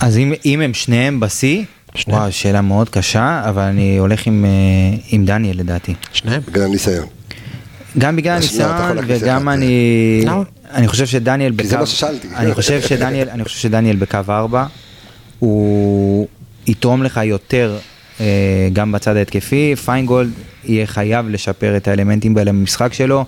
[0.00, 2.20] אז אם, אם הם שניהם בשיא, שניהם.
[2.20, 4.44] וואו, שאלה מאוד קשה, אבל אני הולך עם,
[5.10, 5.94] עם דניאל לדעתי.
[6.12, 6.42] שניהם.
[6.48, 7.06] בגלל הניסיון.
[7.98, 8.70] גם בגלל הניסיון
[9.06, 10.42] וגם אני, למה?
[10.70, 12.28] אני חושב שדניאל כי בקו, זה מה ששאלתי.
[12.36, 14.66] אני חושב שדניאל, אני חושב שדניאל בקו 4,
[15.38, 16.26] הוא
[16.66, 17.78] יתרום לך יותר
[18.20, 20.30] אה, גם בצד ההתקפי, פיינגולד
[20.64, 23.24] יהיה חייב לשפר את האלמנטים האלה במשחק שלו.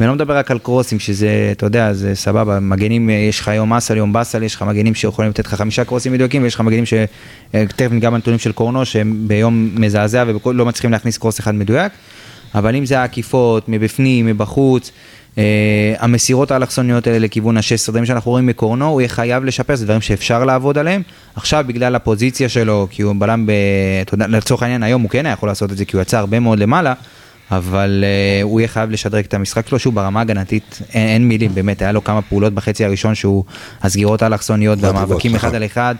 [0.00, 3.48] ואני לא מדבר רק על קרוסים, שזה, אתה יודע, זה סבבה, מגנים, אה, יש לך
[3.54, 6.60] יום אסל, יום באסל, יש לך מגנים שיכולים לתת לך חמישה קרוסים מדויקים, ויש לך
[6.60, 6.94] מגנים ש...
[7.54, 11.92] אה, תכף ניגע בנתונים של קורנו, שהם ביום מזעזע ולא מצליחים להכניס קרוס אחד מדויק,
[12.54, 14.90] אבל אם זה העקיפות, מבפנים, מבחוץ,
[15.38, 19.84] אה, המסירות האלכסוניות האלה לכיוון ה-16, דברים שאנחנו רואים מקורנו, הוא יהיה חייב לשפר, זה
[19.84, 21.02] דברים שאפשר לעבוד עליהם.
[21.36, 23.52] עכשיו, בגלל הפוזיציה שלו, כי הוא בלם, ב...
[24.28, 26.58] לצורך העניין, היום הוא כן היה יכול לעשות את זה, כי הוא יצא הרבה מאוד
[26.58, 26.94] למעלה.
[27.50, 31.54] אבל uh, הוא יהיה חייב לשדרג את המשחק שלו, שהוא ברמה הגנתית, אין, אין מילים,
[31.54, 33.44] באמת, היה לו כמה פעולות בחצי הראשון שהוא,
[33.82, 35.56] הסגירות האלכסוניות והמאבקים אחד נכון.
[35.56, 35.94] על אחד,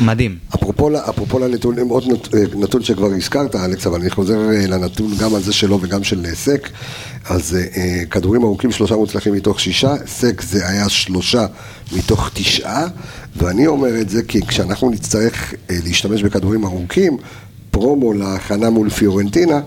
[0.00, 0.38] מדהים.
[0.54, 5.34] אפרופו, אפרופו לנתונים, עוד נת- נתון שכבר הזכרת, אלכס, אבל אני חוזר אה, לנתון גם
[5.34, 6.68] על זה שלו וגם של אה, סק.
[7.28, 11.46] אז אה, אה, כדורים ארוכים, שלושה מוצלחים מתוך שישה, סק זה היה שלושה
[11.92, 12.86] מתוך תשעה,
[13.36, 17.16] ואני אומר את זה כי כשאנחנו נצטרך אה, להשתמש בכדורים ארוכים,
[17.70, 19.60] פרומו להכנה מול פיורנטינה,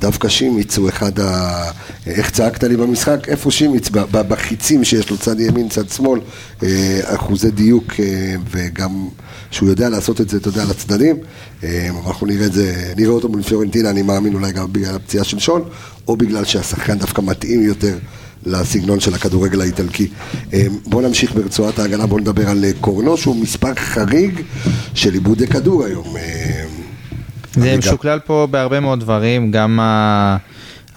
[0.00, 1.62] דווקא שימיץ הוא אחד ה...
[2.06, 3.28] איך צעקת לי במשחק?
[3.28, 3.88] איפה שימיץ?
[4.10, 6.20] בחיצים שיש לו צד ימין, צד שמאל,
[6.62, 8.04] אה, אחוזי דיוק אה,
[8.50, 9.08] וגם
[9.50, 11.16] שהוא יודע לעשות את זה, אתה יודע, לצדדים.
[11.64, 15.24] אה, אנחנו נראה את זה, נראה אותו מול פיורנטינה, אני מאמין אולי גם בגלל הפציעה
[15.24, 15.62] של שון,
[16.08, 17.98] או בגלל שהשחקן דווקא מתאים יותר
[18.46, 20.08] לסגנון של הכדורגל האיטלקי.
[20.52, 24.40] אה, בואו נמשיך ברצועת ההגנה, בואו נדבר על אה, קורנו, שהוא מספר חריג
[24.94, 26.14] של עיבודי כדור היום.
[27.54, 27.76] זה.
[27.76, 30.36] משוקלל פה בהרבה מאוד דברים, גם ה...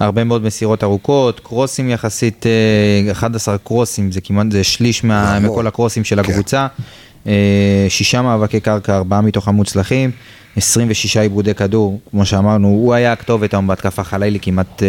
[0.00, 2.46] הרבה מאוד מסירות ארוכות, קרוסים יחסית,
[3.06, 5.50] אה, 11 קרוסים, זה כמעט, זה שליש מה, המון.
[5.50, 6.30] מכל הקרוסים של כן.
[6.30, 6.60] הקבוצה.
[6.60, 6.66] אה,
[7.88, 10.10] שישה מאבקי קרקע, ארבעה מתוך המוצלחים,
[10.56, 14.88] 26 עיבודי כדור, כמו שאמרנו, הוא היה הכתובת היום בהתקפה חלילי כמעט, אה,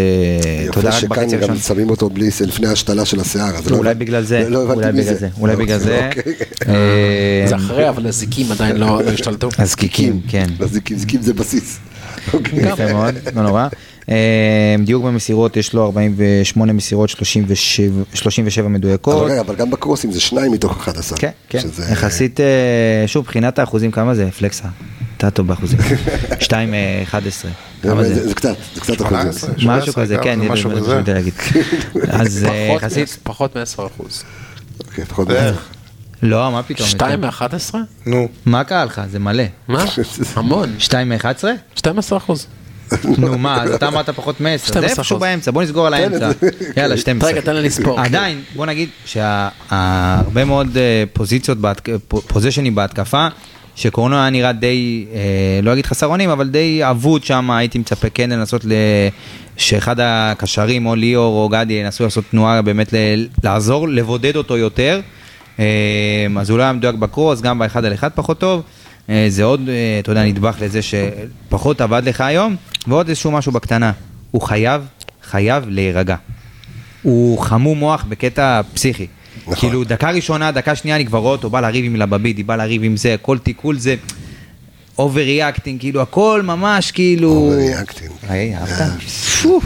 [0.66, 1.58] יפה רק בחצי שכאן גם הראשון.
[1.58, 3.56] שמים אותו בלי, לפני ההשתלה של השיער.
[3.56, 6.08] אז לא אולי בגלל זה, לא הבנתי אולי מי בגלל זה, אולי אוקיי, בגלל זה.
[6.08, 6.34] אוקיי.
[6.68, 9.50] אה, זה אחרי, אבל הזיקים עדיין לא לא השתלטו.
[9.58, 10.46] הזקיקים, כן.
[10.60, 11.80] הזיקים, זיקים זה בסיס.
[12.34, 12.60] אוקיי.
[12.60, 13.68] יפה מאוד, לא נורא.
[14.10, 14.16] אה,
[14.86, 19.22] דיוק במסירות, יש לו 48 מסירות, 37 37 מדויקות.
[19.22, 21.18] אבל רגע, אבל גם בקרוסים זה שניים מתוך 11.
[21.18, 22.46] כן, כן, שזה- יחסית, אה,
[23.08, 24.32] שוב, מבחינת האחוזים, כמה זה?
[24.32, 24.68] פלקסה,
[25.18, 25.80] אתה טוב באחוזים.
[26.40, 27.52] 2 11,
[27.82, 29.60] כמה זה קצת, זה קצת 18, אחוזים.
[29.60, 31.02] 17, משהו כזה, כן, משהו כזה.
[32.22, 34.24] אז אה, פחות יחסית, פחות מ-10 אחוז.
[36.24, 36.88] לא, מה פתאום?
[36.88, 37.76] 2 מ-11?
[38.06, 38.28] נו.
[38.46, 39.02] מה קרה לך?
[39.10, 39.44] זה מלא.
[39.68, 39.86] מה?
[40.36, 40.76] המון.
[40.80, 41.44] 2 מ-11?
[41.76, 42.48] 12 אחוז.
[43.18, 44.84] נו מה, אז אתה אמרת פחות מ-10, זה 12%.
[44.84, 46.32] איפשהו באמצע, בוא נסגור על האמצע.
[46.78, 47.30] יאללה, 12.
[47.30, 48.00] רגע, תן לי לספור.
[48.00, 51.58] עדיין, בוא נגיד שהרבה מאוד אה, פוזיציות,
[52.08, 53.28] פוזיישנים בהתקפה,
[53.76, 55.20] שקורנו היה נראה די, אה,
[55.64, 58.72] לא אגיד חסר אונים, אבל די אבוד שם, הייתי מצפה כן לנסות ל...
[59.58, 62.98] שאחד הקשרים, או ליאור או גדי, ינסו לעשות תנועה באמת ל-
[63.44, 65.00] לעזור, לבודד אותו יותר.
[65.60, 68.62] אה, אז הוא לא היה מדויק בקרוס, גם באחד על אחד פחות טוב.
[69.10, 72.56] אה, זה עוד, אה, אתה יודע, נדבך לזה שפחות עבד לך היום,
[72.88, 73.92] ועוד איזשהו משהו בקטנה.
[74.32, 74.82] הוא חייב,
[75.24, 76.16] חייב להירגע.
[77.02, 79.08] הוא חמום מוח בקטע פסיכי.
[79.42, 79.56] נכון.
[79.56, 82.84] כאילו, דקה ראשונה, דקה שנייה, אני כבר רואה אותו, בא לריב עם לבבידי, בא לריב
[82.84, 83.96] עם זה, כל תיקול זה
[85.02, 87.54] overreacting, כאילו, הכל ממש כאילו...
[87.54, 88.12] Overreacting.
[88.30, 89.02] היי, אהבת?
[89.42, 89.60] פו,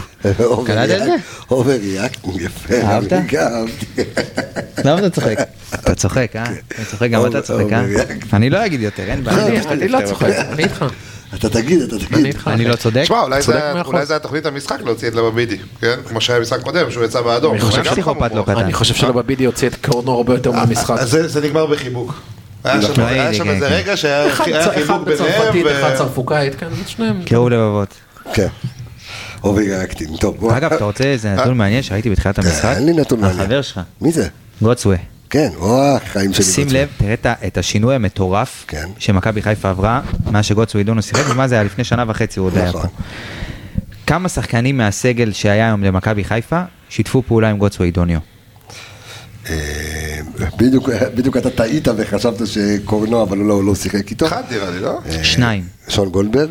[0.66, 1.14] קלטת את זה?
[1.50, 2.74] overreacting, יפה.
[2.74, 3.12] אהבת?
[3.12, 3.36] אהבתי.
[4.84, 5.38] למה אתה צוחק?
[5.74, 6.44] אתה צוחק, אה?
[6.68, 7.84] אתה צוחק, גם אתה צוחק, אה?
[8.32, 9.46] אני לא אגיד יותר, אין בעיה.
[9.46, 10.84] אני- אני לא צוחק, אני איתך.
[11.34, 12.36] אתה תגיד, אתה תגיד.
[12.46, 13.02] אני לא צודק?
[13.02, 15.96] תשמע, אולי זה- היה תוכנית המשחק להוציא את לבבידי, כן?
[16.08, 17.52] כמו שהיה במשחק קודם, שהוא יצא באדום.
[17.52, 18.42] אני חושב שפסיכופת לא.
[18.42, 18.56] קטן.
[18.56, 20.96] אני חושב שלבבידי הוציא את קורנו הרבה יותר מהמשחק.
[20.98, 22.14] אז זה זה נגמר בחיבוק.
[22.64, 22.82] היה
[23.34, 23.74] שם- איזה כן.
[23.74, 25.28] רגע שהיה אחד אחד חיבוק ביניהם.
[25.32, 27.22] בצרפתית, ו- אחד צרפוקאית, כן, שניהם.
[27.24, 27.94] קירוב לבבות.
[28.34, 28.48] כן.
[29.44, 30.16] overreacting.
[30.18, 30.56] טוב, בוא.
[30.56, 32.64] אגב, אתה רוצה איזה נתון מעניין שראיתי בתחילת המשחק?
[32.64, 33.40] אה, אין לי נתון מעניין.
[33.40, 34.28] החבר שלך, מי זה?
[34.62, 34.96] גוטסווי.
[35.30, 36.44] כן, או החיים שלי.
[36.44, 36.66] שים.
[36.70, 37.14] לב, תראה
[37.46, 38.86] את השינוי המטורף כן.
[38.98, 40.00] שמכבי חיפה עברה,
[40.30, 42.82] מאז שגוטסווי דונו שיחק, ומה זה היה לפני שנה וחצי הוא עוד היה נכון.
[42.82, 42.88] פה.
[44.06, 48.18] כמה שחקנים מהסגל שהיה היום למכבי חיפה שיתפו פעולה עם גוטסווי דוניו?
[50.56, 54.26] בדיוק, בדיוק אתה טעית וחשבת שקורנו, אבל הוא לא- לא שיחק איתו.
[54.26, 54.98] אחד נראה לי, לא?
[55.06, 56.50] אה, שניים, שון גולדברג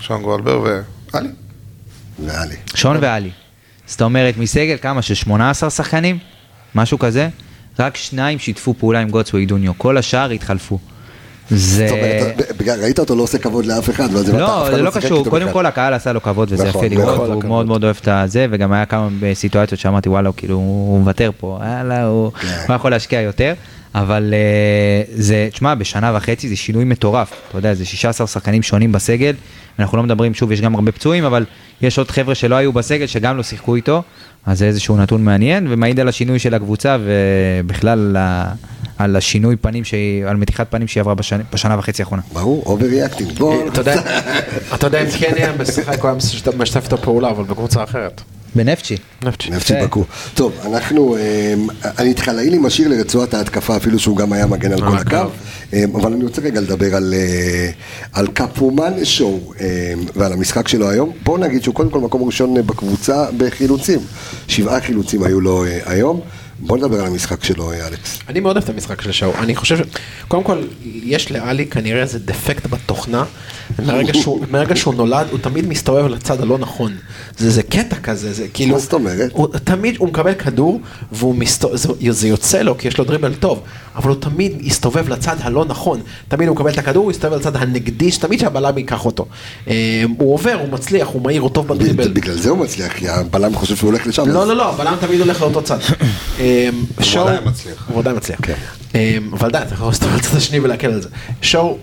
[0.00, 0.60] שון גולדברג
[1.14, 1.28] ואלי.
[2.26, 2.56] ואלי.
[2.74, 3.30] שון ואלי.
[3.86, 5.02] זאת אומרת, מסגל כמה?
[5.02, 6.18] של 18 שחקנים?
[6.74, 7.28] משהו כזה?
[7.78, 10.78] רק שניים שיתפו פעולה עם גוטסווי דוניו, כל השאר התחלפו.
[11.50, 11.88] זה...
[11.88, 14.90] זאת אומרת, בגלל- ראית אותו לא עושה כבוד לאף אחד, הבנת, אף לא, זה לא
[14.90, 15.52] שיחק קשור, קודם.
[15.52, 17.44] כל הקהל עשה לו כבוד וזה נכון, יפה לראות, הוא.
[17.44, 21.60] מאוד מאוד אוהב את הזה, וגם היה כמה סיטואציות שאמרתי וואלה, כאילו, הוא מוותר פה,
[21.62, 22.74] יאללה, הוא כן.
[22.74, 23.54] יכול להשקיע יותר,
[23.94, 28.92] אבל אה, זה, תשמע, בשנה וחצי זה שינוי מטורף, אתה יודע, זה 16 שחקנים שונים
[28.92, 29.32] בסגל,
[29.78, 31.44] אנחנו לא מדברים, שוב, יש גם הרבה פצועים, אבל
[31.82, 34.02] יש עוד חבר'ה שלא היו בסגל, שגם לא שיחקו איתו,
[34.46, 38.16] אז זה איזשהו נתון מעניין, ומעיד על השינוי של הקבוצה, ובכלל,
[38.98, 42.22] על השינוי פנים, שהיא, על מתיחת פנים שהיא עברה בשנה, בשנה וחצי האחרונה.
[42.32, 43.32] ברור, overreacting.
[43.38, 44.00] בוא, אתה יודע,
[44.74, 46.18] אתה יודע אם כן היה משחק, הוא היה
[46.58, 48.20] משתף את הפעולה, אבל בקבוצה אחרת.
[48.54, 48.96] בנפצ'י.
[49.24, 49.50] נפצ'י.
[49.50, 49.84] נפצ'י כן.
[49.84, 50.04] בקו.
[50.34, 51.66] טוב, אנחנו, אמ,
[51.98, 55.30] אני את חלאילי משאיר לרצועת ההתקפה, אפילו שהוא גם היה מגן על כל הקו.
[55.72, 57.70] אמ, אבל אני רוצה רגע לדבר על, אה,
[58.12, 59.66] על קפומן שואו אמ,
[60.16, 61.12] ועל המשחק שלו היום.
[61.22, 63.98] בואו נגיד שהוא קודם כל מקום ראשון בקבוצה בחילוצים.
[64.48, 66.20] שבעה חילוצים היו לו אה, היום.
[66.58, 68.18] בואו נדבר על המשחק שלו, אלכס.
[68.28, 69.80] אני מאוד אוהב את המשחק של שואו, אני חושב ש...
[70.28, 73.24] קודם כל, יש לאלי כנראה איזה דפקט בתוכנה,
[73.86, 76.96] מרגע שהוא, מרגע שהוא נולד, הוא תמיד מסתובב לצד הלא נכון.
[77.38, 78.72] זה איזה קטע כזה, זה כאילו...
[78.72, 79.30] מה זאת אומרת?
[79.32, 80.80] הוא, תמיד הוא מקבל כדור,
[81.12, 83.62] והוא מסתובב, זה, זה יוצא לו, כי יש לו דריבל טוב,
[83.96, 86.00] אבל הוא תמיד יסתובב לצד הלא נכון.
[86.28, 89.26] תמיד הוא מקבל את הכדור, הוא יסתובב לצד הנגדי, שתמיד שהבלם ייקח אותו.
[89.68, 89.74] אה,
[90.18, 92.08] הוא עובר, הוא מצליח, הוא מהיר, הוא טוב בדריבל.
[92.08, 94.28] בגלל זה הוא מצליח, כי הבלם חושב שהוא הולך לשם.
[94.28, 95.78] לא, לא, לא, הבלם תמיד הולך לאותו צד.
[96.40, 96.68] אה,
[97.00, 97.86] שואו- עדיין מצליח.
[97.88, 98.38] הוא עדיין מצליח.
[98.42, 98.54] כן.
[98.94, 101.08] אה, אבל די, אתה יכול להסתובב לצד השני ולהקל על זה.
[101.42, 101.78] שואו,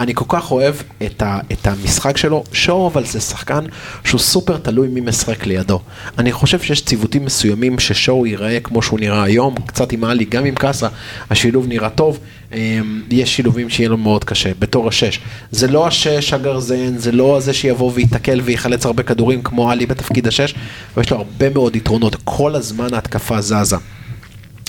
[0.00, 0.74] אני כל כך אוהב
[1.06, 2.44] את ה- את המשחק שלו.
[2.52, 3.64] שואו אבל זה שחקן
[4.04, 5.80] שהוא סופר תלוי מי משחק לידו.
[6.18, 10.44] אני חושב שיש ציוותים מסוימים ששואו ייראה כמו שהוא נראה היום, קצת עם עלי, גם
[10.44, 10.88] עם קאסה,
[11.30, 12.18] השילוב נראה טוב.
[12.52, 12.78] אה,
[13.10, 15.20] יש שילובים שיהיה לו מאוד קשה, בתור השש.
[15.50, 20.26] זה לא השש הגרזן, זה לא הזה שיבוא וייתקל ויחלץ הרבה כדורים כמו עלי בתפקיד
[20.28, 20.54] השש,
[20.96, 22.16] ויש לו הרבה מאוד יתרונות.
[22.24, 23.76] כל הזמן ההתקפה זזה.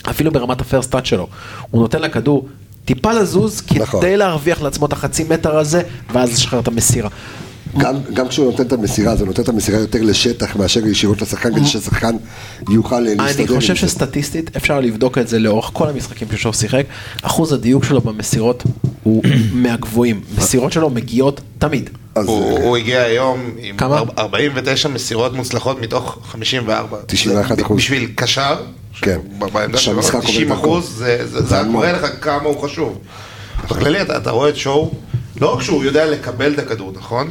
[0.10, 1.28] אפילו ברמת הפרסט טאץ' שלו.
[1.72, 2.48] הוא נותן לכדור
[2.86, 4.06] טיפה לזוז כדי נכון.
[4.06, 5.82] להרוויח לעצמו את החצי מטר הזה,
[6.14, 7.10] ואז לשחרר את המסירה.
[7.78, 11.22] גם, גם כשהוא נותן את המסירה, אז הוא נותן את המסירה יותר לשטח מאשר ישירות
[11.22, 12.16] לשחקן, כדי שהשחקן
[12.70, 13.80] יוכל להסתדר אני חושב זה.
[13.80, 16.86] שסטטיסטית אפשר לבדוק את זה לאורך כל המשחקים ששוב שיחק,
[17.22, 18.64] אחוז הדיוק שלו במסירות
[19.04, 19.24] הוא
[19.54, 20.22] מהגבוהים.
[20.38, 21.90] מסירות שלו מגיעות תמיד.
[22.16, 24.02] אז, הוא אה, הוא הגיע היום עם כמה?
[24.18, 26.98] 49 מסירות מוצלחות מתוך 54.
[27.08, 27.78] 91 אחוז.
[27.78, 28.56] בשביל קשר,
[29.02, 29.20] כן.
[29.40, 30.62] בעמדה שלו, שהמשחק עובד 90 דרכו.
[30.62, 31.76] אחוז, זה- זה זה זה המון.
[31.76, 33.00] מראה לך כמה הוא חשוב.
[33.70, 34.92] בכללי אתה אתה רואה את שואו,
[35.42, 37.30] לא רק שהוא יודע לקבל את הכדור, נכון?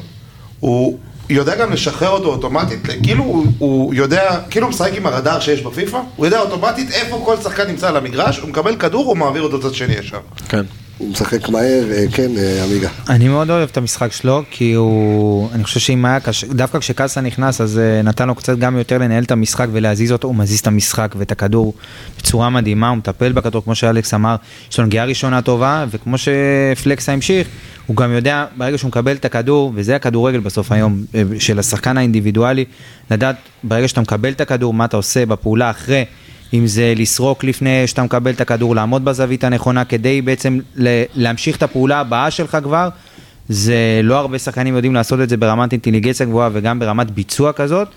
[0.61, 0.99] הוא
[1.31, 5.62] יודע גם לשחרר אותו אוטומטית, כאילו הוא- הוא יודע, כאילו הוא משחק עם הרדאר שיש
[5.62, 9.43] בפיפא, הוא יודע אוטומטית איפה כל שחקן נמצא על המגרש, הוא מקבל כדור, הוא מעביר
[9.43, 10.21] אותו צד שני ישר.
[10.49, 10.62] כן.
[10.99, 12.88] הוא משחק מהר, אה, כן, אה, עמיגה.
[13.09, 17.20] אני מאוד אוהב את המשחק שלו, כי הוא, אני חושב שאם היה קשה, דווקא כשקאסה
[17.20, 20.59] נכנס, אז אה, נתן לו קצת גם יותר לנהל את המשחק ולהזיז אותו, הוא מזיז
[20.59, 21.74] את המשחק ואת הכדור
[22.18, 24.36] בצורה מדהימה, הוא מטפל בכדור, כמו שאלכס אמר,
[24.70, 27.49] יש לו נגיעה ראשונה טובה, וכמו שפלקסה המשיך,
[27.86, 31.05] הוא גם יודע, ברגע שהוא מקבל את הכדור, וזה הכדורגל בסוף היום,
[31.38, 32.64] של השחקן האינדיבידואלי,
[33.11, 36.05] לדעת ברגע שאתה מקבל את הכדור, מה אתה עושה בפעולה אחרי.
[36.53, 40.59] אם זה לסרוק לפני שאתה מקבל את הכדור, לעמוד בזווית הנכונה כדי בעצם
[41.14, 42.88] להמשיך את הפעולה הבאה שלך כבר,
[43.49, 47.88] זה לא הרבה שחקנים יודעים לעשות את זה ברמת אינטליגנציה גבוהה וגם ברמת ביצוע כזאת.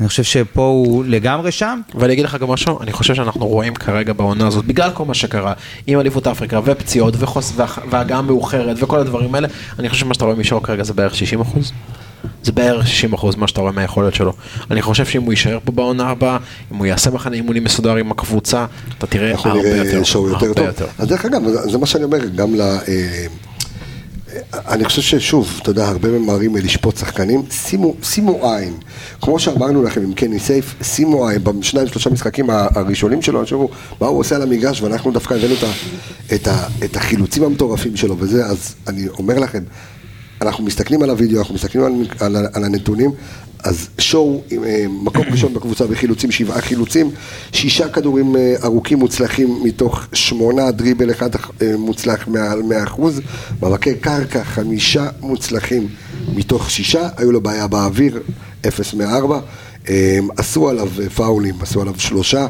[0.00, 1.80] אני חושב שפה הוא לגמרי שם.
[1.94, 5.14] ואני אגיד לך גם משהו, אני חושב שאנחנו רואים כרגע בעונה הזאת, בגלל כל מה
[5.14, 5.52] שקרה,
[5.86, 7.52] עם אליפות אפריקה ופציעות וחוס,
[7.90, 11.40] והגעה מאוחרת וכל הדברים האלה, אני חושב שמה שאתה רואה משור כרגע זה בערך 60
[11.40, 11.72] אחוז.
[12.42, 14.32] זה בערך 60 אחוז מה שאתה רואה מהיכולת שלו.
[14.70, 16.38] אני חושב שאם הוא יישאר פה בעונה הבאה,
[16.72, 18.66] אם הוא יעשה מחנה אימונים מסודר עם הקבוצה,
[18.98, 20.02] אתה תראה הרבה יותר.
[20.04, 20.88] שואו יותר הרבה טוב.
[20.98, 22.60] אז דרך אגב, זה- מה שאני אומר, גם ל...
[22.60, 23.26] אה,
[24.68, 28.74] אני חושב ששוב, אתה יודע, הרבה ממהרים לשפוט שחקנים, שימו, שימו עין.
[29.20, 33.68] כמו שאמרנו לכם עם קני סייף, שימו עין בשניים שלושה משחקים הראשונים שלו, תחשבו
[34.00, 35.66] מה הוא עושה על המגרש, ואנחנו דווקא הבאנו את, ה,
[36.34, 39.62] את, ה, את החילוצים המטורפים שלו וזה, אז אני אומר לכם,
[40.42, 43.10] אנחנו מסתכלים על הוידאו, אנחנו מסתכלים על, על, על הנתונים,
[43.64, 47.10] אז שואו, אה, מקום ראשון בקבוצה בחילוצים, שבעה חילוצים,
[47.52, 53.00] שישה כדורים אה, ארוכים מוצלחים מתוך שמונה, דריבל אחד אה, מוצלח מעל 100%,
[53.62, 55.88] מאבקי קרקע, חמישה מוצלחים
[56.34, 58.22] מתוך שישה, היו לו בעיה באוויר,
[58.68, 59.32] 0 מ-4,
[60.36, 62.46] עשו עליו פאולים, עשו עליו שלושה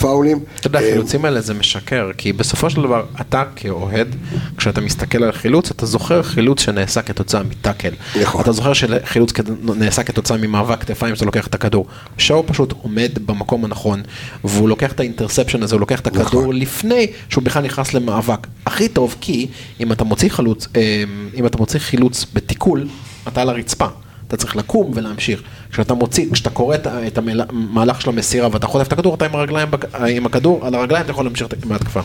[0.00, 0.38] פאולים.
[0.60, 4.16] אתה יודע, אה, החילוצים האלה זה משקר, כי בסופו של דבר, אתה כאוהד,
[4.56, 7.90] כשאתה מסתכל על חילוץ, אתה זוכר חילוץ שנעשה כתוצאה מטאקל.
[8.22, 8.40] נכון.
[8.40, 11.86] אתה זוכר שחילוץ נעשה כתוצאה ממאבק כתפיים שאתה לוקח את הכדור.
[12.18, 14.02] שואו פשוט עומד במקום הנכון,
[14.44, 16.56] והוא לוקח את האינטרספשן הזה, הוא לוקח את הכדור נכון.
[16.56, 18.46] לפני שהוא בכלל נכנס למאבק.
[18.66, 19.46] הכי טוב, כי
[19.80, 21.04] אם אתה מוציא חלוץ, אה,
[21.34, 22.88] אם אתה מוציא חילוץ בתיקול,
[23.28, 23.86] אתה על הרצפה.
[24.28, 25.42] אתה צריך לקום ולהמשיך.
[25.70, 29.68] כשאתה מוציא, כשאתה קורא את המהלך של המסירה ואתה חוטף את הכדור, אתה עם הרגליים,
[30.08, 32.00] עם הכדור על הרגליים, אתה יכול להמשיך ההתקפה.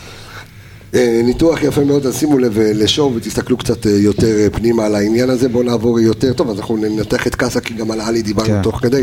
[0.94, 4.94] אה, ניתוח יפה מאוד, אז שימו לב אה, לשואו ותסתכלו קצת אה, יותר פנימה על
[4.94, 8.22] העניין הזה, בואו נעבור יותר טוב, אז אנחנו ננתח את קאסה, כי גם על עלי
[8.22, 8.62] דיברנו כן.
[8.62, 9.02] תוך כדי,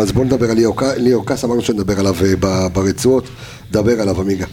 [0.00, 0.56] אז בואו נדבר על
[0.96, 2.14] ליאור קאסה, אמרנו שנדבר עליו
[2.72, 3.28] ברצועות,
[3.70, 4.46] דבר עליו עמיגה.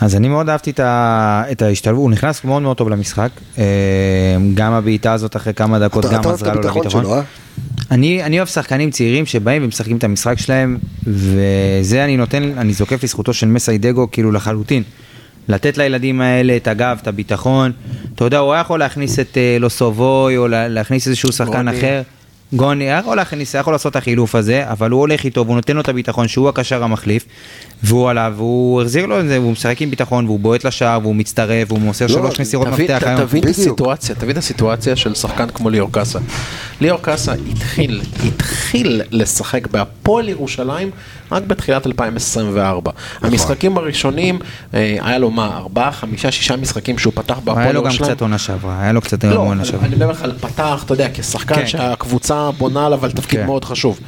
[0.00, 1.42] אז אני מאוד אהבתי את, ה...
[1.52, 3.28] את ההשתלבות, הוא נכנס מאוד מאוד טוב למשחק.
[3.58, 3.64] אה,
[4.54, 6.90] גם הבעיטה הזאת אחרי כמה דקות אתה גם אתה עזרה לו לביטחון.
[7.02, 7.20] שלו, אה?
[7.90, 13.04] אני, אני אוהב שחקנים צעירים שבאים ומשחקים את המשחק שלהם, וזה אני נותן, אני זוקף
[13.04, 14.82] לזכותו של מסיידגו כאילו לחלוטין.
[15.48, 17.72] לתת לילדים האלה את הגב, את הביטחון.
[18.14, 21.68] אתה יודע, הוא היה יכול להכניס את אה, לוסובוי, או לה- להכניס איזשהו שחקן.
[21.68, 22.02] אחר.
[22.52, 25.56] גוני, היה יכול להכניס, היה יכול לעשות את החילוף הזה, אבל הוא הולך איתו והוא
[25.56, 27.24] נותן לו את הביטחון שהוא הקשר המחליף,
[27.82, 31.14] והוא עליו, והוא החזיר לו את זה, והוא משחק עם ביטחון, והוא בועט לשער, והוא
[31.16, 33.20] מצטרף, והוא מוסר לא, שלוש מסירות מפתח ת- היום.
[33.20, 33.48] תבין את.
[33.48, 36.18] הסיטואציה, תבין את הסיטואציה של שחקן כמו ליאור קאסה.
[36.80, 40.90] ליאור קאסה התחיל, התחיל לשחק בהפועל ירושלים
[41.32, 42.90] רק בתחילת 2024.
[43.16, 43.28] נכון.
[43.30, 44.38] המשחקים הראשונים,
[44.74, 48.10] אה, היה לו מה, ארבעה, חמישה, שישה משחקים שהוא פתח היה בהפועל לו גם ירושלים.
[48.10, 49.86] קצת עונה שעברה, היה לו קצת לא, עונה שעברה.
[49.86, 53.46] אני מדבר לך על פתח, אתה יודע, כשחקן כן, שהקבוצה בונה עליו על תפקיד כן.
[53.46, 54.00] מאוד חשוב.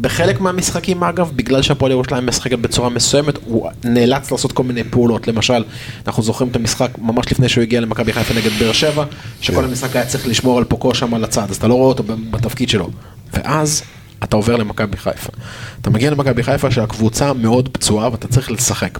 [0.00, 5.28] בחלק מהמשחקים אגב, בגלל שהפועל ירושלים משחקת בצורה מסוימת, הוא נאלץ לעשות כל מיני פעולות.
[5.28, 5.64] למשל,
[6.06, 9.04] אנחנו זוכרים את המשחק ממש לפני שהוא הגיע למכבי חיפה נגד באר שבע,
[9.40, 12.02] שכל המשחק היה צריך לשמור על פוקו שם על הצד, אז אתה לא רואה אותו
[12.30, 12.90] בתפקיד שלו.
[13.32, 13.82] ואז...
[14.24, 15.32] אתה עובר למכבי חיפה.
[15.80, 18.98] אתה מגיע למכבי חיפה שהקבוצה מאוד פצועה ואתה צריך לשחק.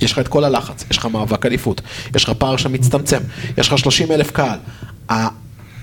[0.00, 1.80] יש לך את כל הלחץ, יש לך מאבק אליפות,
[2.16, 3.20] יש לך פער שמצטמצם,
[3.58, 4.58] יש לך 30 אלף קהל.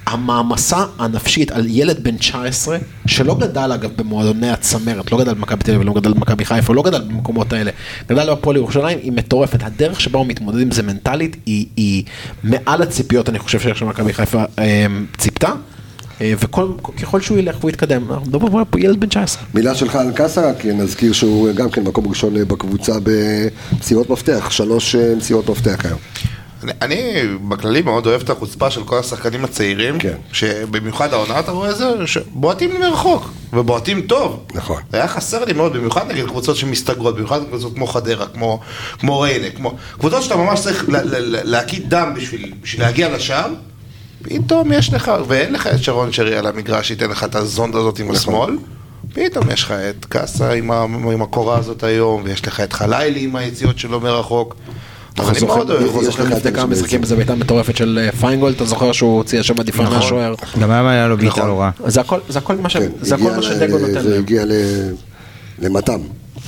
[0.08, 5.72] המעמסה הנפשית על ילד בן 19, שלא גדל אגב במועדוני הצמרת, לא גדל במכבי תל
[5.72, 7.72] אביב, לא גדל במכבי חיפה, לא גדל במקומות האלה,
[8.10, 9.64] גדל בהפועל ירושלים, היא מטורפת.
[9.64, 12.04] הדרך שבה הוא מתמודד עם זה מנטלית, היא, היא
[12.44, 14.86] מעל הציפיות, אני חושב שאיך שמכבי חיפה אה,
[15.18, 15.52] ציפתה.
[16.22, 19.44] אה, וככל שהוא ילך והוא יתקדם, אנחנו מדברים פה ילד בן 19.
[19.54, 24.96] מילה שלך על קאסה, רק נזכיר שהוא גם כן מקום ראשון בקבוצה במסירות מפתח, שלוש
[24.96, 26.00] אה, מסירות מפתח היום.
[26.64, 30.14] אני, אני בכללי מאוד אוהב את החוצפה של כל השחקנים הצעירים, כן.
[30.32, 34.46] שבמיוחד העונה אתה רואה את זה, שבועטים מרחוק, ובועטים טוב.
[34.54, 34.82] נכון.
[34.94, 38.60] היה חסר לי מאוד, במיוחד נגד קבוצות שמסתגרות, במיוחד קבוצות כמו חדרה, כמו,
[39.00, 39.74] כמו ריינה, כמו...
[40.00, 43.54] קבוצות שאתה ממש צריך ל- ל- ל- להקיד דם בשביל, בשביל להגיע לשער,
[44.30, 48.00] פתאום יש לך, ואין לך את שרון שרי על המגרש שייתן לך את הזונד הזאת
[48.00, 48.58] עם השמאל.
[49.14, 53.36] פתאום יש לך את קאסה עם, עם הקורה הזאת היום, ויש לך את חלילי עם
[53.36, 54.56] היציאות שלו מרחוק.
[55.20, 56.08] אני מאוד אוהב.
[56.08, 59.42] יש לך לפני כמה משחקים איזה בעיטה מטורפת של אה, פיינגולד, אתה זוכר שהוא הוציא
[59.42, 59.96] שם עדיפה נכון.
[59.96, 60.36] מהשוער?
[60.60, 61.48] גם היום היה לו בעיטה נכון.
[61.48, 61.72] לא רעה.
[61.88, 62.90] זה הכל, זה הכל מה כן,
[63.42, 64.18] שדגו נותן זה.
[64.18, 64.44] הגיע
[65.60, 66.00] למתם.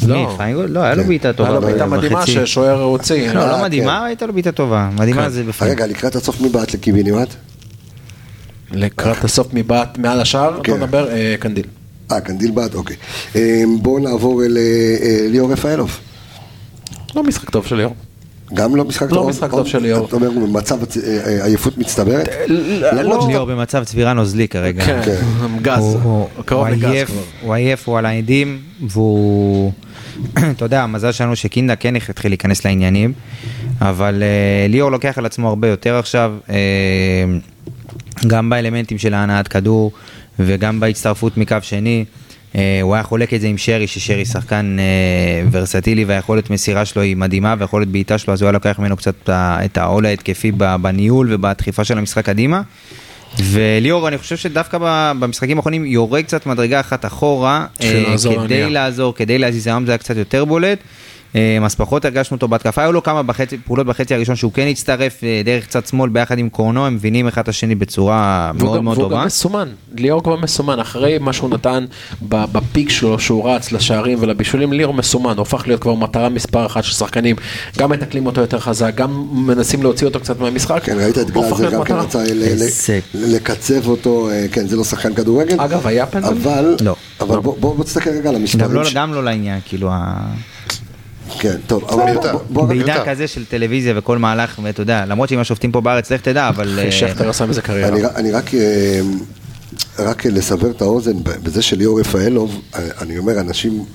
[0.07, 0.69] מי, פיינגולד?
[0.69, 1.07] לא, היה לו כן.
[1.07, 1.49] בעיטה טובה.
[1.49, 2.25] היה לו בעיטה מדהימה.
[2.25, 3.31] ששוער הוציא.
[3.31, 4.89] לא, אה, לא מדהימה, הייתה לו בעיטה טובה.
[4.99, 5.71] מדהימה זה בפנים.
[5.71, 7.35] רגע, לקראת הסוף מי בעט לקיבינימט?
[8.71, 10.71] לקראת הסוף מי בעט מעל השער, כן.
[10.71, 11.65] בוא נדבר, אה, קנדיל.
[12.11, 12.95] אה, קנדיל בעט, אוקיי.
[13.35, 15.99] אה, בואו נעבור אל אה, ליאור רפאלוב.
[17.15, 17.95] לא משחק טוב של ליאור.
[18.53, 19.29] גם לא משחק לא טוב?
[19.29, 20.05] משחק עוד- טוב של ליאור.
[20.07, 20.77] אתה אומר, הוא במצב
[21.43, 22.27] עייפות מצטברת?
[22.47, 24.85] לא, ליאור במצב צבירה נוזלי כרגע.
[24.85, 25.15] כן, כן.
[25.61, 25.97] גז,
[26.45, 27.07] קרוב לגז.
[27.41, 29.71] הוא עייף, הוא על העדים, והוא...
[30.55, 33.13] אתה יודע, המזל שלנו שקינדה כן התחיל להיכנס לעניינים,
[33.81, 34.23] אבל
[34.69, 36.33] ליאור לוקח על עצמו הרבה יותר עכשיו,
[38.27, 39.91] גם באלמנטים של ההנעת כדור
[40.39, 42.05] וגם בהצטרפות מקו שני.
[42.55, 47.01] אה, הוא היה חולק את זה עם שרי, ששרי שחקן אה, ורסטילי והיכולת מסירה שלו
[47.01, 50.51] היא מדהימה והיכולת בעיטה שלו, אז הוא היה לוקח ממנו קצת את העול ההתקפי
[50.81, 52.61] בניהול ובדחיפה של המשחק קדימה.
[53.43, 54.77] וליאור, אני חושב שדווקא
[55.19, 57.89] במשחקים האחרונים יורד קצת מדרגה אחת אחורה, אה,
[58.45, 58.69] כדי.
[58.69, 60.79] לעזור, כדי להזיז, היום זה היה קצת יותר בולט.
[61.35, 64.67] אה, אז פחות הרגשנו אותו בהתקפה, היו לו כמה בחצי, פעולות בחצי הראשון שהוא כן
[64.67, 68.65] הצטרף אה, דרך צד שמאל ביחד עם קורנו, הם מבינים אחד את השני בצורה והוא
[68.67, 69.21] מאוד גם- מאוד והוא טובה.
[69.21, 71.85] גם מסומן, ליאור כבר מסומן, אחרי מה שהוא נתן
[72.29, 76.65] ב- בפיק שלו, שהוא רץ לשערים ולבישולים, ליאור מסומן, הוא הפך להיות כבר מטרה מספר
[76.65, 77.35] אחת של שחקנים,
[77.77, 81.69] גם מתקלים אותו יותר חזק, גם מנסים להוציא אותו קצת מהמשחק, כן, ראית את גלאזר
[81.71, 81.93] גם כן.
[81.95, 85.55] רצה ל- ל- איזה- לקצב אותו, אה, כן, זה לא שחקן כדורגל.
[85.61, 86.27] אגב, היה פנדל?
[86.27, 86.95] אבל, לא.
[87.21, 87.41] אבל לא.
[87.41, 88.71] בוא בוא- בוא תסתכל רגע על גם המספרים.
[88.71, 90.33] לא, ש- גם לא לעניין, כאילו, ה-
[91.39, 91.95] כן, טוב, אבל
[92.49, 92.85] בוא- מיותר.
[92.85, 96.49] בעידן כזה של טלוויזיה וכל מהלך, ואתה יודע, למרות שאם השופטים פה בארץ, לך תדע,
[96.49, 96.79] אבל...
[96.79, 98.09] אה, שכטר עשה מזה קריירה.
[98.15, 99.01] אני, רק, אה,
[99.99, 103.85] רק לסבר את האוזן בזה שליאור רפאלוב, אה, אני אומר, אנשים,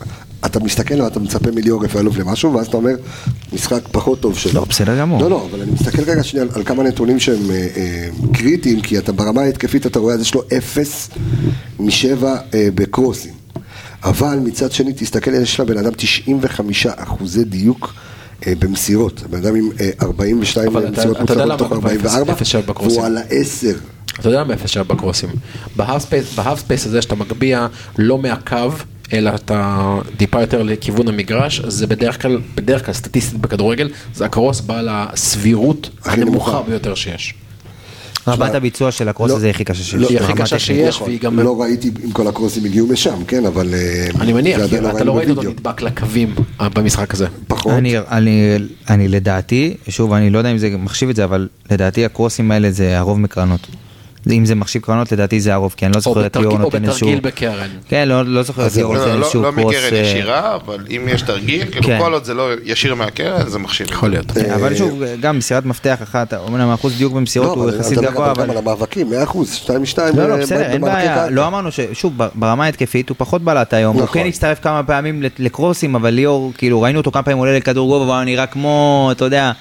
[0.46, 2.94] אתה מסתכל ואתה מצפה מליאור רפאלוב למשהו, ואז אתה אומר,
[3.52, 4.52] משחק פחות טוב שלו.
[4.60, 5.22] לא, בסדר גמור.
[5.22, 8.80] לא, לא, אבל אני מסתכל רגע שנייה על, על כמה נתונים שהם אה, אה, קריטיים,
[8.80, 11.08] כי אתה ברמה ההתקפית אתה רואה, אז יש לו אפס
[11.80, 13.32] משבע אה, בקרוסים.
[14.04, 17.94] אבל מצד שני, תסתכל, יש לבן אדם 95 אחוזי דיוק.
[18.46, 22.46] אה, במסירות, בן אדם עם אה, 42 אבל אתה- מסירות מוצלחות מתוך באפס- 44, אפס
[22.46, 22.96] שבע בקרוסים?
[22.96, 23.74] והוא על העשר.
[24.20, 25.28] אתה יודע מה אפס שהיה בקרוסים.
[25.76, 26.02] ב
[26.58, 27.66] half space, הזה שאתה מגביה
[27.98, 28.56] לא מהקו,
[29.12, 29.78] אלא אתה
[30.16, 35.90] טיפה יותר לכיוון המגרש, זה בדרך כלל, בדרך כלל סטטיסטית בכדורגל, זה הקרוס בעל הסבירות
[36.04, 36.62] הנמוכה נמוכה.
[36.70, 37.34] ביותר שיש.
[38.28, 39.94] רמת הביצוע של הקרוס לא- הזה היא הכי קשה שיש.
[39.94, 40.58] לא- היא הכי קשה.
[40.58, 41.00] שיש.
[41.00, 41.38] והיא גם...
[41.38, 43.74] לא ראיתי אם כל הקרוסים הגיעו משם, כן, אבל...
[43.74, 45.42] אה, אני מניח, עדיין אתה לא ראית אותו.
[45.42, 47.26] נדבק לקווים אה, במשחק הזה.
[47.46, 47.72] פחות.
[47.72, 48.56] אני, אני,
[48.90, 52.70] אני לדעתי, שוב, אני לא יודע אם זה מחשיב את זה, אבל לדעתי הקרוסים האלה
[52.70, 53.66] זה הרוב מקרנות.
[54.32, 56.58] אם זה מחשיב קרנות, לדעתי זה הרוב, כי אני לא או זוכר את ליאור או
[56.58, 57.06] נותן איזשהו...
[57.06, 57.68] בתרגיל בקרן.
[57.88, 59.52] כן, לא לא זוכר את ליאור נותן לא, איזשהו לא, לא.
[59.56, 61.98] מקרן אה, ישירה, אבל אם יש תרגיל, כאילו כן.
[62.00, 63.86] כל עוד זה לא ישיר מהקרן, זה מחשיב.
[63.90, 64.30] יכול להיות.
[64.30, 68.28] כן, אבל שוב, גם מסירת מפתח אחת, אמנם האחוז דיוק במסירות לא, הוא יחסית גבוה,
[68.28, 68.50] גם אבל...
[68.50, 69.98] על המאבקים, 100%, 2 מ-2.
[70.16, 71.80] לא, לא, בסדר, אין בעיה, לא אמרנו ש...
[71.92, 74.22] שוב, ברמה ההתקפית הוא פחות בלט היום, הוא נכון.
[74.22, 78.04] כן הצטרף כמה פעמים לקרוסים, אבל ליאור, כאילו, ראינו אותו כמה פעמים עולה לכדור גובה,
[78.04, 79.52] אבל הוא נראה כמו, אתה יודע,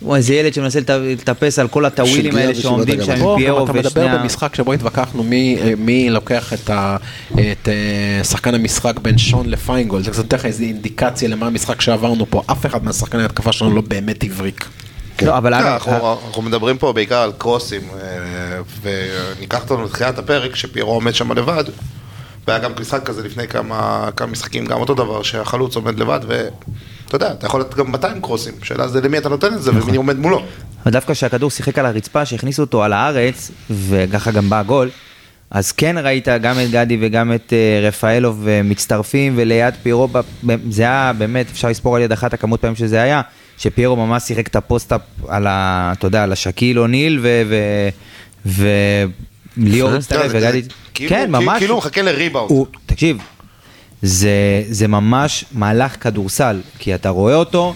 [0.00, 3.04] הוא איזה ילד שמנסה לט- לטפס על כל הטאווילים האלה שעומדים.
[3.04, 4.18] שם עם פיירו אתה ושני מדבר.
[4.18, 6.96] במשחק שבו התווכחנו מי, אה, מי לוקח את, ה,
[7.32, 11.80] את אה, שחקן המשחק בין שון לפיינגולד, זה קצת נותן לך איזו אינדיקציה למה המשחק
[11.80, 14.68] שעברנו פה, אף אחד מהשחקני ההתקפה שלנו לא באמת הבריק.
[15.22, 18.88] לא, אבל כן, אגב, אנחנו אנחנו מדברים פה בעיקר על קרוסים, אה,
[19.38, 21.64] וניקח אותנו לתחילת הפרק, שפיירו עומד שם לבד,
[22.46, 26.20] והיה גם משחק כזה לפני כמה כמה משחקים, גם אותו דבר, שהחלוץ עומד לבד,
[27.06, 29.72] ואתה יודע, אתה יכול לתת גם 200 קרוסים, שאלה זה למי אתה נותן את זה
[29.72, 29.88] נכון.
[29.88, 30.42] ומי עומד מולו.
[30.84, 34.90] אבל דווקא כשהכדור שיחק על הרצפה, שהכניסו אותו על הארץ, וככה גם בא הגול,
[35.50, 40.20] אז כן ראית גם את גדי וגם את אה, רפאלוב אה, מצטרפים, וליד פיירו, ב-
[40.70, 43.20] זה היה באמת, אפשר לספור על יד אחת הכמות פעמים שזה היה,
[43.58, 45.92] שפיירו ממש שיחק את ה post-up על ה...
[45.98, 47.28] אתה יודע, על השאקיל אוניל, ו...
[48.46, 48.68] ו...
[50.06, 50.62] אתה יודע, זה- וגדי...
[50.94, 51.58] כאילו- כן, ממש.
[51.58, 52.66] כאילו הוא מחכה לריבאונד.
[52.86, 53.16] תקשיב,
[54.02, 54.30] זה,
[54.70, 57.74] זה ממש מהלך כדורסל, כי אתה רואה אותו,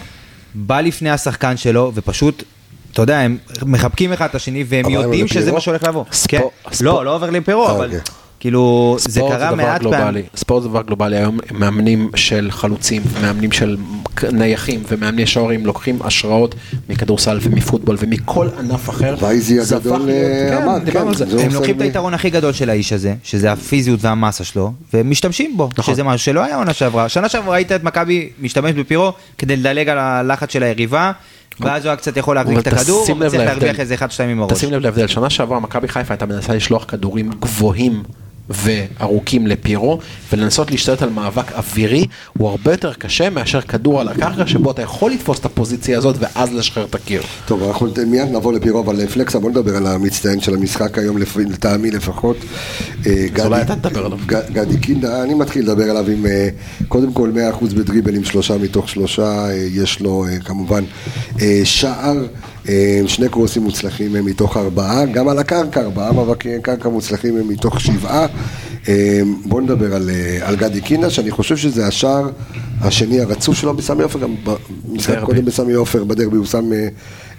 [0.55, 2.43] בא לפני השחקן שלו, ופשוט,
[2.93, 5.53] אתה יודע, הם מחבקים אחד את השני, והם יודעים שזה?
[5.53, 6.05] מה שהולך לבוא.
[6.13, 6.41] ספו- כן.
[6.73, 8.01] ספו- לא, לא עובר לפירו, אה, אבל אוקיי.
[8.41, 10.01] כאילו, זה קרה דבר מעט גלובלי.
[10.01, 10.25] פעמים.
[10.37, 13.77] ספורט זה דבר גלובלי, היום מאמנים של חלוצים, מאמנים של
[14.33, 16.55] נייחים ומאמני שוערים לוקחים השראות
[16.89, 19.17] מכדורסל ומפוטבול ומכל ענף אחר.
[19.21, 21.27] וייזי זה הגדול אה, כן, דיברנו על זה.
[21.27, 25.57] זה הם לוקחים את היתרון הכי גדול של האיש הזה, שזה הפיזיות והמסה שלו, ומשתמשים
[25.57, 25.95] בו, נכון.
[25.95, 27.09] שזה משהו שלא היה עונה שעברה.
[27.09, 31.13] שנה שעברה ראית את מכבי משתמש בפירו כדי לדלג על הלחץ של היריבה,
[31.61, 33.45] ואז הוא היה קצת יכול להחזיק את הכדור, הוא מצליח להבדל.
[33.45, 34.53] להרוויח איזה 1-2 עם הראש.
[34.53, 38.03] תשים לב להבדל, שנה שעברה מכבי חיפה הייתה מנסה לשלוח כדורים גבוהים
[38.51, 39.99] וארוכים לפירו,
[40.33, 42.07] ולנסות להשתלט על מאבק אווירי,
[42.39, 46.17] הוא הרבה יותר קשה מאשר כדור על הקרקע, שבו אתה יכול לתפוס את הפוזיציה הזאת
[46.21, 47.23] ואז לשחרר את הקיר.
[47.47, 51.91] טוב, אנחנו מיד נעבור לפירו, אבל פלקסה, בוא נדבר על המצטיין של המשחק היום, לטעמי
[51.91, 52.37] לפחות.
[53.07, 54.19] אה, גדי- אולי אתה תדבר עליו.
[54.53, 56.49] גדי קינדה, אני מתחיל לדבר עליו עם, אה,
[56.89, 60.85] קודם כל 100% בדריבלים, שלושה מתוך שלושה, אה, יש לו כמובן
[61.65, 62.17] שער,
[63.07, 67.81] שני קורסים מוצלחים אה, מתוך ארבעה, גם על הקרקע, ארבעה מאבקי קרקע מוצלחים אה, מתוך
[67.81, 68.27] שבעה.
[68.89, 72.31] אה, בואו נדבר על, אה, על גדי קינדה, שאני חושב שזה השער
[72.81, 74.35] השני הרצוף שלו בסמי עופר, גם
[74.89, 75.19] במשחק.
[75.25, 76.89] קודם בסמי עופר, בדרבי הוא שם, אה,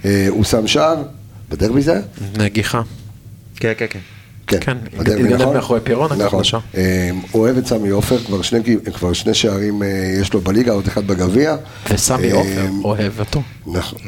[0.06, 1.04] אה, הוא שם שער,
[1.50, 2.02] בדרבי זה היה?
[2.38, 2.82] נגיחה.
[3.56, 4.00] כן, כן, כן.
[4.60, 5.56] כן, כן, התגנב נכון?
[5.56, 6.41] מאחורי פירון, נכון.
[6.41, 6.60] לשער.
[6.78, 8.60] אה, אוהב את סמי עופר, כבר שני,
[8.93, 9.88] כבר שני שערים אה,
[10.22, 11.56] יש לו בליגה, עוד אחד בגביע.
[11.89, 13.41] וסמי אה, עופר אוהב אותו.
[13.68, 13.99] נכון,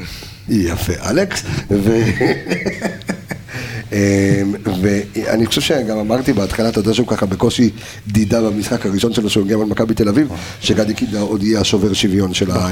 [0.50, 1.44] יפה, אלכס.
[3.94, 7.70] אמ, ואני חושב שגם אמרתי בהתחלה, אתה יודע שהוא ככה בקושי
[8.08, 10.28] דידה במשחק הראשון שלו שהוא הגיע על מכבי תל אביב,
[10.62, 12.70] שגדי קידה עוד יהיה השובר שוויון של ה-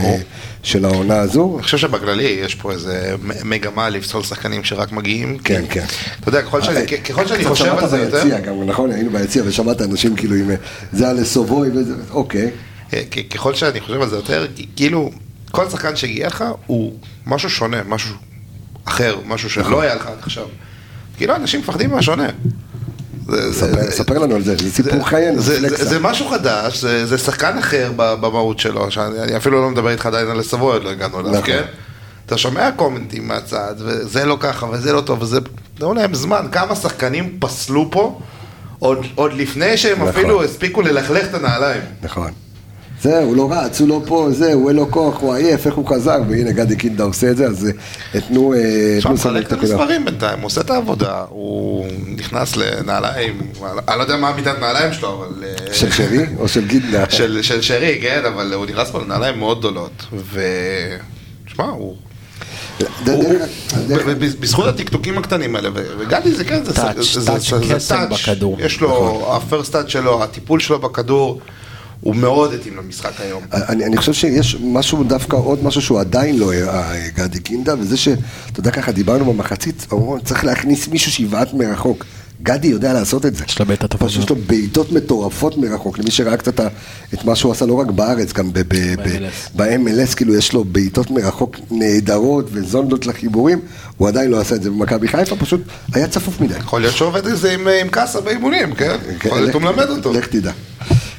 [0.63, 1.53] של העונה הזו.
[1.55, 5.38] אני חושב שבכללי יש פה איזה מגמה לפסול שחקנים שרק מגיעים.
[5.38, 5.86] כן, כן.
[6.19, 8.91] אתה יודע, ככל שאני- כ- ככל שאני חושב שמעת על זה יותר, ביציע גם, נכון,
[8.91, 10.55] היינו ביציע ושמעת אנשים כאילו עם אה,
[10.93, 12.51] זה היה לסובוי וזה, אוקיי.
[12.91, 15.11] כ- ככל שאני חושב על זה יותר, כאילו,
[15.51, 16.93] כל שחקן שהגיע לך הוא
[17.28, 18.15] משהו שונה, משהו
[18.86, 19.63] אחר, משהו נכון.
[19.63, 20.45] שלא היה לך עד עכשיו.
[21.22, 22.28] כאילו, אנשים מפחדים מהשונה.
[23.89, 28.91] ספר- לנו על זה, זה סיפור חיינו, זה- משהו חדש, זה שחקן אחר במהות שלו,
[28.91, 31.43] שאני אני אפילו לא מדבר איתך עדיין על לסבוי, עוד לא הגענו אליו, נכון.
[31.45, 31.61] כן?
[32.26, 35.39] אתה שומע קומנטים מהצד, וזה לא ככה, וזה לא טוב, וזה...
[35.78, 38.19] תנו להם זמן, כמה שחקנים פסלו פה,
[38.80, 40.07] עוד עוד לפני שהם נכון.
[40.09, 41.82] אפילו הספיקו ללכלך את הנעליים.
[42.03, 42.32] נכון.
[43.02, 45.88] זהו, הוא לא רץ, הוא לא פה, זהו, אין לו כוח, הוא עייף, איך הוא
[45.88, 47.72] חזר, והנה גדי קינדה עושה את זה, אז
[48.16, 48.54] אה, תנו...
[48.54, 48.60] אה,
[48.97, 49.54] עכשיו, סמל מחלק את.
[49.54, 51.86] המספרים בינתיים, הוא עושה את העבודה, הוא
[52.18, 53.41] נכנס לנעליים,
[53.88, 55.43] אני לא יודע מה המידת נעליים שלו, אבל...
[55.43, 57.04] אה, של שרי או של גינדה?
[57.10, 60.41] של, של שרי, כן, אבל הוא נכנס פה לנעליים מאוד גדולות, ו...
[61.47, 61.95] שמע, הוא...
[64.39, 66.95] בזכות הטקטוקים הקטנים האלה, וגדי זה כן, זה טאץ'.
[68.60, 71.41] יש לו, הפרסט טאץ' שלו, הטיפול שלו בכדור,
[72.02, 73.43] הוא מאוד התאים למשחק היום.
[73.52, 77.97] אני, אני חושב שיש משהו, דווקא עוד משהו שהוא עדיין לא הראה גדי קינדה, וזה
[77.97, 82.06] שאתה יודע ככה, דיברנו במחצית, אמרו, צריך להכניס מישהו שיבעט מרחוק.
[82.43, 83.43] גדי יודע לעשות את זה.
[83.47, 86.60] יש לו בעיטה טובה פשוט יש לו בעיטות מטורפות מרחוק, למי שראה קצת
[87.14, 90.16] את מה שהוא עשה לא רק בארץ, גם ב-MLS.
[90.16, 93.60] כאילו יש לו בעיטות מרחוק נהדרות וזונדות לחיבורים,
[93.97, 95.62] הוא עדיין לא עשה את זה במכבי חיפה, פשוט
[95.93, 96.58] היה צפוף מדי.
[96.58, 98.97] יכול להיות שעובד את זה עם, קאסה באימונים, כן?
[99.20, 100.14] כן, יכול להיות הוא מלמד אותו.
[100.14, 100.52] לך תדע.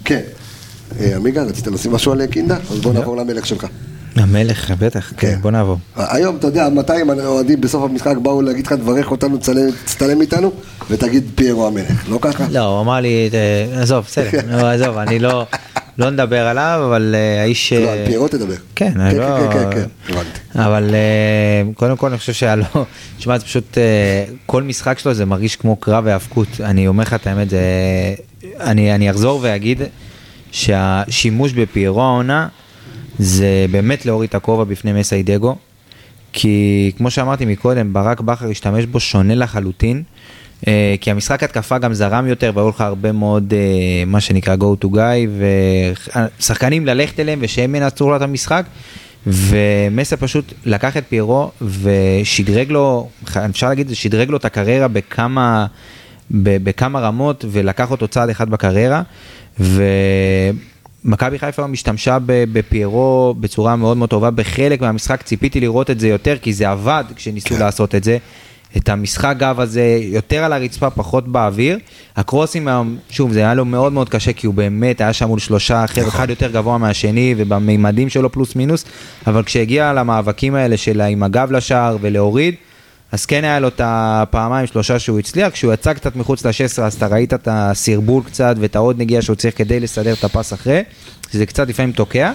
[0.05, 0.21] כן.
[1.03, 2.57] אה, עמיגה, רצית לשים משהו על קינדה?
[2.71, 3.67] אז בוא נעבור למלך שלך.
[4.17, 5.77] המלך, בטח, כן, בוא נעבור.
[5.97, 9.39] היום, אתה יודע, 200 אוהדים בסוף המשחק באו להגיד לך, תברך אותנו,
[9.85, 10.53] תצטלם איתנו,
[10.91, 12.47] ותגיד פיירו המלך, לא ככה?
[12.51, 14.29] לא, הוא אמר לי, אה, עזוב, בסדר,
[14.75, 15.47] עזוב, אני לא,
[15.99, 17.73] לא נדבר עליו, אבל אה, האיש...
[17.73, 18.55] לא, אה, על פיירו תדבר.
[18.77, 19.53] כן, אני כן, לא...
[19.53, 20.39] כן, כן, כן, הבנתי.
[20.55, 22.65] אבל אה, קודם כל אני חושב שהיה לו,
[23.19, 26.49] תשמע, זה פשוט, אה, כל משחק שלו זה מרגיש כמו קרב והאבקות.
[26.61, 27.61] אני אומר לך את האמת, זה...
[28.61, 29.83] אני, אני אחזור ואגיד
[30.53, 32.49] שהשימוש בפיירו העונה
[33.19, 35.57] זה באמת להוריד את הכובע בפני מסיידגו.
[36.33, 40.03] כי כמו שאמרתי מקודם, ברק בכר השתמש בו שונה לחלוטין.
[40.67, 44.85] אה, כי המשחק התקפה גם זרם יותר והיו לך הרבה מאוד אה, מה שנקרא go
[44.85, 45.45] to guy
[46.39, 48.67] ושחקנים ללכת אליהם ושהם ינצרו לו את המשחק
[49.27, 53.09] ומסה פשוט לקח את פיירו ושדרג לו,
[53.51, 55.67] אפשר להגיד, שדרג לו את הקריירה בכמה,
[56.31, 59.03] בכמה רמות ולקח אותו צעד אחד בקריירה.
[59.61, 66.37] ומכבי חיפה משתמשה בפיירו בצורה מאוד מאוד טובה בחלק מהמשחק, ציפיתי לראות את זה יותר
[66.39, 67.61] כי זה עבד כשניסו כן.
[67.61, 68.19] לעשות את זה.
[68.77, 71.79] את המשחק גב הזה יותר על הרצפה, פחות באוויר.
[72.17, 72.69] הקרוסים,
[73.11, 76.09] שוב, זה היה לו מאוד מאוד קשה, כי הוא באמת היה שם מול שלושה אחר,
[76.09, 78.85] אחד יותר גבוה מהשני, ובמימדים שלו פלוס מינוס,
[79.27, 82.55] אבל כשהגיע למאבקים האלה של עם הגב לשער ולהוריד,
[83.13, 86.95] אז כן היה לו את הפעמיים שלושה שהוא הצליח, כשהוא יצא קצת מחוץ ל-16 אז
[86.95, 90.83] אתה ראית את הסרבול קצת ואת העוד נגיעה שהוא צריך כדי לסדר את הפס אחרי,
[91.33, 92.33] שזה קצת לפעמים תוקע,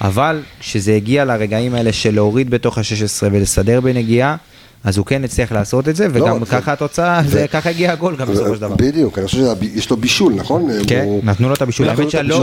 [0.00, 4.36] אבל כשזה הגיע לרגעים האלה של להוריד בתוך ה-16 ולסדר בנגיעה,
[4.84, 8.16] אז הוא כן הצליח לעשות את זה, וגם ו- ככה התוצאה, זה ככה הגיע הגול
[8.16, 8.74] גם בסופו של דבר.
[8.76, 9.38] בדיוק, אני חושב
[9.74, 10.68] שיש לו בישול, נכון?
[10.86, 12.42] כן, הוא- נתנו לו את הבישול, מאה האמת שלא, בישול,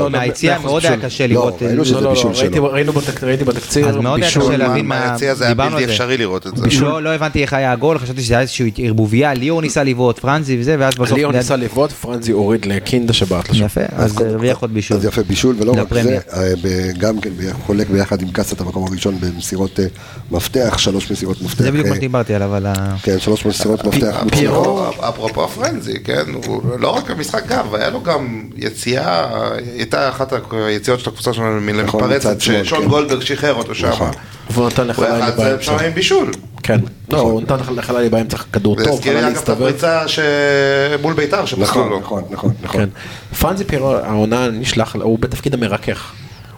[0.53, 1.09] אחוז מאוד היה בישול.
[1.09, 2.71] קשה לא, לראות, ראינו אה, שזה לא, לא, בישול לא, ראיתי- שלו.
[2.71, 5.53] ראינו בתק- ראיתי בתקציר, אז מאוד היה בישול, קשה מה- להבין מה- מהיציע זה היה
[5.53, 5.93] דיברנו בלתי על זה.
[5.93, 6.65] אפשרי לראות את זה.
[6.81, 10.57] לא, לא הבנתי איך היה הגול, חשבתי שזה היה איזושהי ערבוביה, ליאור ניסה לבעוט, פרנזי
[10.59, 11.11] וזה, ואז בסוף...
[11.17, 13.65] ליאון ניסה לבעוט, פרנזי הוריד לקינדה שבעט לשם.
[13.65, 14.97] יפה, אז הרוויח עוד בישול.
[14.97, 16.19] אז יפה, בישול, ולא רק זה, לפרמיה.
[16.63, 19.79] ב- גם כן ב- חולק ביחד עם קאסה את המקום הראשון במסירות
[20.31, 21.63] מפתח, שלוש מסירות מפתח.
[21.63, 22.73] זה בדיוק מה שדיברתי עליו, על ה...
[23.03, 24.23] כן, שלוש מסירות מפתח.
[25.09, 29.26] אפרופו הפרנזי, כן, הוא לא רק המשחק גב, היה לו גם יציאה,
[29.78, 32.88] הייתה אחת היציאות של הקבוצה שלנו נכון, למפרצת, מצד שמאל, ששון כן.
[32.88, 33.89] גולדברג שחרר אותו שם.
[33.89, 34.11] נכון.
[34.49, 35.86] והוא נתן לך הוא היה אחד באמצע.
[35.86, 36.32] עם בישול.
[36.63, 36.80] כן,
[37.11, 39.67] לא, הוא נתן לך לחללי באמצע כדור זה טוב, הזכיר לי חלל אגב את להסתובב.
[39.67, 40.03] הפריצה
[41.01, 41.99] מול ביתר שפסלו נכון, לו.
[41.99, 42.82] נכון, נכון, נכון.
[42.82, 42.89] כן.
[43.38, 46.11] פרנזי פירו, העונה נשלח, הוא בתפקיד המרכך.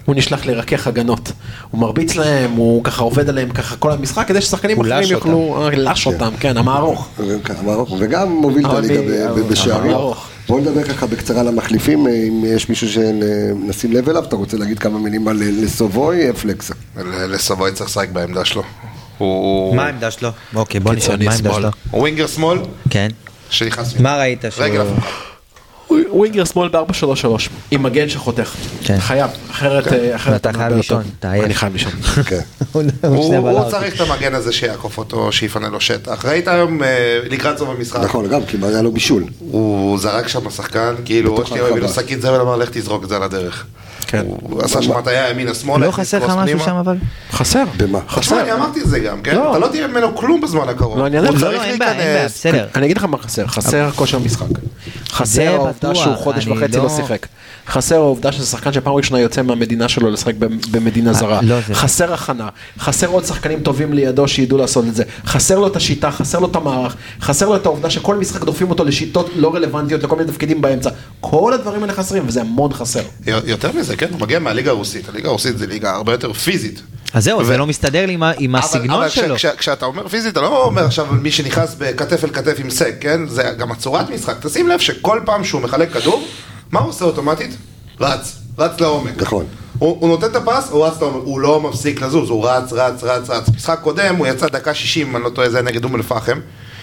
[0.08, 1.32] הוא נשלח לרכך הגנות.
[1.72, 5.76] הוא מרביץ להם, הוא ככה עובד עליהם ככה כל המשחק, כדי ששחקנים אחרים יוכלו, אה,
[5.76, 7.10] לש אותם, כן, המערוך.
[7.44, 9.98] כמה ארוך, וגם מוביל את הליגה בשערים.
[10.48, 14.58] בואו נדבר ככה בקצרה על המחליפים, אה, אם יש מישהו שנשים לב אליו, אתה רוצה
[14.58, 16.74] להגיד כמה מילים על אה, לסובוי, פלקסה.
[16.98, 18.64] ל- לסבוי צריך לשחק בעמדה שלו.
[19.76, 20.30] מה העמדה שלו?
[20.56, 21.54] אוקיי, בוא נשאל, מה העמדה.
[21.54, 21.70] שלו?
[21.94, 23.08] ווינגר שמאל כן.
[23.50, 24.00] שנכנס...
[24.00, 24.66] מה ראית שהוא...
[24.66, 25.27] רגל הפוכה.
[26.10, 27.28] ווינגר שמאל ב-4-3-3,
[27.72, 28.54] עם מגן שחותך.
[28.84, 29.00] כן.
[29.00, 31.04] חייב, אחרת אה, אחרת אתה חייב לישון.
[31.20, 31.46] אתה עייף.
[31.46, 31.92] אני חייב לישון.
[32.30, 32.40] כן.
[33.08, 33.72] הוא בלהות.
[33.72, 36.26] צריך את המגן הזה שיעקוף אותו, שיפנה לו שטח.
[36.26, 39.24] ראית היום אה, לקראת סוף המשחק, נכון, גם, כי היה לו בישול.
[39.40, 41.90] הוא זרק שם שחקן, כאילו, או שתהיה הביא לו.
[41.90, 43.66] שקית זבל, אמר לך תזרוק את זה על הדרך.
[44.08, 44.26] כן.
[44.28, 45.86] הוא עשה שם הטעיה ימינה שמאלה.
[45.86, 46.60] לא חסר לך משהו.
[46.60, 46.98] שם אבל?
[47.32, 47.64] חסר.
[47.78, 48.00] במה?
[48.20, 49.36] תשמע, אני אמרתי את זה גם, כן?
[49.36, 49.52] לא.
[49.52, 50.98] אתה לא תראה ממנו כלום בזמן הקרוב.
[50.98, 51.16] לא, אני.
[51.16, 51.62] לא, לא.
[52.76, 54.48] אני אגיד לך מה חסר, חסר כושר משחק.
[55.10, 57.28] חסר העובדה שהוא חודש וחצי לא לא- שיחק.
[57.70, 61.40] חסר העובדה שזה שחקן שפעם ראשונה יוצא מהמדינה שלו לשחק ב- במדינה זרה.
[61.42, 62.50] לא, זה- חסר הכנה,
[62.80, 65.04] חסר עוד שחקנים טובים לידו שידעו לעשות את זה.
[65.26, 68.70] חסר לו את השיטה, חסר לו את המערך, חסר לו את העובדה שכל משחק דוחפים
[68.70, 70.90] אותו לשיטות לא רלוונטיות, לכל מיני תפקידים באמצע.
[71.22, 73.02] כל הדברים האלה חסרים, וזה המון חסר.
[73.46, 75.10] יותר מזה, כן, הוא מגיע מהליגה הרוסית.
[75.10, 76.82] הליגה הרוסית זה ליגה הרבה יותר פיזית.
[77.14, 79.36] אז זהו, זה ו- לא מסתדר לי עם אבל- הסגנון אבל כש- שלו.
[79.36, 82.94] כש- כשאתה אומר פיזית, אתה לא אומר עכשיו מי שנכנס בכתף אל כתף עם סק,
[83.00, 83.28] כן?
[83.28, 84.36] זה גם הצורת משחק.
[84.42, 86.24] תשים לב שכל פעם שהוא מחלק כדור,
[86.72, 87.58] מה הוא עושה אוטומטית?
[88.00, 89.22] רץ, רץ לעומק.
[89.22, 89.46] נכון.
[89.80, 93.04] הוא, הוא נותן את הפס, הוא רץ לעומק, הוא לא מפסיק לזוז, הוא רץ, רץ,
[93.04, 93.50] רץ, רץ.
[93.56, 96.40] משחק קודם, הוא יצא דקה 60, אני לא טועה, זה היה נגד אום אל-פחם,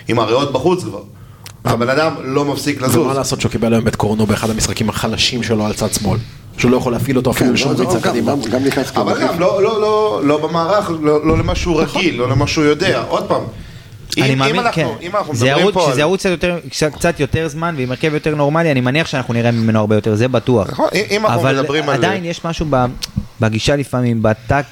[0.08, 1.02] עם הריאות בחוץ כבר.
[1.64, 2.96] הבן אדם לא מפסיק לזוז.
[2.96, 6.18] ומה לעשות שהוא קיבל היום את קורנו באחד המשחקים החלשים שלו על צד שמאל.
[6.58, 8.32] שהוא לא יכול להפעיל אותו אפילו כן, לשום לא, ריצה גם- קדימה.
[8.96, 9.20] אבל.
[9.20, 13.02] גם לא, לא, לא, לא במערך, לא, לא למה שהוא רגיל, לא למה שהוא יודע.
[13.08, 13.42] עוד פעם,
[14.18, 15.06] אני אם, מאמין, אם אנחנו, כן.
[15.06, 15.98] אם אנחנו זה מדברים ירוץ- פה שזה על...
[16.00, 16.58] ירוץ קצת יותר-
[16.98, 20.28] קצת- יותר זמן ועם הרכב יותר נורמלי, אני מניח שאנחנו נראה ממנו הרבה יותר, זה
[20.28, 20.70] בטוח.
[20.70, 22.84] נכון, אם- אם אנחנו אבל מדברים על- עדיין יש משהו ב-
[23.44, 24.62] בגישה לפעמים, בטק,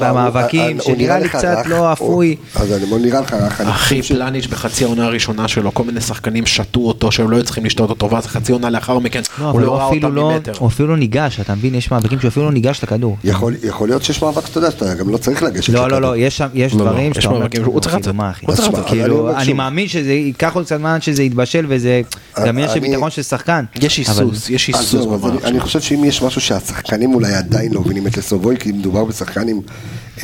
[0.00, 2.36] במאבקים, הוא- הוא שנראה נראה לי קצת לא הוא- אפוי.
[2.54, 3.60] אז אני בוא נראה לך רך.
[3.60, 7.64] אחי פלניץ' בחצי העונה הראשונה שלו, כל מיני שחקנים שתו אותו שהם לא היו צריכים
[7.64, 10.52] לשתות אותו, ואז חצי עונה לאחר מכן, לא, הוא לא הוא ראה אותם לא, ממטר.
[10.58, 11.74] הוא אפילו לא ניגש, אתה מבין?
[11.74, 13.16] יש מאבקים שהוא אפילו לא ניגש לכדור.
[13.24, 13.54] יכול
[13.88, 15.68] להיות שיש מאבק שאתה יודע שאתה גם לא צריך לגשת.
[15.72, 16.00] לא, לא, לכדור.
[16.00, 18.14] לא, יש שם, יש לא, לא, דברים יש שאתה אומר, מאבקים, הוא צריך לצאת.
[18.14, 18.46] מה, אחי?
[18.46, 18.78] הוא צריך לצאת.
[18.80, 19.52] אני כאילו, אני.
[19.52, 22.00] מאמין שזה ייקח עוד קצת זמן שזה יתבשל וזה
[22.38, 23.64] גם עניין של ביטחון של שחקן.
[23.82, 25.06] יש היסוס, יש היסוס
[25.44, 25.60] אני-.
[25.60, 29.60] חושב שאם יש משהו שהשחקנים אולי עדיין לא מבינים, באמת לסובוי, כי מדובר בשחקן עם,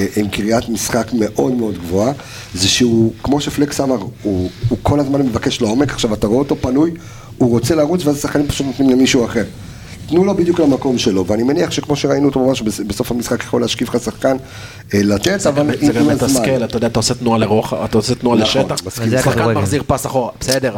[0.01, 2.12] אה, עם קריאת משחק מאוד מאוד גבוהה,
[2.55, 6.57] זה שהוא, כמו שפלקס אמר, הוא, הוא כל הזמן מבקש לעומק, עכשיו אתה רואה אותו
[6.61, 6.91] פנוי,
[7.39, 9.45] הוא רוצה לרוץ ואז השחקנים פשוט נותנים למישהו אחר.
[10.09, 13.61] תנו לו בדיוק למקום שלו, ואני מניח שכמו שראינו אותו ממש בס- בסוף המשחק יכול
[13.61, 14.37] להשקיף לך שחקן
[14.95, 16.14] לתת, אבל עם זה גם הזמן.
[16.14, 18.76] מתסכל, אתה יודע, אתה עושה תנועה לרוחב, אתה עושה תנועה נכון, לשטח,
[19.22, 19.53] שחקן.
[19.55, 20.74] מחזיר פס אחורה, בסדר,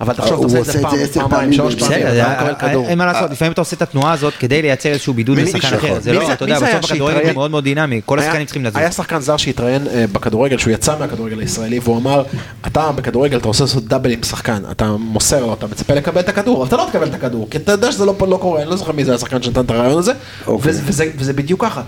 [0.00, 2.46] אבל תחשוב, אתה הוא עושה את עושה זה פעם, פעמיים, פעמים שלוש פעמים, בסדר, אתה
[2.46, 2.86] אה, מקבל כדור.
[2.86, 6.00] אין מה לעשות, לפעמים אתה עושה את התנועה הזאת כדי לייצר איזשהו בידוד לשחקן אחר,
[6.00, 7.24] זה לא, אתה יודע, בסוף הכדורגל?
[7.26, 8.76] הוא מאוד מאוד דינמי, כל השחקנים צריכים לזוז.
[8.76, 12.22] היה שחקן זר שהתראיין אה, בכדורגל, שהוא יצא מהכדורגל הישראלי, והוא אמר,
[12.66, 16.28] אתה בכדורגל, אתה רוצה לעשות דאבל עם שחקן, אתה מוסר לו, אתה מצפה לקבל את
[16.28, 18.70] הכדור, אבל אתה לא תקבל את הכדור, כי אתה יודע שזה לא לא קורה, אני
[18.70, 20.12] לא זוכר מי זה השחקן שנתן את הרעיון הזה,
[20.46, 20.72] אוקיי.
[21.16, 21.82] וזה בדיוק ככה.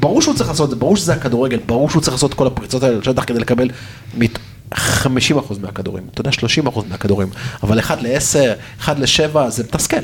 [0.00, 2.46] ברור שהוא צריך לעשות את זה, ברור שזה הכדורגל, ברור שהוא צריך לעשות את כל
[2.46, 3.68] הפריצות האלה לשטח כדי לקבל
[4.14, 4.38] מת-
[4.74, 4.78] 50%
[5.60, 7.28] מהכדורים, אתה יודע, 30% מהכדורים,
[7.62, 8.38] אבל 1 ל-10,
[8.80, 9.96] 1 ל-7 זה מתסכל.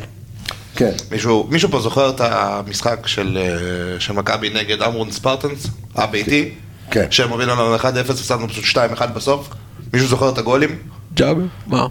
[0.77, 0.91] כן.
[1.11, 6.51] מישהו, מישהו פה זוכר את המשחק של, אה, של מכבי נגד אמרון ספרטנס, הביתי?
[6.91, 7.07] כן.
[7.11, 8.79] שהם הובילו לנו 1-0 ושמנו פשוט 2-1
[9.15, 9.49] בסוף?
[9.93, 10.79] מישהו זוכר את הגולים?
[11.15, 11.41] ג'אבר?
[11.67, 11.87] מה?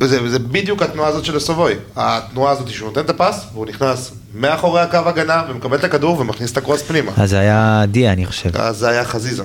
[0.00, 1.74] וזה, וזה בדיוק התנועה הזאת של הסובוי.
[1.96, 6.52] התנועה הזאת שהוא נותן את הפס, והוא נכנס מאחורי הקו הגנה ומקבל את הכדור ומכניס
[6.52, 7.12] את הקרוס פנימה.
[7.16, 8.50] אז זה היה דיה, אני חושב.
[8.56, 9.42] אז זה היה חזיזה.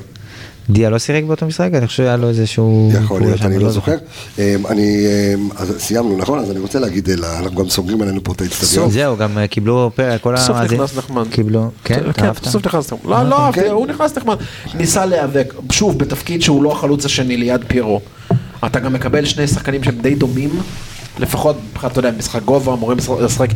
[0.70, 1.70] דיה לא שיחק באותו משחק?
[1.74, 2.92] אני חושב שהיה לו איזשהו...
[3.04, 3.96] יכול להיות, אני שם, לא זוכר.
[4.40, 6.40] אמ, אני, אמ, אז סיימנו, נכון?
[6.40, 8.92] אז אני רוצה להגיד, אלא, אנחנו גם סוגרים עלינו פה את האצטדיון.
[8.92, 11.28] זהו, גם אה, קיבלו פרק, כל בסוף המאזינים נכנס נחמד.
[11.32, 12.48] קיבלו, כן, כן, אהבת?
[12.48, 13.12] בסוף נכנס נחמד.
[13.12, 13.68] לא, לא אהבתי, כן.
[13.68, 14.36] הוא נכנס נחמד.
[14.74, 18.02] ניסה להיאבק, שוב, בתפקיד שהוא לא החלוץ השני ליד פיירו.
[18.66, 20.50] אתה גם מקבל שני שחקנים שהם די דומים.
[21.20, 23.48] לפחות מבחינת, אתה יודע, משחק גובה, אמורים לשחק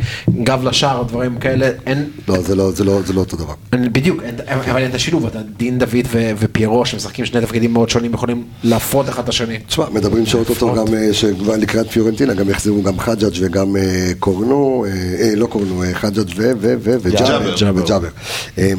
[0.42, 3.54] גב לשער, דברים כאלה, אין, לא, זה לא, זה לא, זה לא אותו דבר.
[3.72, 4.34] אין- בדיוק, אין-
[4.70, 8.44] אבל אין את השילוב, את הדין דוד ו- ופיירו, שמשחקים שני תפקידים מאוד שונים, יכולים
[8.64, 9.58] להפרות אחד את השני.
[9.66, 13.82] תשמע, מדברים שאוטוטו גם, אה, שכבר לקראת פיורנטינה, גם יחזרו גם חג'אג' וגם אה,
[14.18, 17.54] קורנו, אה, אה, לא קורנו, אה, חג'אג' ו- ו- ו- וג'אבר.
[17.60, 17.82] ג'אבר.
[17.84, 18.08] וג'אבר.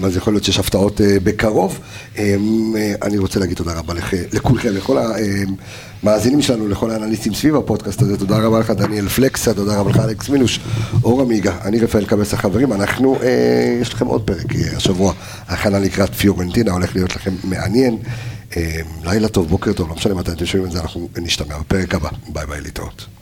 [0.04, 1.80] אז יכול להיות שיש הפתעות אה, בקרוב.
[2.18, 2.36] אה,
[2.78, 4.98] אה, אני רוצה להגיד תודה רבה לכ- לכולכם, לכל
[6.04, 8.18] המאזינים שלנו, לכל האנליסטים סביב הפודקאסט הזה.
[8.18, 10.60] תודה רבה לך, דניאל פלקסה, תודה רבה לך, אלכס מינוש,
[11.04, 12.74] אור עמיגה, אני רפאל קבס החברים.
[12.74, 15.14] אנחנו, אה, יש לכם עוד פרק אה, השבוע,
[15.48, 17.98] הכנה לקראת פיורנטינה, הולך להיות לכם מעניין.
[18.58, 21.96] אה, לילה טוב, בוקר טוב, לא משנה מתי אתם שומעים את זה, אנחנו נשתמע בפרק
[21.96, 22.10] הבא.
[22.28, 23.06] ביי ביי, להתראות.